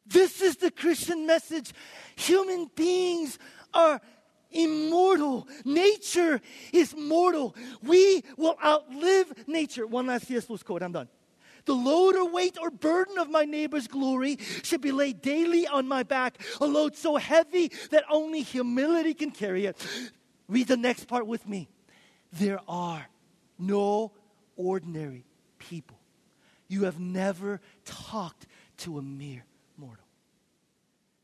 This 0.05 0.43
is 0.43 0.57
the 0.57 0.69
Christian 0.69 1.25
message. 1.25 1.73
Human 2.15 2.69
beings 2.75 3.39
are 3.73 3.99
immortal. 4.51 5.47
Nature 5.65 6.41
is 6.71 6.95
mortal. 6.95 7.55
We 7.81 8.23
will 8.37 8.55
outlive 8.63 9.47
nature. 9.47 9.87
One 9.87 10.05
last 10.05 10.27
C.S. 10.27 10.47
Lewis 10.47 10.61
quote, 10.61 10.83
I'm 10.83 10.91
done. 10.91 11.09
The 11.65 11.73
load 11.73 12.15
or 12.15 12.29
weight 12.29 12.57
or 12.61 12.69
burden 12.69 13.17
of 13.17 13.29
my 13.29 13.45
neighbor's 13.45 13.87
glory 13.87 14.37
should 14.63 14.81
be 14.81 14.91
laid 14.91 15.21
daily 15.21 15.67
on 15.67 15.87
my 15.87 16.03
back, 16.03 16.37
a 16.61 16.65
load 16.65 16.95
so 16.95 17.15
heavy 17.15 17.71
that 17.91 18.03
only 18.09 18.41
humility 18.41 19.13
can 19.13 19.31
carry 19.31 19.65
it. 19.65 19.77
Read 20.47 20.67
the 20.67 20.77
next 20.77 21.07
part 21.07 21.25
with 21.25 21.47
me. 21.47 21.67
There 22.31 22.59
are 22.67 23.07
no 23.57 24.11
ordinary 24.55 25.25
people. 25.57 25.97
You 26.67 26.83
have 26.83 26.99
never 26.99 27.61
talked 27.83 28.47
to 28.77 28.97
a 28.97 29.01
mere 29.01 29.45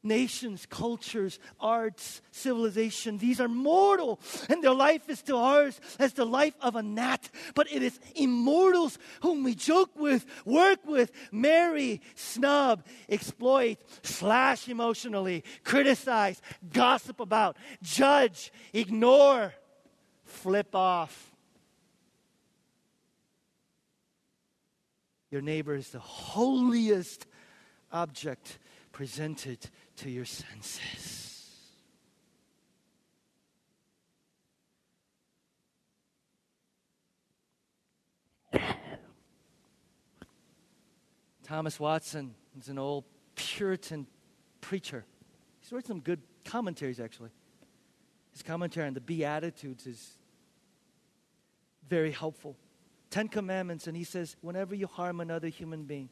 nations, 0.03 0.65
cultures, 0.65 1.39
arts, 1.59 2.21
civilization. 2.31 3.17
These 3.17 3.39
are 3.39 3.47
mortal, 3.47 4.19
and 4.49 4.63
their 4.63 4.73
life 4.73 5.09
is 5.09 5.21
to 5.23 5.35
ours 5.35 5.79
as 5.99 6.13
the 6.13 6.25
life 6.25 6.55
of 6.61 6.75
a 6.75 6.83
gnat. 6.83 7.29
But 7.55 7.71
it 7.71 7.83
is 7.83 7.99
immortals 8.15 8.97
whom 9.21 9.43
we 9.43 9.55
joke 9.55 9.91
with, 9.95 10.25
work 10.45 10.79
with, 10.85 11.11
marry, 11.31 12.01
snub, 12.15 12.83
exploit, 13.09 13.77
slash 14.03 14.67
emotionally, 14.67 15.43
criticize, 15.63 16.41
gossip 16.73 17.19
about, 17.19 17.57
judge, 17.81 18.51
ignore, 18.73 19.53
flip 20.23 20.75
off. 20.75 21.31
Your 25.29 25.41
neighbor 25.41 25.75
is 25.75 25.89
the 25.89 25.99
holiest 25.99 27.25
object 27.91 28.59
presented 28.91 29.59
to 30.01 30.09
your 30.09 30.25
senses. 30.25 31.19
Thomas 41.43 41.79
Watson 41.79 42.33
is 42.59 42.69
an 42.69 42.79
old 42.79 43.03
Puritan 43.35 44.07
preacher. 44.59 45.05
He's 45.59 45.71
written 45.71 45.87
some 45.87 45.99
good 45.99 46.21
commentaries, 46.45 46.99
actually. 46.99 47.29
His 48.31 48.41
commentary 48.41 48.87
on 48.87 48.95
the 48.95 49.01
Beatitudes 49.01 49.85
is 49.85 50.17
very 51.87 52.11
helpful. 52.11 52.55
Ten 53.11 53.27
Commandments, 53.27 53.85
and 53.85 53.95
he 53.95 54.03
says, 54.03 54.35
whenever 54.41 54.73
you 54.73 54.87
harm 54.87 55.19
another 55.19 55.49
human 55.49 55.83
being, 55.83 56.09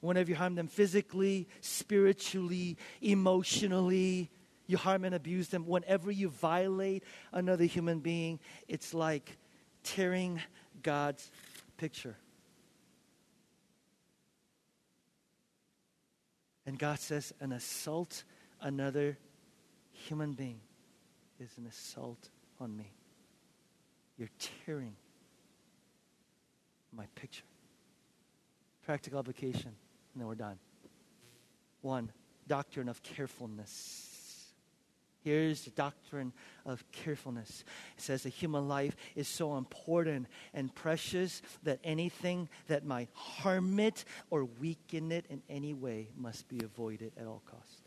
whenever 0.00 0.30
you 0.30 0.36
harm 0.36 0.54
them 0.54 0.66
physically, 0.66 1.48
spiritually, 1.60 2.76
emotionally, 3.00 4.30
you 4.66 4.76
harm 4.76 5.04
and 5.04 5.14
abuse 5.14 5.48
them. 5.48 5.66
Whenever 5.66 6.10
you 6.10 6.28
violate 6.28 7.04
another 7.32 7.64
human 7.64 8.00
being, 8.00 8.38
it's 8.68 8.94
like 8.94 9.36
tearing 9.82 10.40
God's 10.82 11.30
picture. 11.76 12.16
And 16.66 16.78
God 16.78 17.00
says, 17.00 17.32
an 17.40 17.52
assault 17.52 18.24
another 18.60 19.18
human 19.92 20.34
being 20.34 20.60
is 21.40 21.50
an 21.58 21.66
assault 21.66 22.28
on 22.60 22.76
me. 22.76 22.92
You're 24.16 24.28
tearing 24.64 24.94
my 26.92 27.06
picture. 27.14 27.44
Practical 28.84 29.18
application 29.18 29.72
and 30.14 30.20
then 30.20 30.28
we're 30.28 30.34
done. 30.34 30.58
One, 31.82 32.10
doctrine 32.46 32.88
of 32.88 33.02
carefulness. 33.02 34.06
Here's 35.22 35.62
the 35.64 35.70
doctrine 35.70 36.32
of 36.64 36.82
carefulness. 36.92 37.64
It 37.98 38.02
says 38.02 38.22
the 38.22 38.30
human 38.30 38.68
life 38.68 38.96
is 39.14 39.28
so 39.28 39.58
important 39.58 40.28
and 40.54 40.74
precious 40.74 41.42
that 41.62 41.78
anything 41.84 42.48
that 42.68 42.86
might 42.86 43.08
harm 43.12 43.78
it 43.80 44.04
or 44.30 44.44
weaken 44.44 45.12
it 45.12 45.26
in 45.28 45.42
any 45.48 45.74
way 45.74 46.08
must 46.16 46.48
be 46.48 46.60
avoided 46.64 47.12
at 47.18 47.26
all 47.26 47.42
costs. 47.44 47.82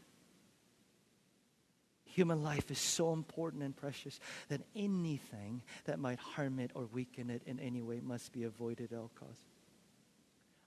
Human 2.05 2.43
life 2.43 2.69
is 2.69 2.78
so 2.78 3.11
important 3.11 3.63
and 3.63 3.76
precious 3.76 4.19
that 4.49 4.61
anything 4.76 5.63
that 5.86 5.97
might 5.97 6.19
harm 6.19 6.59
it 6.59 6.69
or 6.76 6.86
weaken 6.86 7.32
it 7.32 7.41
in 7.47 7.59
any 7.59 7.82
way 7.82 7.99
must 7.99 8.32
be 8.32 8.43
avoided 8.43 8.93
at 8.93 8.99
all 8.99 9.11
costs. 9.19 9.53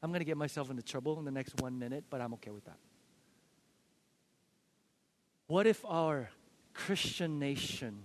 I'm 0.07 0.13
going 0.13 0.21
to 0.21 0.25
get 0.25 0.37
myself 0.37 0.71
into 0.71 0.85
trouble 0.85 1.19
in 1.19 1.25
the 1.25 1.33
next 1.33 1.61
one 1.61 1.81
minute, 1.81 2.05
but 2.09 2.21
I'm 2.21 2.33
okay 2.35 2.53
with 2.53 2.65
that. 2.67 2.79
What 5.49 5.67
if 5.67 5.85
our 5.85 6.31
Christian 6.75 7.41
nation 7.41 8.05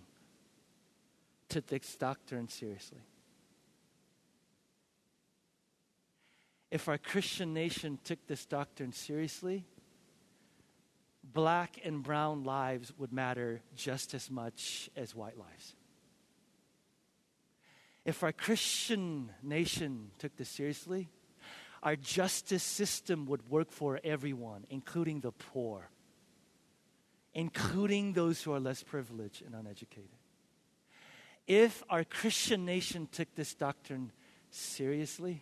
took 1.48 1.68
this 1.68 1.96
doctrine 1.96 2.48
seriously? 2.48 3.02
If 6.72 6.90
our 6.90 6.98
Christian 6.98 7.54
nation 7.54 8.00
took 8.04 8.26
this 8.26 8.48
doctrine 8.48 8.94
seriously, 8.94 9.64
black 11.24 11.80
and 11.86 12.02
brown 12.02 12.44
lives 12.44 12.92
would 12.98 13.14
matter 13.14 13.62
just 13.76 14.16
as 14.16 14.32
much 14.32 14.90
as 14.96 15.14
white 15.14 15.38
lives. 15.38 15.76
If 18.06 18.24
our 18.24 18.32
Christian 18.32 19.30
nation 19.44 20.10
took 20.18 20.36
this 20.36 20.50
seriously, 20.50 21.08
our 21.84 21.96
justice 21.96 22.64
system 22.64 23.26
would 23.26 23.50
work 23.50 23.72
for 23.72 24.00
everyone, 24.04 24.66
including 24.70 25.22
the 25.22 25.32
poor, 25.32 25.90
including 27.34 28.14
those 28.14 28.42
who 28.42 28.54
are 28.54 28.60
less 28.60 28.84
privileged 28.84 29.42
and 29.42 29.56
uneducated. 29.56 30.10
If 31.48 31.84
our 31.90 32.04
Christian 32.04 32.66
nation 32.66 33.08
took 33.12 33.34
this 33.36 33.54
doctrine 33.56 34.12
seriously, 34.52 35.42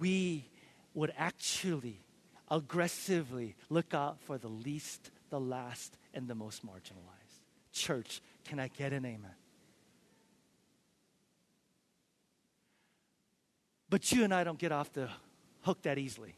we 0.00 0.48
would 0.94 1.12
actually 1.18 2.00
aggressively 2.50 3.56
look 3.68 3.92
out 3.92 4.20
for 4.20 4.38
the 4.38 4.48
least, 4.48 5.10
the 5.30 5.40
last, 5.40 5.96
and 6.14 6.26
the 6.28 6.34
most 6.34 6.64
marginalized. 6.64 7.42
Church, 7.72 8.22
can 8.44 8.58
I 8.58 8.68
get 8.68 8.92
an 8.92 9.04
amen? 9.04 9.34
But 13.88 14.10
you 14.12 14.24
and 14.24 14.34
I 14.34 14.42
don't 14.42 14.58
get 14.58 14.72
off 14.72 14.92
the 14.92 15.08
hook 15.66 15.82
that 15.82 15.98
easily. 15.98 16.34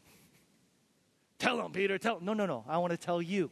Tell 1.37 1.57
them, 1.57 1.71
Peter, 1.71 1.99
tell. 1.99 2.19
No, 2.19 2.33
no, 2.33 2.47
no. 2.47 2.65
I 2.67 2.79
want 2.79 2.91
to 2.91 2.97
tell 2.97 3.21
you. 3.21 3.51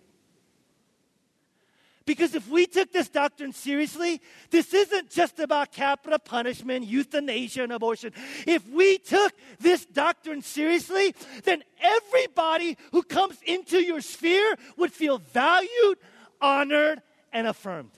Because 2.05 2.33
if 2.35 2.49
we 2.49 2.65
took 2.65 2.91
this 2.91 3.09
doctrine 3.09 3.53
seriously, 3.53 4.21
this 4.49 4.73
isn't 4.73 5.09
just 5.09 5.39
about 5.39 5.71
capital 5.71 6.17
punishment, 6.17 6.85
euthanasia, 6.85 7.63
and 7.63 7.71
abortion. 7.71 8.13
If 8.47 8.67
we 8.69 8.97
took 8.97 9.33
this 9.59 9.85
doctrine 9.85 10.41
seriously, 10.41 11.13
then 11.43 11.63
everybody 11.79 12.77
who 12.91 13.03
comes 13.03 13.37
into 13.45 13.77
your 13.83 14.01
sphere 14.01 14.55
would 14.77 14.91
feel 14.91 15.17
valued, 15.17 15.97
honored, 16.41 17.01
and 17.31 17.45
affirmed. 17.45 17.91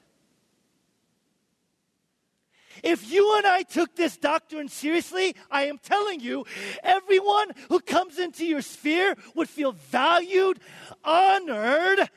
If 2.83 3.11
you 3.11 3.37
and 3.37 3.45
I 3.45 3.63
took 3.63 3.95
this 3.95 4.17
doctrine 4.17 4.67
seriously, 4.67 5.35
I 5.49 5.65
am 5.65 5.77
telling 5.77 6.19
you, 6.19 6.45
everyone 6.83 7.51
who 7.69 7.79
comes 7.79 8.19
into 8.19 8.45
your 8.45 8.61
sphere 8.61 9.15
would 9.35 9.49
feel 9.49 9.71
valued, 9.71 10.59
honored, 11.03 12.09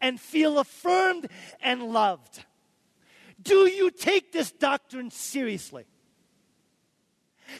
and 0.00 0.20
feel 0.20 0.58
affirmed 0.58 1.28
and 1.60 1.82
loved. 1.82 2.44
Do 3.42 3.68
you 3.68 3.90
take 3.90 4.32
this 4.32 4.50
doctrine 4.50 5.10
seriously? 5.10 5.84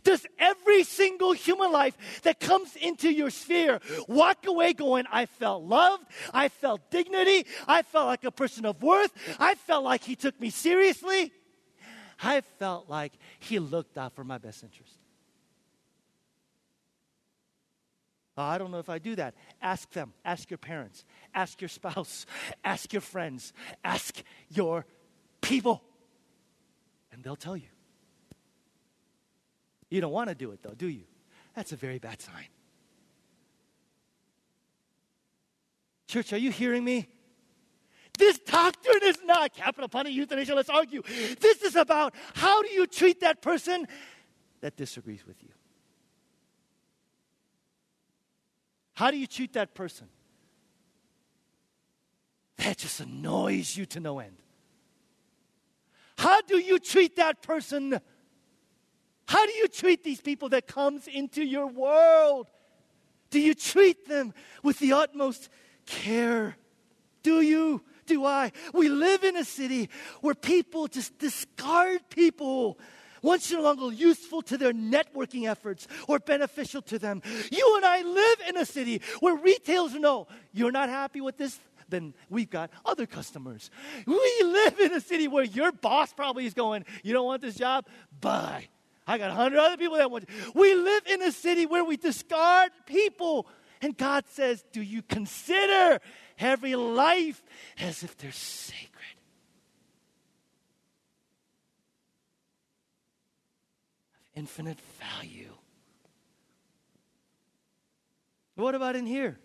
Does 0.02 0.26
every 0.38 0.84
single 0.84 1.32
human 1.32 1.72
life 1.72 2.20
that 2.22 2.40
comes 2.40 2.76
into 2.76 3.10
your 3.10 3.30
sphere 3.30 3.80
walk 4.06 4.46
away 4.46 4.74
going, 4.74 5.06
I 5.10 5.26
felt 5.26 5.64
loved, 5.64 6.04
I 6.34 6.48
felt 6.48 6.90
dignity, 6.90 7.46
I 7.66 7.82
felt 7.82 8.06
like 8.06 8.24
a 8.24 8.30
person 8.30 8.66
of 8.66 8.82
worth, 8.82 9.12
I 9.38 9.54
felt 9.54 9.84
like 9.84 10.04
he 10.04 10.14
took 10.14 10.38
me 10.40 10.50
seriously, 10.50 11.32
I 12.22 12.40
felt 12.40 12.88
like 12.88 13.12
he 13.38 13.58
looked 13.58 13.96
out 13.96 14.14
for 14.14 14.24
my 14.24 14.38
best 14.38 14.62
interest? 14.62 14.94
Oh, 18.36 18.42
I 18.42 18.56
don't 18.56 18.70
know 18.70 18.78
if 18.78 18.88
I 18.88 18.98
do 18.98 19.16
that. 19.16 19.34
Ask 19.60 19.90
them. 19.90 20.12
Ask 20.24 20.48
your 20.48 20.58
parents. 20.58 21.04
Ask 21.34 21.60
your 21.60 21.68
spouse. 21.68 22.24
Ask 22.64 22.92
your 22.92 23.02
friends. 23.02 23.52
Ask 23.82 24.22
your 24.48 24.86
people. 25.40 25.82
And 27.12 27.22
they'll 27.24 27.36
tell 27.36 27.56
you. 27.56 27.66
You 29.90 30.00
don't 30.00 30.12
want 30.12 30.28
to 30.28 30.36
do 30.36 30.52
it, 30.52 30.62
though, 30.62 30.74
do 30.76 30.86
you? 30.86 31.04
That's 31.56 31.72
a 31.72 31.76
very 31.76 31.98
bad 31.98 32.20
sign. 32.20 32.46
Church, 36.06 36.32
are 36.32 36.38
you 36.38 36.50
hearing 36.52 36.84
me? 36.84 37.08
This 38.18 38.38
doctrine 38.40 39.00
is 39.04 39.18
not 39.24 39.54
capital 39.54 39.88
punishment, 39.88 40.16
euthanasia, 40.16 40.54
let's 40.54 40.68
argue. 40.68 41.02
This 41.40 41.62
is 41.62 41.76
about 41.76 42.14
how 42.34 42.62
do 42.62 42.68
you 42.68 42.86
treat 42.86 43.20
that 43.20 43.40
person 43.40 43.86
that 44.60 44.76
disagrees 44.76 45.24
with 45.26 45.40
you? 45.42 45.50
How 48.94 49.12
do 49.12 49.16
you 49.16 49.28
treat 49.28 49.52
that 49.52 49.74
person? 49.74 50.08
That 52.56 52.78
just 52.78 52.98
annoys 52.98 53.76
you 53.76 53.86
to 53.86 54.00
no 54.00 54.18
end. 54.18 54.36
How 56.18 56.40
do 56.42 56.58
you 56.58 56.80
treat 56.80 57.14
that 57.16 57.40
person? 57.40 58.00
How 59.28 59.46
do 59.46 59.52
you 59.52 59.68
treat 59.68 60.02
these 60.02 60.20
people 60.20 60.48
that 60.48 60.66
comes 60.66 61.06
into 61.06 61.44
your 61.44 61.68
world? 61.68 62.48
Do 63.30 63.38
you 63.38 63.54
treat 63.54 64.08
them 64.08 64.34
with 64.64 64.80
the 64.80 64.94
utmost 64.94 65.48
care? 65.86 66.56
Do 67.22 67.40
you? 67.40 67.84
Do 68.08 68.24
I? 68.24 68.50
We 68.72 68.88
live 68.88 69.22
in 69.22 69.36
a 69.36 69.44
city 69.44 69.90
where 70.22 70.34
people 70.34 70.88
just 70.88 71.16
discard 71.18 72.00
people 72.08 72.78
once 73.22 73.50
no 73.52 73.62
longer 73.62 73.92
useful 73.92 74.42
to 74.42 74.56
their 74.56 74.72
networking 74.72 75.48
efforts 75.48 75.86
or 76.08 76.18
beneficial 76.18 76.82
to 76.82 76.98
them. 76.98 77.22
You 77.52 77.74
and 77.76 77.84
I 77.84 78.02
live 78.02 78.48
in 78.48 78.56
a 78.56 78.64
city 78.64 79.02
where 79.20 79.36
retailers 79.36 79.94
know 79.94 80.26
you're 80.52 80.72
not 80.72 80.88
happy 80.88 81.20
with 81.20 81.36
this, 81.36 81.58
then 81.88 82.14
we've 82.28 82.50
got 82.50 82.70
other 82.84 83.06
customers. 83.06 83.70
We 84.06 84.40
live 84.42 84.78
in 84.80 84.92
a 84.94 85.00
city 85.00 85.28
where 85.28 85.44
your 85.44 85.72
boss 85.72 86.12
probably 86.12 86.46
is 86.46 86.54
going, 86.54 86.84
You 87.02 87.12
don't 87.12 87.26
want 87.26 87.42
this 87.42 87.56
job? 87.56 87.86
Bye. 88.20 88.68
I 89.06 89.16
got 89.16 89.30
a 89.30 89.34
hundred 89.34 89.58
other 89.58 89.78
people 89.78 89.96
that 89.96 90.10
want. 90.10 90.28
You. 90.28 90.52
We 90.54 90.74
live 90.74 91.06
in 91.06 91.22
a 91.22 91.32
city 91.32 91.64
where 91.64 91.84
we 91.84 91.96
discard 91.96 92.72
people. 92.84 93.46
And 93.80 93.96
God 93.96 94.24
says, 94.28 94.64
Do 94.72 94.82
you 94.82 95.02
consider 95.02 96.00
every 96.38 96.76
life 96.76 97.42
as 97.80 98.02
if 98.02 98.16
they're 98.18 98.32
sacred? 98.32 98.88
Of 104.14 104.38
infinite 104.38 104.78
value. 104.98 105.52
What 108.56 108.74
about 108.74 108.96
in 108.96 109.06
here? 109.06 109.38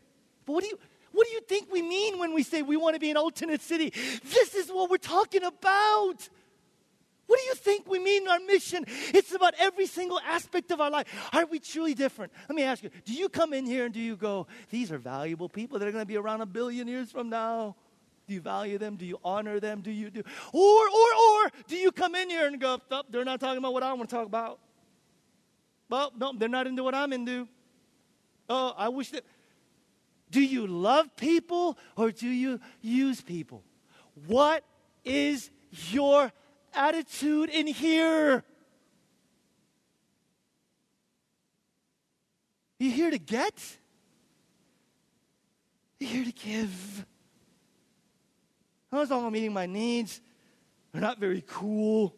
But 0.45 0.53
what 0.53 0.63
do 0.63 0.69
you 0.69 0.79
what 1.11 1.27
do 1.27 1.33
you 1.33 1.41
think 1.41 1.71
we 1.71 1.83
mean 1.83 2.17
when 2.17 2.33
we 2.33 2.41
say 2.41 2.63
we 2.63 2.75
want 2.75 2.95
to 2.95 2.99
be 2.99 3.11
an 3.11 3.17
alternate 3.17 3.61
city? 3.61 3.91
This 3.91 4.55
is 4.55 4.69
what 4.69 4.89
we're 4.89 4.97
talking 4.97 5.43
about. 5.43 6.27
What 7.27 7.39
do 7.39 7.45
you 7.45 7.55
think 7.55 7.87
we 7.87 7.99
mean 7.99 8.27
our 8.27 8.39
mission? 8.39 8.85
It's 9.13 9.33
about 9.33 9.53
every 9.57 9.85
single 9.85 10.19
aspect 10.19 10.71
of 10.71 10.81
our 10.81 10.89
life. 10.89 11.07
Are 11.31 11.45
we 11.45 11.59
truly 11.59 11.93
different? 11.93 12.33
Let 12.49 12.55
me 12.55 12.63
ask 12.63 12.83
you 12.83 12.89
do 13.05 13.13
you 13.13 13.29
come 13.29 13.53
in 13.53 13.65
here 13.65 13.85
and 13.85 13.93
do 13.93 13.99
you 13.99 14.15
go, 14.15 14.47
these 14.69 14.91
are 14.91 14.97
valuable 14.97 15.49
people 15.49 15.79
that 15.79 15.87
are 15.87 15.91
going 15.91 16.01
to 16.01 16.07
be 16.07 16.17
around 16.17 16.41
a 16.41 16.45
billion 16.45 16.87
years 16.87 17.11
from 17.11 17.29
now? 17.29 17.75
Do 18.27 18.33
you 18.33 18.41
value 18.41 18.77
them? 18.77 18.95
Do 18.95 19.05
you 19.05 19.19
honor 19.23 19.59
them? 19.59 19.81
Do 19.81 19.91
you 19.91 20.09
do? 20.09 20.23
Or, 20.53 20.61
or, 20.61 21.43
or 21.45 21.51
do 21.67 21.75
you 21.75 21.91
come 21.91 22.15
in 22.15 22.29
here 22.29 22.47
and 22.47 22.59
go, 22.59 22.79
oh, 22.89 23.03
they're 23.09 23.25
not 23.25 23.39
talking 23.39 23.57
about 23.57 23.73
what 23.73 23.83
I 23.83 23.91
want 23.93 24.09
to 24.09 24.15
talk 24.15 24.25
about? 24.25 24.59
Well, 25.89 26.11
no, 26.17 26.33
they're 26.37 26.49
not 26.49 26.67
into 26.67 26.83
what 26.83 26.95
I'm 26.95 27.11
into. 27.13 27.47
Oh, 28.49 28.73
I 28.77 28.89
wish 28.89 29.09
that. 29.11 29.25
Do 30.31 30.41
you 30.41 30.65
love 30.65 31.15
people 31.15 31.77
or 31.95 32.11
do 32.11 32.27
you 32.27 32.59
use 32.81 33.21
people? 33.21 33.63
What 34.25 34.63
is 35.03 35.51
your 35.69 36.31
attitude 36.75 37.49
in 37.49 37.67
here? 37.67 38.43
You 42.79 42.91
here 42.91 43.11
to 43.11 43.17
get? 43.17 43.53
You 45.99 46.07
here 46.07 46.25
to 46.25 46.31
give? 46.31 47.05
I 48.91 48.97
was 48.97 49.11
all 49.11 49.29
meeting 49.31 49.53
my 49.53 49.65
needs. 49.65 50.21
They're 50.91 51.01
not 51.01 51.19
very 51.19 51.43
cool. 51.47 52.15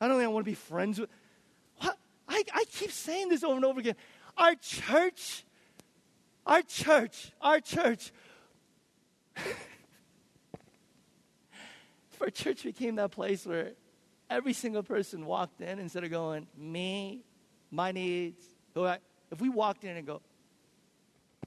I 0.00 0.06
don't 0.06 0.18
think 0.18 0.26
I 0.26 0.28
want 0.28 0.44
to 0.44 0.50
be 0.50 0.54
friends 0.54 1.00
with. 1.00 1.10
I, 2.28 2.44
I 2.54 2.64
keep 2.70 2.92
saying 2.92 3.30
this 3.30 3.42
over 3.42 3.56
and 3.56 3.64
over 3.64 3.80
again. 3.80 3.96
Our 4.36 4.54
church, 4.54 5.44
our 6.46 6.62
church, 6.62 7.32
our 7.40 7.60
church. 7.60 8.12
our 12.22 12.30
church 12.30 12.64
became 12.64 12.96
that 12.96 13.10
place 13.10 13.46
where 13.46 13.72
every 14.30 14.52
single 14.52 14.82
person 14.82 15.26
walked 15.26 15.60
in 15.60 15.78
instead 15.78 16.04
of 16.04 16.10
going, 16.10 16.46
me, 16.56 17.22
my 17.70 17.92
needs, 17.92 18.44
if 19.30 19.40
we 19.40 19.48
walked 19.48 19.84
in 19.84 19.96
and 19.96 20.06
go, 20.06 20.20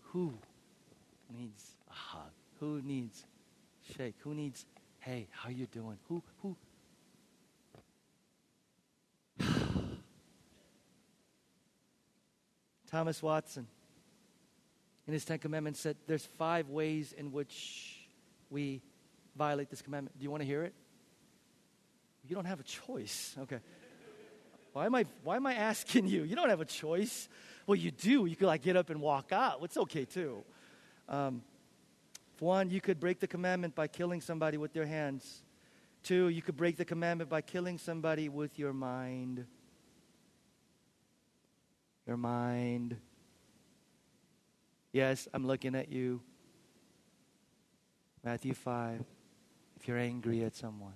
who 0.04 0.34
needs 1.36 1.76
a 1.90 1.94
hug? 1.94 2.32
Who 2.60 2.82
needs 2.84 3.26
shake? 3.96 4.16
Who 4.20 4.34
needs, 4.34 4.66
hey, 5.00 5.28
how 5.32 5.50
you 5.50 5.68
doing? 5.68 5.98
Who, 6.10 6.22
who, 6.42 6.58
Thomas 12.92 13.24
Watson, 13.24 13.68
in 15.08 15.14
his 15.14 15.24
Ten 15.26 15.40
Commandments, 15.40 15.80
said 15.80 15.96
there's 16.08 16.26
five 16.38 16.70
ways 16.70 17.14
in 17.18 17.32
which 17.32 18.10
we 18.50 18.82
violate 19.36 19.70
this 19.70 19.82
commandment. 19.82 20.18
Do 20.18 20.24
you 20.24 20.32
want 20.32 20.42
to 20.42 20.48
hear 20.48 20.64
it? 20.64 20.74
You 22.28 22.36
don't 22.36 22.46
have 22.46 22.60
a 22.60 22.64
choice. 22.64 23.36
Okay. 23.40 23.60
Why 24.74 24.86
am 24.86 24.96
I, 24.96 25.06
why 25.24 25.36
am 25.36 25.46
I 25.46 25.54
asking 25.54 26.08
you? 26.08 26.24
You 26.24 26.36
don't 26.36 26.50
have 26.50 26.62
a 26.62 26.66
choice. 26.66 27.28
Well, 27.68 27.76
you 27.76 27.92
do. 27.92 28.26
You 28.26 28.36
could 28.36 28.48
like 28.48 28.62
get 28.62 28.76
up 28.76 28.90
and 28.90 29.02
walk 29.02 29.32
out. 29.32 29.60
It's 29.64 29.78
okay 29.78 30.06
too. 30.06 30.44
Um, 31.10 31.42
One, 32.40 32.70
you 32.70 32.82
could 32.82 33.00
break 33.00 33.20
the 33.20 33.28
commandment 33.28 33.76
by 33.76 33.88
killing 33.88 34.22
somebody 34.22 34.58
with 34.58 34.76
your 34.76 34.86
hands. 34.86 35.44
Two, 36.04 36.30
you 36.30 36.42
could 36.42 36.58
break 36.58 36.78
the 36.78 36.86
commandment 36.86 37.30
by 37.30 37.42
killing 37.42 37.78
somebody 37.78 38.30
with 38.30 38.58
your 38.58 38.74
mind. 38.74 39.46
Your 42.08 42.18
mind. 42.18 42.98
Yes, 44.92 45.28
I'm 45.34 45.46
looking 45.46 45.76
at 45.76 45.92
you. 45.92 46.22
Matthew 48.24 48.54
5. 48.54 49.06
If 49.82 49.88
you're 49.88 49.98
angry 49.98 50.44
at 50.44 50.56
someone, 50.56 50.94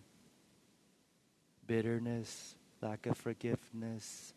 bitterness, 1.66 2.56
lack 2.84 3.08
of 3.08 3.18
forgiveness. 3.18 4.32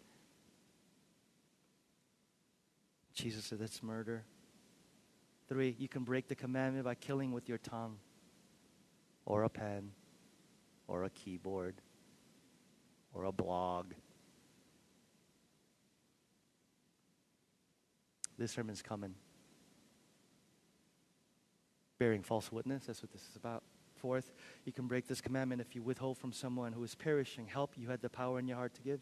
Jesus 3.12 3.44
said 3.44 3.58
that's 3.58 3.82
murder. 3.82 4.24
Three, 5.50 5.76
you 5.78 5.86
can 5.86 6.02
break 6.02 6.28
the 6.28 6.34
commandment 6.34 6.86
by 6.86 6.94
killing 6.94 7.32
with 7.32 7.46
your 7.46 7.58
tongue 7.58 7.98
or 9.26 9.42
a 9.42 9.50
pen 9.50 9.90
or 10.86 11.04
a 11.04 11.10
keyboard 11.10 11.74
or 13.12 13.24
a 13.24 13.32
blog. 13.32 13.92
This 18.38 18.52
sermon's 18.52 18.80
coming. 18.80 19.14
Bearing 21.98 22.22
false 22.22 22.50
witness, 22.50 22.84
that's 22.86 23.02
what 23.02 23.12
this 23.12 23.28
is 23.28 23.36
about. 23.36 23.62
Fourth, 23.98 24.32
you 24.64 24.72
can 24.72 24.86
break 24.86 25.06
this 25.06 25.20
commandment 25.20 25.60
if 25.60 25.74
you 25.74 25.82
withhold 25.82 26.18
from 26.18 26.32
someone 26.32 26.72
who 26.72 26.82
is 26.84 26.94
perishing 26.94 27.46
help 27.46 27.72
you 27.76 27.88
had 27.88 28.00
the 28.00 28.08
power 28.08 28.38
in 28.38 28.48
your 28.48 28.56
heart 28.56 28.74
to 28.74 28.82
give. 28.82 29.00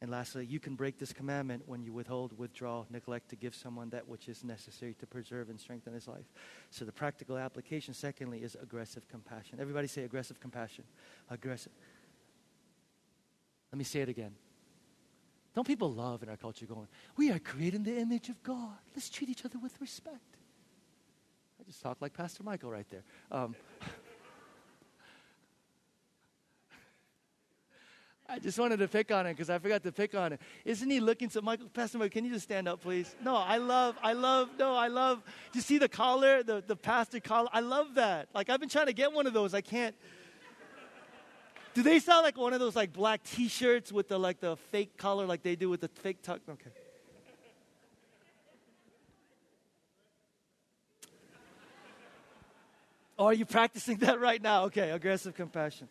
And 0.00 0.12
lastly, 0.12 0.46
you 0.46 0.60
can 0.60 0.76
break 0.76 0.98
this 0.98 1.12
commandment 1.12 1.64
when 1.66 1.82
you 1.82 1.92
withhold, 1.92 2.38
withdraw, 2.38 2.84
neglect 2.88 3.30
to 3.30 3.36
give 3.36 3.52
someone 3.54 3.90
that 3.90 4.06
which 4.06 4.28
is 4.28 4.44
necessary 4.44 4.94
to 5.00 5.06
preserve 5.06 5.50
and 5.50 5.58
strengthen 5.58 5.92
his 5.92 6.06
life. 6.06 6.26
So 6.70 6.84
the 6.84 6.92
practical 6.92 7.36
application, 7.36 7.94
secondly, 7.94 8.44
is 8.44 8.56
aggressive 8.62 9.08
compassion. 9.08 9.58
Everybody 9.60 9.88
say 9.88 10.04
aggressive 10.04 10.38
compassion. 10.38 10.84
Aggressive. 11.30 11.72
Let 13.72 13.78
me 13.78 13.84
say 13.84 14.00
it 14.00 14.08
again. 14.08 14.34
Don't 15.54 15.66
people 15.66 15.92
love 15.92 16.22
in 16.22 16.28
our 16.28 16.36
culture 16.36 16.66
going, 16.66 16.86
we 17.16 17.32
are 17.32 17.40
created 17.40 17.84
the 17.84 17.98
image 17.98 18.28
of 18.28 18.40
God. 18.44 18.76
Let's 18.94 19.10
treat 19.10 19.28
each 19.28 19.44
other 19.44 19.58
with 19.58 19.80
respect. 19.80 20.37
Just 21.68 21.82
talked 21.82 22.00
like 22.00 22.14
Pastor 22.14 22.42
Michael 22.42 22.70
right 22.70 22.86
there. 22.88 23.02
Um, 23.30 23.54
I 28.26 28.38
just 28.38 28.58
wanted 28.58 28.78
to 28.78 28.88
pick 28.88 29.12
on 29.12 29.26
him 29.26 29.34
because 29.34 29.50
I 29.50 29.58
forgot 29.58 29.82
to 29.82 29.92
pick 29.92 30.14
on 30.14 30.32
him. 30.32 30.38
Isn't 30.64 30.88
he 30.88 30.98
looking 30.98 31.28
so 31.28 31.42
Michael 31.42 31.68
Pastor 31.68 31.98
Michael, 31.98 32.12
can 32.12 32.24
you 32.24 32.32
just 32.32 32.44
stand 32.44 32.68
up, 32.68 32.80
please? 32.80 33.14
No, 33.22 33.36
I 33.36 33.58
love, 33.58 33.98
I 34.02 34.14
love, 34.14 34.48
no, 34.58 34.74
I 34.74 34.88
love. 34.88 35.22
Do 35.52 35.58
you 35.58 35.62
see 35.62 35.76
the 35.76 35.90
collar, 35.90 36.42
the, 36.42 36.64
the 36.66 36.74
pastor 36.74 37.20
collar? 37.20 37.50
I 37.52 37.60
love 37.60 37.96
that. 37.96 38.30
Like 38.34 38.48
I've 38.48 38.60
been 38.60 38.70
trying 38.70 38.86
to 38.86 38.94
get 38.94 39.12
one 39.12 39.26
of 39.26 39.34
those. 39.34 39.52
I 39.52 39.60
can't. 39.60 39.94
Do 41.74 41.82
they 41.82 41.98
sell 41.98 42.22
like 42.22 42.38
one 42.38 42.54
of 42.54 42.60
those 42.60 42.74
like 42.74 42.94
black 42.94 43.22
t-shirts 43.24 43.92
with 43.92 44.08
the 44.08 44.18
like 44.18 44.40
the 44.40 44.56
fake 44.56 44.96
collar 44.96 45.26
like 45.26 45.42
they 45.42 45.54
do 45.54 45.68
with 45.68 45.82
the 45.82 45.88
fake 45.88 46.22
tuck? 46.22 46.40
Okay. 46.48 46.70
Or 53.18 53.30
are 53.30 53.34
you 53.34 53.44
practicing 53.44 53.98
that 53.98 54.20
right 54.20 54.40
now? 54.40 54.64
Okay, 54.64 54.90
aggressive 54.90 55.34
compassion. 55.34 55.88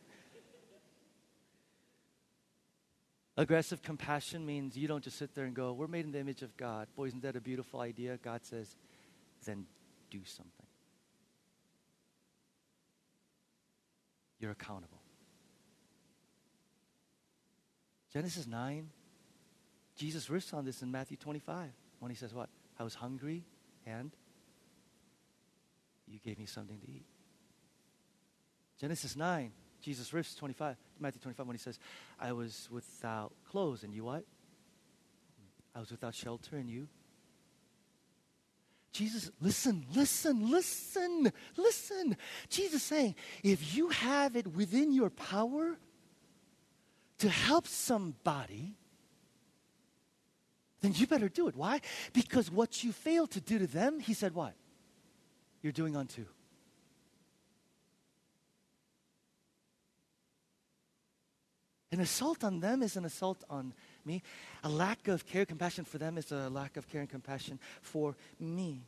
Aggressive 3.35 3.83
compassion 3.83 4.45
means 4.45 4.75
you 4.75 4.87
don't 4.87 5.03
just 5.03 5.17
sit 5.17 5.35
there 5.35 5.45
and 5.45 5.53
go, 5.53 5.73
We're 5.73 5.87
made 5.87 6.05
in 6.05 6.11
the 6.11 6.19
image 6.19 6.41
of 6.41 6.55
God. 6.57 6.87
Boy, 6.95 7.07
isn't 7.07 7.21
that 7.21 7.35
a 7.35 7.41
beautiful 7.41 7.81
idea? 7.81 8.17
God 8.17 8.45
says, 8.45 8.75
Then 9.45 9.65
do 10.09 10.19
something. 10.25 10.65
You're 14.39 14.51
accountable. 14.51 15.01
Genesis 18.13 18.47
9, 18.47 18.89
Jesus 19.97 20.27
riffs 20.27 20.53
on 20.53 20.63
this 20.63 20.81
in 20.81 20.91
Matthew 20.91 21.17
25 21.17 21.69
when 21.99 22.09
he 22.09 22.15
says, 22.15 22.33
What? 22.33 22.49
I 22.79 22.83
was 22.83 22.95
hungry 22.95 23.43
and 23.85 24.11
you 26.07 26.19
gave 26.19 26.39
me 26.39 26.45
something 26.45 26.79
to 26.79 26.89
eat. 26.89 27.05
Genesis 28.79 29.15
9, 29.15 29.51
Jesus 29.81 30.11
riffs 30.11 30.37
25, 30.37 30.75
Matthew 30.99 31.21
25 31.21 31.47
when 31.47 31.55
he 31.55 31.59
says, 31.59 31.79
I 32.19 32.31
was 32.33 32.67
without 32.71 33.33
clothes 33.49 33.83
and 33.83 33.93
you 33.93 34.03
what? 34.03 34.23
I 35.75 35.79
was 35.79 35.91
without 35.91 36.13
shelter 36.13 36.57
and 36.57 36.69
you? 36.69 36.87
Jesus, 38.91 39.29
listen, 39.39 39.85
listen, 39.93 40.49
listen, 40.49 41.31
listen. 41.55 42.17
Jesus 42.49 42.81
saying, 42.81 43.15
if 43.43 43.75
you 43.75 43.89
have 43.89 44.35
it 44.35 44.47
within 44.47 44.91
your 44.91 45.11
power 45.11 45.77
to 47.19 47.29
help 47.29 47.67
somebody, 47.67 48.75
then 50.81 50.93
you 50.95 51.05
better 51.05 51.29
do 51.29 51.47
it. 51.47 51.55
Why? 51.55 51.81
Because 52.13 52.49
what 52.51 52.83
you 52.83 52.91
fail 52.91 53.27
to 53.27 53.41
do 53.41 53.59
to 53.59 53.67
them, 53.67 53.99
he 53.99 54.13
said, 54.13 54.33
what? 54.33 54.53
You're 55.61 55.73
doing 55.73 55.95
unto 55.95 56.25
An 61.91 62.01
assault 62.01 62.43
on 62.43 62.59
them 62.59 62.83
is 62.83 62.97
an 62.97 63.05
assault 63.05 63.43
on 63.49 63.73
me. 64.03 64.21
A 64.63 64.69
lack 64.69 65.07
of 65.07 65.25
care, 65.25 65.45
compassion 65.45 65.85
for 65.85 65.97
them 65.97 66.17
is 66.17 66.31
a 66.31 66.49
lack 66.49 66.75
of 66.75 66.87
care 66.89 67.01
and 67.01 67.09
compassion 67.09 67.59
for 67.81 68.15
me. 68.39 68.81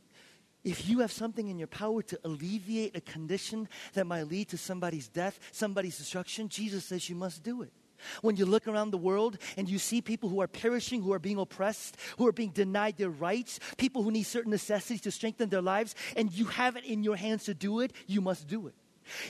If 0.62 0.86
you 0.86 0.98
have 0.98 1.10
something 1.10 1.48
in 1.48 1.58
your 1.58 1.68
power 1.68 2.02
to 2.02 2.20
alleviate 2.24 2.94
a 2.94 3.00
condition 3.00 3.68
that 3.94 4.06
might 4.06 4.24
lead 4.24 4.48
to 4.48 4.58
somebody's 4.58 5.08
death, 5.08 5.40
somebody's 5.52 5.96
destruction, 5.96 6.50
Jesus 6.50 6.84
says 6.84 7.08
you 7.08 7.16
must 7.16 7.42
do 7.42 7.62
it. 7.62 7.72
When 8.20 8.36
you 8.36 8.44
look 8.44 8.68
around 8.68 8.90
the 8.90 8.98
world 8.98 9.38
and 9.56 9.68
you 9.68 9.78
see 9.78 10.02
people 10.02 10.28
who 10.28 10.40
are 10.40 10.46
perishing, 10.46 11.02
who 11.02 11.12
are 11.12 11.18
being 11.18 11.38
oppressed, 11.38 11.96
who 12.18 12.26
are 12.26 12.32
being 12.32 12.50
denied 12.50 12.98
their 12.98 13.10
rights, 13.10 13.60
people 13.78 14.02
who 14.02 14.10
need 14.10 14.24
certain 14.24 14.50
necessities 14.50 15.02
to 15.02 15.10
strengthen 15.10 15.48
their 15.48 15.62
lives, 15.62 15.94
and 16.16 16.32
you 16.32 16.46
have 16.46 16.76
it 16.76 16.84
in 16.84 17.02
your 17.02 17.16
hands 17.16 17.44
to 17.44 17.54
do 17.54 17.80
it, 17.80 17.92
you 18.06 18.20
must 18.20 18.46
do 18.46 18.66
it. 18.66 18.74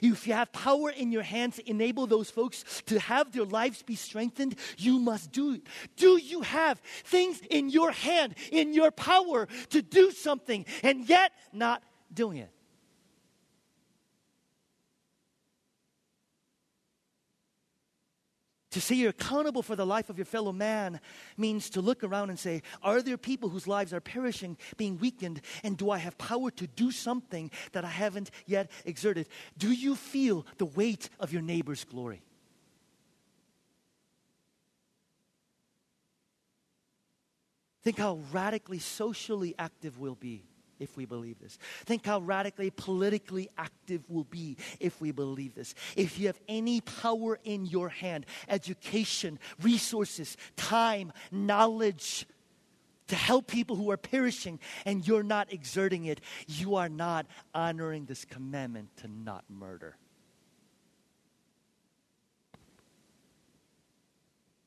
If 0.02 0.26
you 0.26 0.34
have 0.34 0.52
power 0.52 0.90
in 0.90 1.12
your 1.12 1.22
hands 1.22 1.56
to 1.56 1.68
enable 1.68 2.06
those 2.06 2.30
folks 2.30 2.82
to 2.86 2.98
have 3.00 3.32
their 3.32 3.44
lives 3.44 3.82
be 3.82 3.96
strengthened, 3.96 4.56
you 4.76 4.98
must 4.98 5.32
do 5.32 5.54
it. 5.54 5.62
Do 5.96 6.16
you 6.16 6.42
have 6.42 6.78
things 7.04 7.40
in 7.50 7.70
your 7.70 7.90
hand, 7.90 8.34
in 8.52 8.72
your 8.74 8.90
power 8.90 9.48
to 9.70 9.82
do 9.82 10.10
something, 10.10 10.66
and 10.82 11.08
yet 11.08 11.32
not 11.52 11.82
doing 12.12 12.38
it? 12.38 12.50
To 18.70 18.80
say 18.80 18.94
you're 18.94 19.10
accountable 19.10 19.62
for 19.62 19.74
the 19.74 19.86
life 19.86 20.10
of 20.10 20.18
your 20.18 20.24
fellow 20.24 20.52
man 20.52 21.00
means 21.36 21.70
to 21.70 21.80
look 21.80 22.04
around 22.04 22.30
and 22.30 22.38
say, 22.38 22.62
Are 22.82 23.02
there 23.02 23.16
people 23.16 23.48
whose 23.48 23.66
lives 23.66 23.92
are 23.92 24.00
perishing, 24.00 24.56
being 24.76 24.98
weakened, 24.98 25.40
and 25.64 25.76
do 25.76 25.90
I 25.90 25.98
have 25.98 26.16
power 26.18 26.52
to 26.52 26.66
do 26.68 26.92
something 26.92 27.50
that 27.72 27.84
I 27.84 27.88
haven't 27.88 28.30
yet 28.46 28.70
exerted? 28.84 29.28
Do 29.58 29.72
you 29.72 29.96
feel 29.96 30.46
the 30.58 30.66
weight 30.66 31.10
of 31.18 31.32
your 31.32 31.42
neighbor's 31.42 31.82
glory? 31.84 32.22
Think 37.82 37.98
how 37.98 38.20
radically 38.30 38.78
socially 38.78 39.54
active 39.58 39.98
we'll 39.98 40.14
be 40.14 40.44
if 40.80 40.96
we 40.96 41.04
believe 41.04 41.38
this. 41.38 41.58
Think 41.84 42.04
how 42.04 42.20
radically 42.20 42.70
politically 42.70 43.48
active 43.56 44.02
we'll 44.08 44.24
be 44.24 44.56
if 44.80 45.00
we 45.00 45.12
believe 45.12 45.54
this. 45.54 45.74
If 45.94 46.18
you 46.18 46.26
have 46.26 46.40
any 46.48 46.80
power 46.80 47.38
in 47.44 47.66
your 47.66 47.88
hand, 47.88 48.26
education, 48.48 49.38
resources, 49.62 50.36
time, 50.56 51.12
knowledge, 51.30 52.26
to 53.08 53.16
help 53.16 53.48
people 53.48 53.76
who 53.76 53.90
are 53.90 53.96
perishing, 53.96 54.60
and 54.84 55.06
you're 55.06 55.24
not 55.24 55.52
exerting 55.52 56.04
it, 56.06 56.20
you 56.46 56.76
are 56.76 56.88
not 56.88 57.26
honoring 57.52 58.06
this 58.06 58.24
commandment 58.24 58.88
to 58.98 59.08
not 59.08 59.44
murder. 59.48 59.96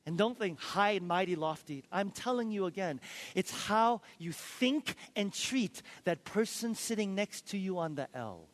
And 0.06 0.18
don't 0.18 0.38
think 0.38 0.60
high 0.60 0.90
and 0.92 1.08
mighty, 1.08 1.34
lofty. 1.34 1.84
I'm 1.90 2.10
telling 2.10 2.50
you 2.50 2.66
again, 2.66 3.00
it's 3.34 3.50
how 3.50 4.02
you 4.18 4.32
think 4.32 4.96
and 5.16 5.32
treat 5.32 5.82
that 6.04 6.24
person 6.24 6.74
sitting 6.74 7.14
next 7.14 7.48
to 7.48 7.58
you 7.58 7.78
on 7.78 7.94
the 7.94 8.08
L. 8.14 8.48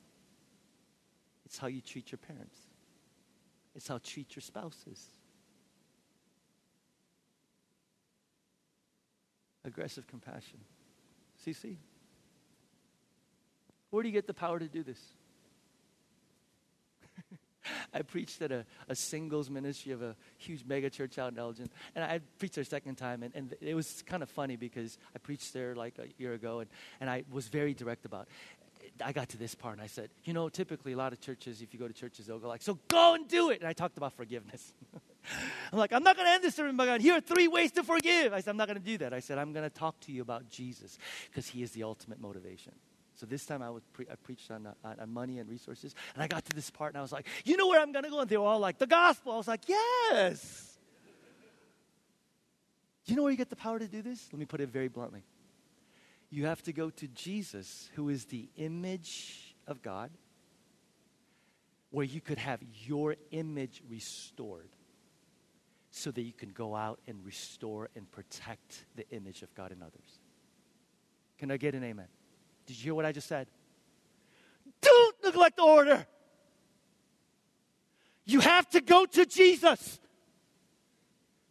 It's 1.45 1.59
how 1.59 1.67
you 1.67 1.81
treat 1.81 2.13
your 2.13 2.19
parents, 2.19 2.57
it's 3.75 3.89
how 3.89 3.95
you 3.95 4.01
treat 4.01 4.37
your 4.37 4.43
spouses. 4.43 5.05
Aggressive 9.63 10.07
compassion. 10.07 10.59
CC. 11.45 11.77
Where 13.91 14.03
do 14.03 14.09
you 14.09 14.13
get 14.13 14.27
the 14.27 14.35
power 14.35 14.59
to 14.59 14.69
do 14.69 14.83
this? 14.83 14.99
I 17.95 18.03
preached 18.03 18.43
at 18.43 18.53
a, 18.53 18.65
a 18.89 18.95
singles 18.95 19.51
ministry 19.51 19.93
of 19.93 20.03
a 20.03 20.17
huge 20.39 20.65
mega 20.65 20.91
church 20.91 21.19
out 21.19 21.33
in 21.33 21.39
Elgin. 21.39 21.69
And 21.95 22.05
I 22.05 22.21
preached 22.39 22.55
there 22.55 22.63
a 22.63 22.65
second 22.65 22.97
time. 22.97 23.23
And, 23.23 23.35
and 23.35 23.55
it 23.61 23.75
was 23.75 24.03
kind 24.07 24.23
of 24.23 24.31
funny 24.31 24.57
because 24.57 24.99
I 25.15 25.19
preached 25.19 25.53
there 25.53 25.75
like 25.75 25.99
a 25.99 26.07
year 26.21 26.35
ago. 26.35 26.61
And, 26.61 26.71
and 27.01 27.11
I 27.11 27.25
was 27.31 27.49
very 27.49 27.75
direct 27.75 28.05
about 28.05 28.23
it. 28.23 28.29
I 29.05 29.13
got 29.13 29.29
to 29.31 29.39
this 29.39 29.55
part 29.55 29.75
and 29.75 29.83
I 29.83 29.87
said, 29.87 30.11
you 30.25 30.33
know, 30.33 30.49
typically 30.49 30.93
a 30.93 30.97
lot 30.97 31.13
of 31.13 31.21
churches, 31.21 31.63
if 31.63 31.73
you 31.73 31.81
go 31.81 31.89
to 31.89 31.95
churches, 31.95 32.27
they'll 32.27 32.39
go 32.39 32.49
like, 32.49 32.63
so 32.63 32.79
go 32.89 33.15
and 33.15 33.29
do 33.29 33.51
it. 33.51 33.61
And 33.61 33.69
I 33.69 33.73
talked 33.73 33.97
about 33.97 34.13
forgiveness. 34.15 34.73
I'm 35.73 35.79
like, 35.79 35.93
I'm 35.93 36.03
not 36.03 36.17
going 36.17 36.27
to 36.27 36.33
end 36.33 36.43
this 36.45 36.55
sermon 36.55 36.77
by 36.77 36.87
going, 36.87 37.01
here 37.01 37.17
are 37.17 37.21
three 37.21 37.49
ways 37.49 37.73
to 37.73 37.83
forgive. 37.83 38.33
I 38.33 38.41
said, 38.41 38.51
I'm 38.51 38.57
not 38.57 38.69
going 38.69 38.79
to 38.79 38.85
do 38.85 38.99
that. 38.99 39.13
I 39.13 39.21
said, 39.21 39.39
I'm 39.39 39.53
going 39.53 39.69
to 39.69 39.75
talk 39.75 40.01
to 40.01 40.13
you 40.13 40.23
about 40.23 40.49
Jesus 40.49 40.99
because 41.27 41.47
he 41.47 41.63
is 41.63 41.73
the 41.73 41.83
ultimate 41.83 42.21
motivation. 42.21 42.73
So 43.21 43.27
this 43.27 43.45
time 43.45 43.61
I, 43.61 43.69
was 43.69 43.83
pre- 43.93 44.07
I 44.11 44.15
preached 44.15 44.51
on, 44.51 44.67
uh, 44.67 44.95
on 44.99 45.13
money 45.13 45.41
and 45.41 45.51
resources. 45.51 45.95
And 46.15 46.23
I 46.23 46.27
got 46.27 46.43
to 46.47 46.57
this 46.57 46.71
part 46.71 46.95
and 46.95 46.99
I 46.99 47.03
was 47.03 47.13
like, 47.13 47.27
you 47.45 47.59
know 47.59 47.69
where 47.69 47.79
I'm 47.79 47.93
going 47.93 48.05
to 48.05 48.09
go? 48.09 48.21
And 48.21 48.31
they 48.31 48.39
were 48.39 48.47
all 48.47 48.59
like, 48.59 48.79
the 48.79 48.87
gospel. 48.87 49.33
I 49.33 49.37
was 49.37 49.47
like, 49.47 49.69
yes. 49.69 50.79
You 53.05 53.17
know 53.17 53.23
where 53.23 53.31
you 53.31 53.37
get 53.37 53.51
the 53.51 53.57
power 53.57 53.79
to 53.79 53.87
do 53.87 54.01
this? 54.01 54.27
Let 54.33 54.39
me 54.39 54.47
put 54.47 54.63
it 54.63 54.71
very 54.71 54.89
bluntly. 54.89 55.23
You 56.31 56.47
have 56.47 56.63
to 56.63 56.73
go 56.73 56.89
to 56.89 57.09
Jesus, 57.09 57.91
who 57.95 58.09
is 58.09 58.25
the 58.25 58.49
image 58.57 59.55
of 59.67 59.83
God, 59.83 60.11
where 61.91 62.07
you 62.07 62.23
could 62.23 62.39
have 62.39 62.61
your 62.87 63.17
image 63.33 63.83
restored 63.87 64.71
so 65.91 66.11
that 66.11 66.23
you 66.23 66.33
can 66.33 66.53
go 66.53 66.75
out 66.75 67.01
and 67.07 67.23
restore 67.23 67.91
and 67.95 68.11
protect 68.11 68.87
the 68.97 69.07
image 69.11 69.43
of 69.43 69.55
God 69.55 69.73
in 69.73 69.83
others. 69.83 70.21
Can 71.37 71.51
I 71.51 71.59
get 71.59 71.75
an 71.75 71.85
amen? 71.85 72.09
Did 72.71 72.79
you 72.79 72.85
hear 72.85 72.95
what 72.95 73.05
I 73.05 73.11
just 73.11 73.27
said? 73.27 73.49
Don't 74.81 75.17
neglect 75.25 75.57
the 75.57 75.65
order. 75.65 76.07
You 78.25 78.39
have 78.39 78.71
to 78.71 78.81
go 78.81 79.07
to 79.07 79.27
Jesus, 79.27 79.99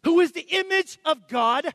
who 0.06 0.22
is 0.22 0.32
the 0.32 0.48
image 0.50 0.98
of 1.04 1.28
God. 1.28 1.74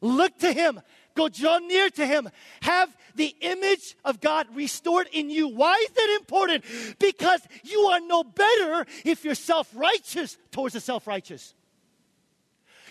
Look 0.00 0.38
to 0.38 0.50
him. 0.50 0.80
Go 1.14 1.28
draw 1.28 1.58
near 1.58 1.90
to 1.90 2.06
him. 2.06 2.30
Have 2.62 2.96
the 3.16 3.36
image 3.42 3.96
of 4.02 4.22
God 4.22 4.46
restored 4.54 5.08
in 5.12 5.28
you. 5.28 5.48
Why 5.48 5.74
is 5.74 5.90
that 5.90 6.16
important? 6.18 6.64
Because 6.98 7.42
you 7.64 7.80
are 7.80 8.00
no 8.00 8.24
better 8.24 8.86
if 9.04 9.26
you're 9.26 9.34
self 9.34 9.68
righteous 9.74 10.38
towards 10.52 10.72
the 10.72 10.80
self 10.80 11.06
righteous. 11.06 11.52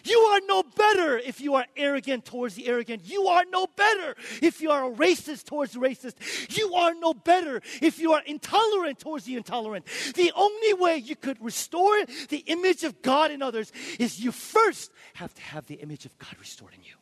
You 0.04 0.18
are 0.18 0.42
no 0.48 0.64
better 0.64 1.18
if 1.18 1.42
you 1.42 1.56
are 1.56 1.66
arrogant 1.76 2.26
towards 2.26 2.56
the 2.56 2.68
arrogant. 2.68 3.04
You 3.06 3.28
are 3.28 3.44
no 3.52 3.68
better 3.68 4.16
if 4.42 4.62
you 4.62 4.72
are 4.72 4.92
a 4.92 4.96
racist 4.96 5.46
towards 5.46 5.74
the 5.74 5.80
racist. 5.80 6.58
You 6.58 6.74
are 6.76 6.94
no 6.94 7.14
better 7.14 7.62
if 7.82 8.00
you 8.00 8.14
are 8.14 8.22
intolerant 8.26 9.00
towards 9.00 9.26
the 9.26 9.36
intolerant. 9.36 9.86
The 10.16 10.32
only 10.36 10.74
way 10.74 10.98
you 10.98 11.16
could 11.16 11.44
restore 11.44 12.06
the 12.30 12.44
image 12.48 12.84
of 12.84 13.02
God 13.02 13.32
in 13.32 13.42
others 13.42 13.72
is 14.00 14.20
you 14.20 14.32
first 14.32 14.92
have 15.16 15.34
to 15.34 15.42
have 15.42 15.66
the 15.68 15.76
image 15.76 16.06
of 16.06 16.18
God 16.18 16.36
restored 16.40 16.74
in 16.74 16.84
you. 16.84 16.96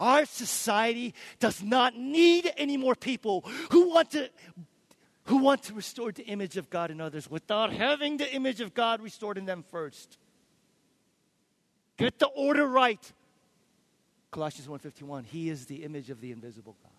Our 0.00 0.24
society 0.24 1.14
does 1.38 1.62
not 1.62 1.96
need 1.96 2.52
any 2.56 2.76
more 2.76 2.96
people 2.96 3.44
who 3.70 3.88
want 3.90 4.10
to 4.12 4.30
who 5.26 5.36
want 5.36 5.62
to 5.64 5.74
restore 5.74 6.10
the 6.10 6.24
image 6.24 6.56
of 6.56 6.68
God 6.68 6.90
in 6.90 7.00
others 7.00 7.30
without 7.30 7.72
having 7.72 8.16
the 8.16 8.34
image 8.34 8.60
of 8.60 8.74
God 8.74 9.00
restored 9.00 9.38
in 9.38 9.44
them 9.44 9.64
first. 9.70 10.18
Get 12.02 12.18
the 12.18 12.26
order 12.26 12.66
right. 12.66 13.12
Colossians 14.32 14.66
1:51, 14.66 15.24
he 15.24 15.48
is 15.48 15.66
the 15.66 15.84
image 15.84 16.10
of 16.10 16.20
the 16.20 16.32
invisible 16.32 16.76
God. 16.82 16.90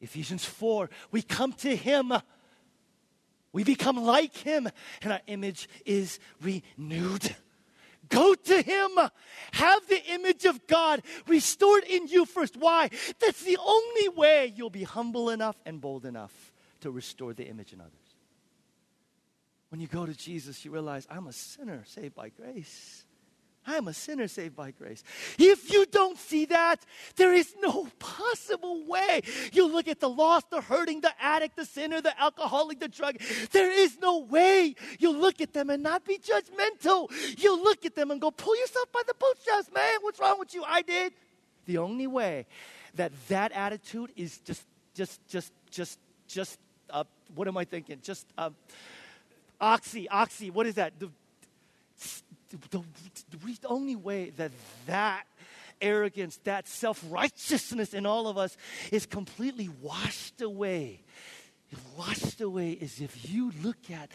Ephesians 0.00 0.44
4, 0.44 0.90
we 1.12 1.22
come 1.22 1.52
to 1.52 1.76
him. 1.76 2.12
We 3.52 3.62
become 3.62 4.02
like 4.02 4.36
him 4.36 4.68
and 5.00 5.12
our 5.12 5.20
image 5.28 5.68
is 5.86 6.18
renewed. 6.42 7.36
Go 8.08 8.34
to 8.34 8.62
him. 8.62 8.90
Have 9.52 9.86
the 9.86 10.04
image 10.06 10.44
of 10.44 10.66
God 10.66 11.00
restored 11.28 11.84
in 11.84 12.08
you 12.08 12.26
first. 12.26 12.56
Why? 12.56 12.90
That's 13.20 13.44
the 13.44 13.58
only 13.64 14.08
way 14.08 14.52
you'll 14.56 14.70
be 14.70 14.82
humble 14.82 15.30
enough 15.30 15.56
and 15.64 15.80
bold 15.80 16.04
enough 16.04 16.52
to 16.80 16.90
restore 16.90 17.32
the 17.32 17.46
image 17.46 17.72
in 17.72 17.80
others. 17.80 17.92
When 19.68 19.80
you 19.80 19.86
go 19.86 20.04
to 20.04 20.14
Jesus, 20.14 20.64
you 20.64 20.70
realize 20.70 21.06
I'm 21.10 21.26
a 21.26 21.32
sinner 21.32 21.84
saved 21.86 22.14
by 22.14 22.28
grace. 22.28 23.03
I 23.66 23.76
am 23.76 23.88
a 23.88 23.94
sinner 23.94 24.28
saved 24.28 24.56
by 24.56 24.72
grace. 24.72 25.02
If 25.38 25.72
you 25.72 25.86
don't 25.86 26.18
see 26.18 26.44
that, 26.46 26.84
there 27.16 27.32
is 27.32 27.54
no 27.60 27.88
possible 27.98 28.84
way. 28.86 29.22
You 29.52 29.66
look 29.66 29.88
at 29.88 30.00
the 30.00 30.08
lost, 30.08 30.50
the 30.50 30.60
hurting, 30.60 31.00
the 31.00 31.12
addict, 31.18 31.56
the 31.56 31.64
sinner, 31.64 32.00
the 32.00 32.18
alcoholic, 32.20 32.80
the 32.80 32.88
drug. 32.88 33.18
There 33.52 33.70
is 33.70 33.98
no 34.00 34.18
way 34.18 34.74
you 34.98 35.10
look 35.10 35.40
at 35.40 35.52
them 35.52 35.70
and 35.70 35.82
not 35.82 36.04
be 36.04 36.18
judgmental. 36.18 37.10
You 37.38 37.62
look 37.62 37.86
at 37.86 37.94
them 37.94 38.10
and 38.10 38.20
go, 38.20 38.30
pull 38.30 38.56
yourself 38.56 38.92
by 38.92 39.00
the 39.06 39.14
bootstraps, 39.14 39.72
man. 39.74 39.98
What's 40.02 40.20
wrong 40.20 40.38
with 40.38 40.54
you? 40.54 40.62
I 40.66 40.82
did. 40.82 41.14
The 41.66 41.78
only 41.78 42.06
way 42.06 42.46
that 42.94 43.12
that 43.28 43.52
attitude 43.52 44.12
is 44.14 44.38
just, 44.38 44.64
just, 44.94 45.26
just, 45.26 45.52
just, 45.70 45.98
just, 46.28 46.58
uh, 46.90 47.04
what 47.34 47.48
am 47.48 47.56
I 47.56 47.64
thinking? 47.64 47.98
Just, 48.02 48.26
uh, 48.36 48.50
oxy, 49.60 50.08
oxy, 50.08 50.50
what 50.50 50.66
is 50.66 50.74
that? 50.74 50.92
The, 50.98 51.10
the, 52.50 52.82
the 53.30 53.68
only 53.68 53.96
way 53.96 54.30
that 54.30 54.52
that 54.86 55.26
arrogance, 55.80 56.38
that 56.44 56.68
self 56.68 57.04
righteousness 57.08 57.94
in 57.94 58.06
all 58.06 58.28
of 58.28 58.38
us 58.38 58.56
is 58.90 59.06
completely 59.06 59.68
washed 59.80 60.40
away. 60.40 61.00
Washed 61.96 62.40
away 62.40 62.70
is 62.72 63.00
if 63.00 63.28
you 63.28 63.52
look 63.62 63.90
at 63.90 64.10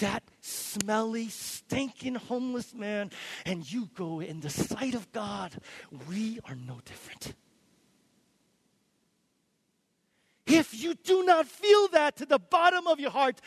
that 0.00 0.22
smelly, 0.40 1.28
stinking 1.28 2.16
homeless 2.16 2.74
man 2.74 3.10
and 3.46 3.70
you 3.70 3.88
go 3.94 4.20
in 4.20 4.40
the 4.40 4.50
sight 4.50 4.94
of 4.94 5.10
God, 5.12 5.52
we 6.08 6.40
are 6.44 6.56
no 6.56 6.80
different. 6.84 7.34
If 10.46 10.82
you 10.82 10.94
do 10.94 11.24
not 11.24 11.46
feel 11.46 11.88
that 11.88 12.16
to 12.16 12.26
the 12.26 12.38
bottom 12.38 12.86
of 12.86 12.98
your 12.98 13.10
heart, 13.10 13.40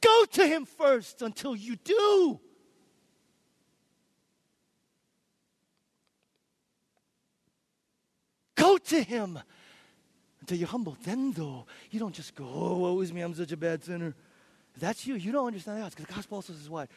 go 0.00 0.24
to 0.32 0.46
Him 0.46 0.66
first 0.66 1.22
until 1.22 1.54
you 1.54 1.76
do. 1.76 2.40
Go 8.60 8.76
to 8.76 9.02
Him 9.02 9.38
until 10.40 10.58
you're 10.58 10.68
humble. 10.68 10.96
Then, 11.02 11.32
though, 11.32 11.66
you 11.90 11.98
don't 11.98 12.14
just 12.14 12.34
go, 12.34 12.44
oh, 12.44 12.76
woe 12.76 13.00
is 13.00 13.12
me, 13.12 13.22
I'm 13.22 13.34
such 13.34 13.52
a 13.52 13.56
bad 13.56 13.82
sinner. 13.82 14.14
If 14.74 14.80
that's 14.80 15.06
you, 15.06 15.14
you 15.14 15.32
don't 15.32 15.46
understand 15.46 15.82
that. 15.82 15.90
Because 15.90 16.06
the 16.06 16.12
gospel 16.12 16.36
also 16.36 16.52
says 16.52 16.68
what? 16.68 16.90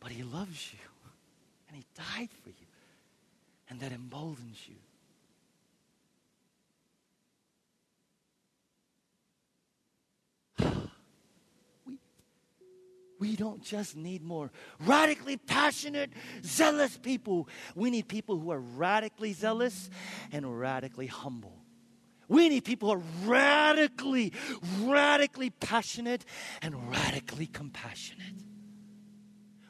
But 0.00 0.12
He 0.12 0.22
loves 0.22 0.72
you, 0.72 0.78
and 1.68 1.76
He 1.76 1.84
died 1.96 2.28
for 2.42 2.50
you, 2.50 2.66
and 3.70 3.80
that 3.80 3.92
emboldens 3.92 4.58
you. 4.68 4.76
We 13.18 13.36
don't 13.36 13.62
just 13.62 13.96
need 13.96 14.22
more 14.22 14.50
radically 14.80 15.36
passionate, 15.36 16.10
zealous 16.44 16.96
people. 16.96 17.48
We 17.74 17.90
need 17.90 18.08
people 18.08 18.38
who 18.38 18.50
are 18.52 18.60
radically 18.60 19.32
zealous 19.32 19.90
and 20.32 20.58
radically 20.58 21.06
humble. 21.06 21.58
We 22.28 22.48
need 22.48 22.64
people 22.64 22.88
who 22.88 23.00
are 23.00 23.02
radically, 23.24 24.32
radically 24.82 25.50
passionate 25.50 26.24
and 26.62 26.90
radically 26.90 27.46
compassionate. 27.46 28.34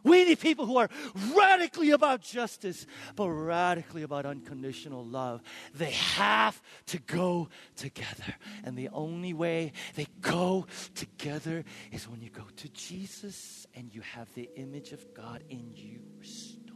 We 0.09 0.25
need 0.25 0.41
people 0.41 0.65
who 0.67 0.79
are 0.79 0.89
radically 1.35 1.91
about 1.91 2.23
justice, 2.23 2.87
but 3.15 3.29
radically 3.29 4.03
about 4.03 4.25
unconditional 4.25 5.05
love. 5.05 5.43
They 5.75 5.91
have 5.91 6.61
to 6.87 6.99
go 6.99 7.49
together. 7.77 8.35
And 8.65 8.77
the 8.77 8.89
only 8.89 9.35
way 9.35 9.73
they 9.97 10.07
go 10.21 10.67
together 10.95 11.65
is 11.93 12.09
when 12.09 12.23
you 12.23 12.31
go 12.31 12.45
to 12.57 12.69
Jesus 12.71 13.67
and 13.75 13.95
you 13.95 14.01
have 14.01 14.33
the 14.35 14.49
image 14.57 14.93
of 14.93 15.15
God 15.15 15.45
in 15.51 15.73
you 15.75 16.01
restored. 16.19 16.69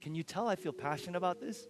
Can 0.00 0.14
you 0.14 0.22
tell 0.22 0.48
I 0.48 0.56
feel 0.56 0.72
passionate 0.72 1.16
about 1.16 1.40
this? 1.40 1.66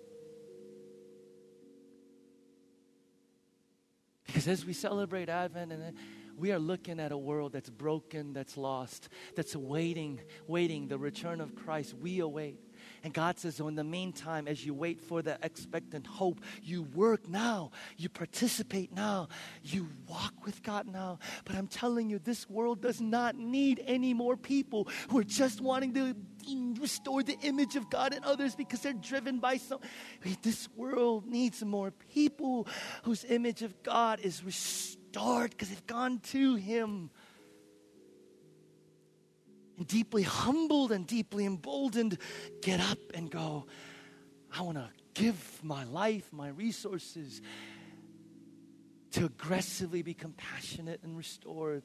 Because 4.43 4.61
as 4.61 4.67
we 4.67 4.73
celebrate 4.73 5.29
Advent 5.29 5.71
and 5.71 5.95
we 6.37 6.51
are 6.51 6.59
looking 6.59 6.99
at 6.99 7.13
a 7.13 7.17
world 7.17 7.53
that's 7.53 7.71
broken, 7.71 8.33
that's 8.33 8.57
lost, 8.57 9.09
that's 9.37 9.55
waiting, 9.55 10.21
waiting 10.49 10.89
the 10.89 10.99
return 10.99 11.41
of 11.41 11.55
Christ. 11.55 11.95
We 11.95 12.19
await. 12.19 12.59
And 13.05 13.13
God 13.13 13.39
says, 13.39 13.57
so 13.57 13.69
in 13.69 13.75
the 13.75 13.85
meantime, 13.85 14.47
as 14.47 14.65
you 14.65 14.75
wait 14.75 15.01
for 15.01 15.23
the 15.23 15.37
expectant 15.43 16.07
hope, 16.07 16.41
you 16.63 16.83
work 16.83 17.29
now, 17.29 17.73
you 17.97 18.09
participate 18.09 18.95
now, 18.95 19.29
you 19.63 19.89
walk 20.09 20.35
with 20.45 20.63
God 20.63 20.87
now. 20.87 21.19
But 21.45 21.57
I'm 21.57 21.67
telling 21.67 22.09
you, 22.09 22.19
this 22.19 22.49
world 22.49 22.81
does 22.81 23.01
not 23.01 23.37
need 23.37 23.83
any 23.87 24.15
more 24.15 24.37
people 24.37 24.89
who 25.09 25.19
are 25.19 25.25
just 25.25 25.61
wanting 25.61 25.95
to 25.95 26.15
restore 26.81 27.23
the 27.23 27.39
image 27.43 27.77
of 27.77 27.91
God 27.91 28.15
in 28.15 28.23
others 28.25 28.55
because 28.55 28.81
they're 28.81 28.93
driven 28.93 29.39
by 29.39 29.57
some. 29.57 29.81
This 30.43 30.69
world 30.77 31.27
needs 31.27 31.65
more 31.65 31.91
people 32.13 32.69
whose 33.03 33.25
image 33.25 33.63
of 33.63 33.83
God 33.83 34.21
is 34.21 34.45
restored 34.45 35.51
because 35.51 35.69
they've 35.69 35.87
gone 35.87 36.21
to 36.31 36.55
Him 36.55 37.11
deeply 39.87 40.23
humbled 40.23 40.93
and 40.93 41.07
deeply 41.07 41.47
emboldened, 41.47 42.19
get 42.61 42.81
up 42.81 42.99
and 43.15 43.31
go, 43.31 43.67
I 44.57 44.63
want 44.63 44.79
to 44.79 44.89
give 45.15 45.61
my 45.63 45.85
life, 45.85 46.29
my 46.33 46.49
resources 46.49 47.41
to 49.13 49.27
aggressively 49.27 50.03
be 50.03 50.15
compassionate 50.15 51.01
and 51.03 51.17
restore 51.17 51.83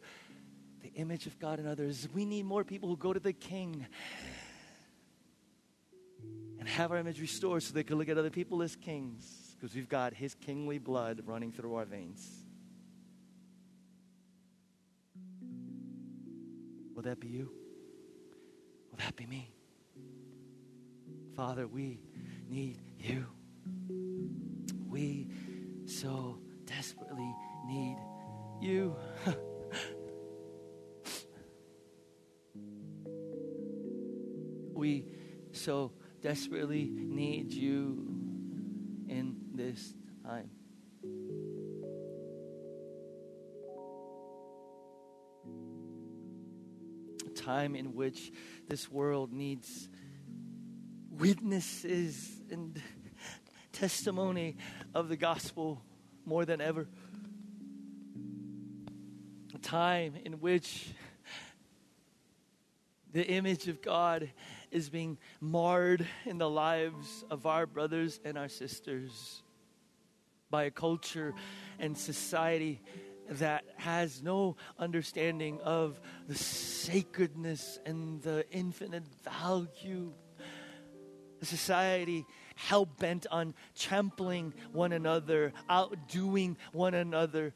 the 0.82 0.89
image 0.93 1.28
of 1.28 1.38
God 1.39 1.60
in 1.60 1.68
others. 1.68 2.08
We 2.14 2.26
need 2.26 2.45
more 2.45 2.64
people 2.64 2.89
who 2.89 2.98
go 2.98 3.14
to 3.14 3.20
the 3.20 3.34
King 3.34 3.86
and 6.60 6.68
have 6.68 6.91
our 6.91 6.98
image 6.98 7.20
restored 7.20 7.64
so 7.64 7.74
they 7.74 7.84
can 7.84 7.98
look 7.98 8.10
at 8.10 8.18
other 8.18 8.30
people 8.30 8.62
as 8.62 8.76
kings 8.76 9.56
because 9.56 9.76
we've 9.76 9.89
got 9.89 10.14
His 10.14 10.36
kingly 10.36 10.78
blood 10.78 11.22
running 11.26 11.52
through 11.52 11.76
our 11.76 11.86
veins. 11.86 12.45
Will 16.95 17.04
that 17.04 17.20
be 17.20 17.28
you? 17.28 17.52
Will 18.98 19.06
that 19.06 19.16
be 19.16 19.26
me? 19.28 19.54
Father, 21.36 21.68
we 21.68 22.00
need 22.50 22.80
you. 22.98 23.28
We 24.88 25.30
so 25.86 26.39
desperately 26.66 27.32
need 27.68 27.98
you. 28.60 28.95
we 34.74 35.06
so 35.52 35.91
desperately 36.22 36.89
need 36.89 37.54
you 37.54 38.08
in 39.08 39.36
this 39.54 39.93
time. 40.26 40.50
Time 47.48 47.78
in 47.78 47.95
which 47.95 48.34
this 48.68 48.91
world 48.91 49.32
needs 49.32 49.88
witnesses 51.12 52.41
and 52.52 52.82
testimony 53.72 54.58
of 54.93 55.08
the 55.08 55.16
gospel 55.16 55.82
more 56.26 56.43
than 56.43 56.60
ever. 56.60 56.89
A 59.56 59.58
time 59.60 60.16
in 60.26 60.41
which 60.41 60.89
the 63.14 63.26
image 63.26 63.70
of 63.70 63.82
God 63.82 64.30
is 64.70 64.89
being 64.89 65.18
marred 65.39 66.06
in 66.26 66.39
the 66.39 66.50
lives 66.50 67.24
of 67.32 67.45
our 67.45 67.66
brothers 67.66 68.20
and 68.26 68.38
our 68.38 68.50
sisters 68.50 69.41
by 70.50 70.66
a 70.66 70.72
culture 70.72 71.34
and 71.80 71.98
society 71.98 72.82
that 73.30 73.66
has 73.78 74.22
no 74.22 74.56
understanding 74.80 75.60
of 75.64 76.00
the 76.28 76.36
sacredness 76.36 77.80
and 77.86 78.22
the 78.22 78.46
infinite 78.52 79.04
value. 79.24 80.14
A 81.42 81.46
society 81.46 82.26
hell 82.56 82.86
bent 82.86 83.28
on 83.30 83.54
trampling 83.76 84.54
one 84.72 84.92
another, 84.92 85.54
outdoing 85.70 86.58
one 86.74 86.96
another, 86.96 87.54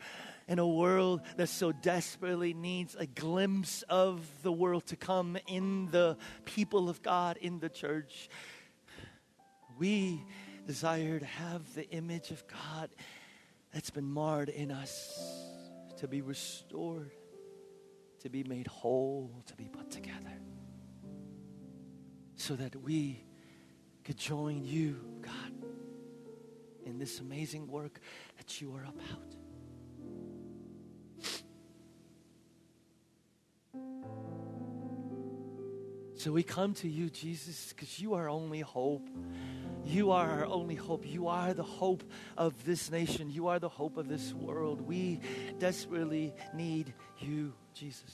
in 0.47 0.59
a 0.59 0.67
world 0.67 1.21
that 1.37 1.47
so 1.47 1.71
desperately 1.71 2.53
needs 2.53 2.95
a 2.95 3.05
glimpse 3.05 3.83
of 3.83 4.27
the 4.43 4.51
world 4.51 4.85
to 4.85 4.95
come 4.95 5.37
in 5.47 5.87
the 5.91 6.17
people 6.45 6.89
of 6.89 7.01
God, 7.01 7.37
in 7.37 7.59
the 7.59 7.69
church. 7.69 8.29
We 9.79 10.23
desire 10.67 11.19
to 11.19 11.25
have 11.25 11.73
the 11.73 11.89
image 11.89 12.31
of 12.31 12.43
God 12.47 12.89
that's 13.73 13.89
been 13.89 14.11
marred 14.11 14.49
in 14.49 14.71
us 14.71 15.51
to 16.01 16.07
be 16.07 16.21
restored, 16.21 17.11
to 18.19 18.27
be 18.27 18.43
made 18.43 18.65
whole, 18.65 19.43
to 19.45 19.55
be 19.55 19.65
put 19.65 19.91
together, 19.91 20.33
so 22.35 22.55
that 22.55 22.75
we 22.75 23.23
could 24.03 24.17
join 24.17 24.63
you, 24.63 24.99
God, 25.21 25.53
in 26.87 26.97
this 26.97 27.19
amazing 27.19 27.67
work 27.67 27.99
that 28.37 28.59
you 28.59 28.73
are 28.73 28.83
about. 28.83 29.35
So 36.15 36.31
we 36.31 36.41
come 36.41 36.73
to 36.75 36.89
you, 36.89 37.11
Jesus, 37.11 37.73
because 37.73 37.99
you 37.99 38.15
are 38.15 38.27
only 38.27 38.61
hope. 38.61 39.07
You 39.85 40.11
are 40.11 40.29
our 40.29 40.45
only 40.45 40.75
hope. 40.75 41.05
You 41.05 41.27
are 41.27 41.53
the 41.53 41.63
hope 41.63 42.03
of 42.37 42.65
this 42.65 42.91
nation. 42.91 43.29
You 43.29 43.47
are 43.47 43.59
the 43.59 43.69
hope 43.69 43.97
of 43.97 44.07
this 44.07 44.33
world. 44.33 44.81
We 44.81 45.19
desperately 45.59 46.33
need 46.53 46.93
you, 47.19 47.53
Jesus. 47.73 48.13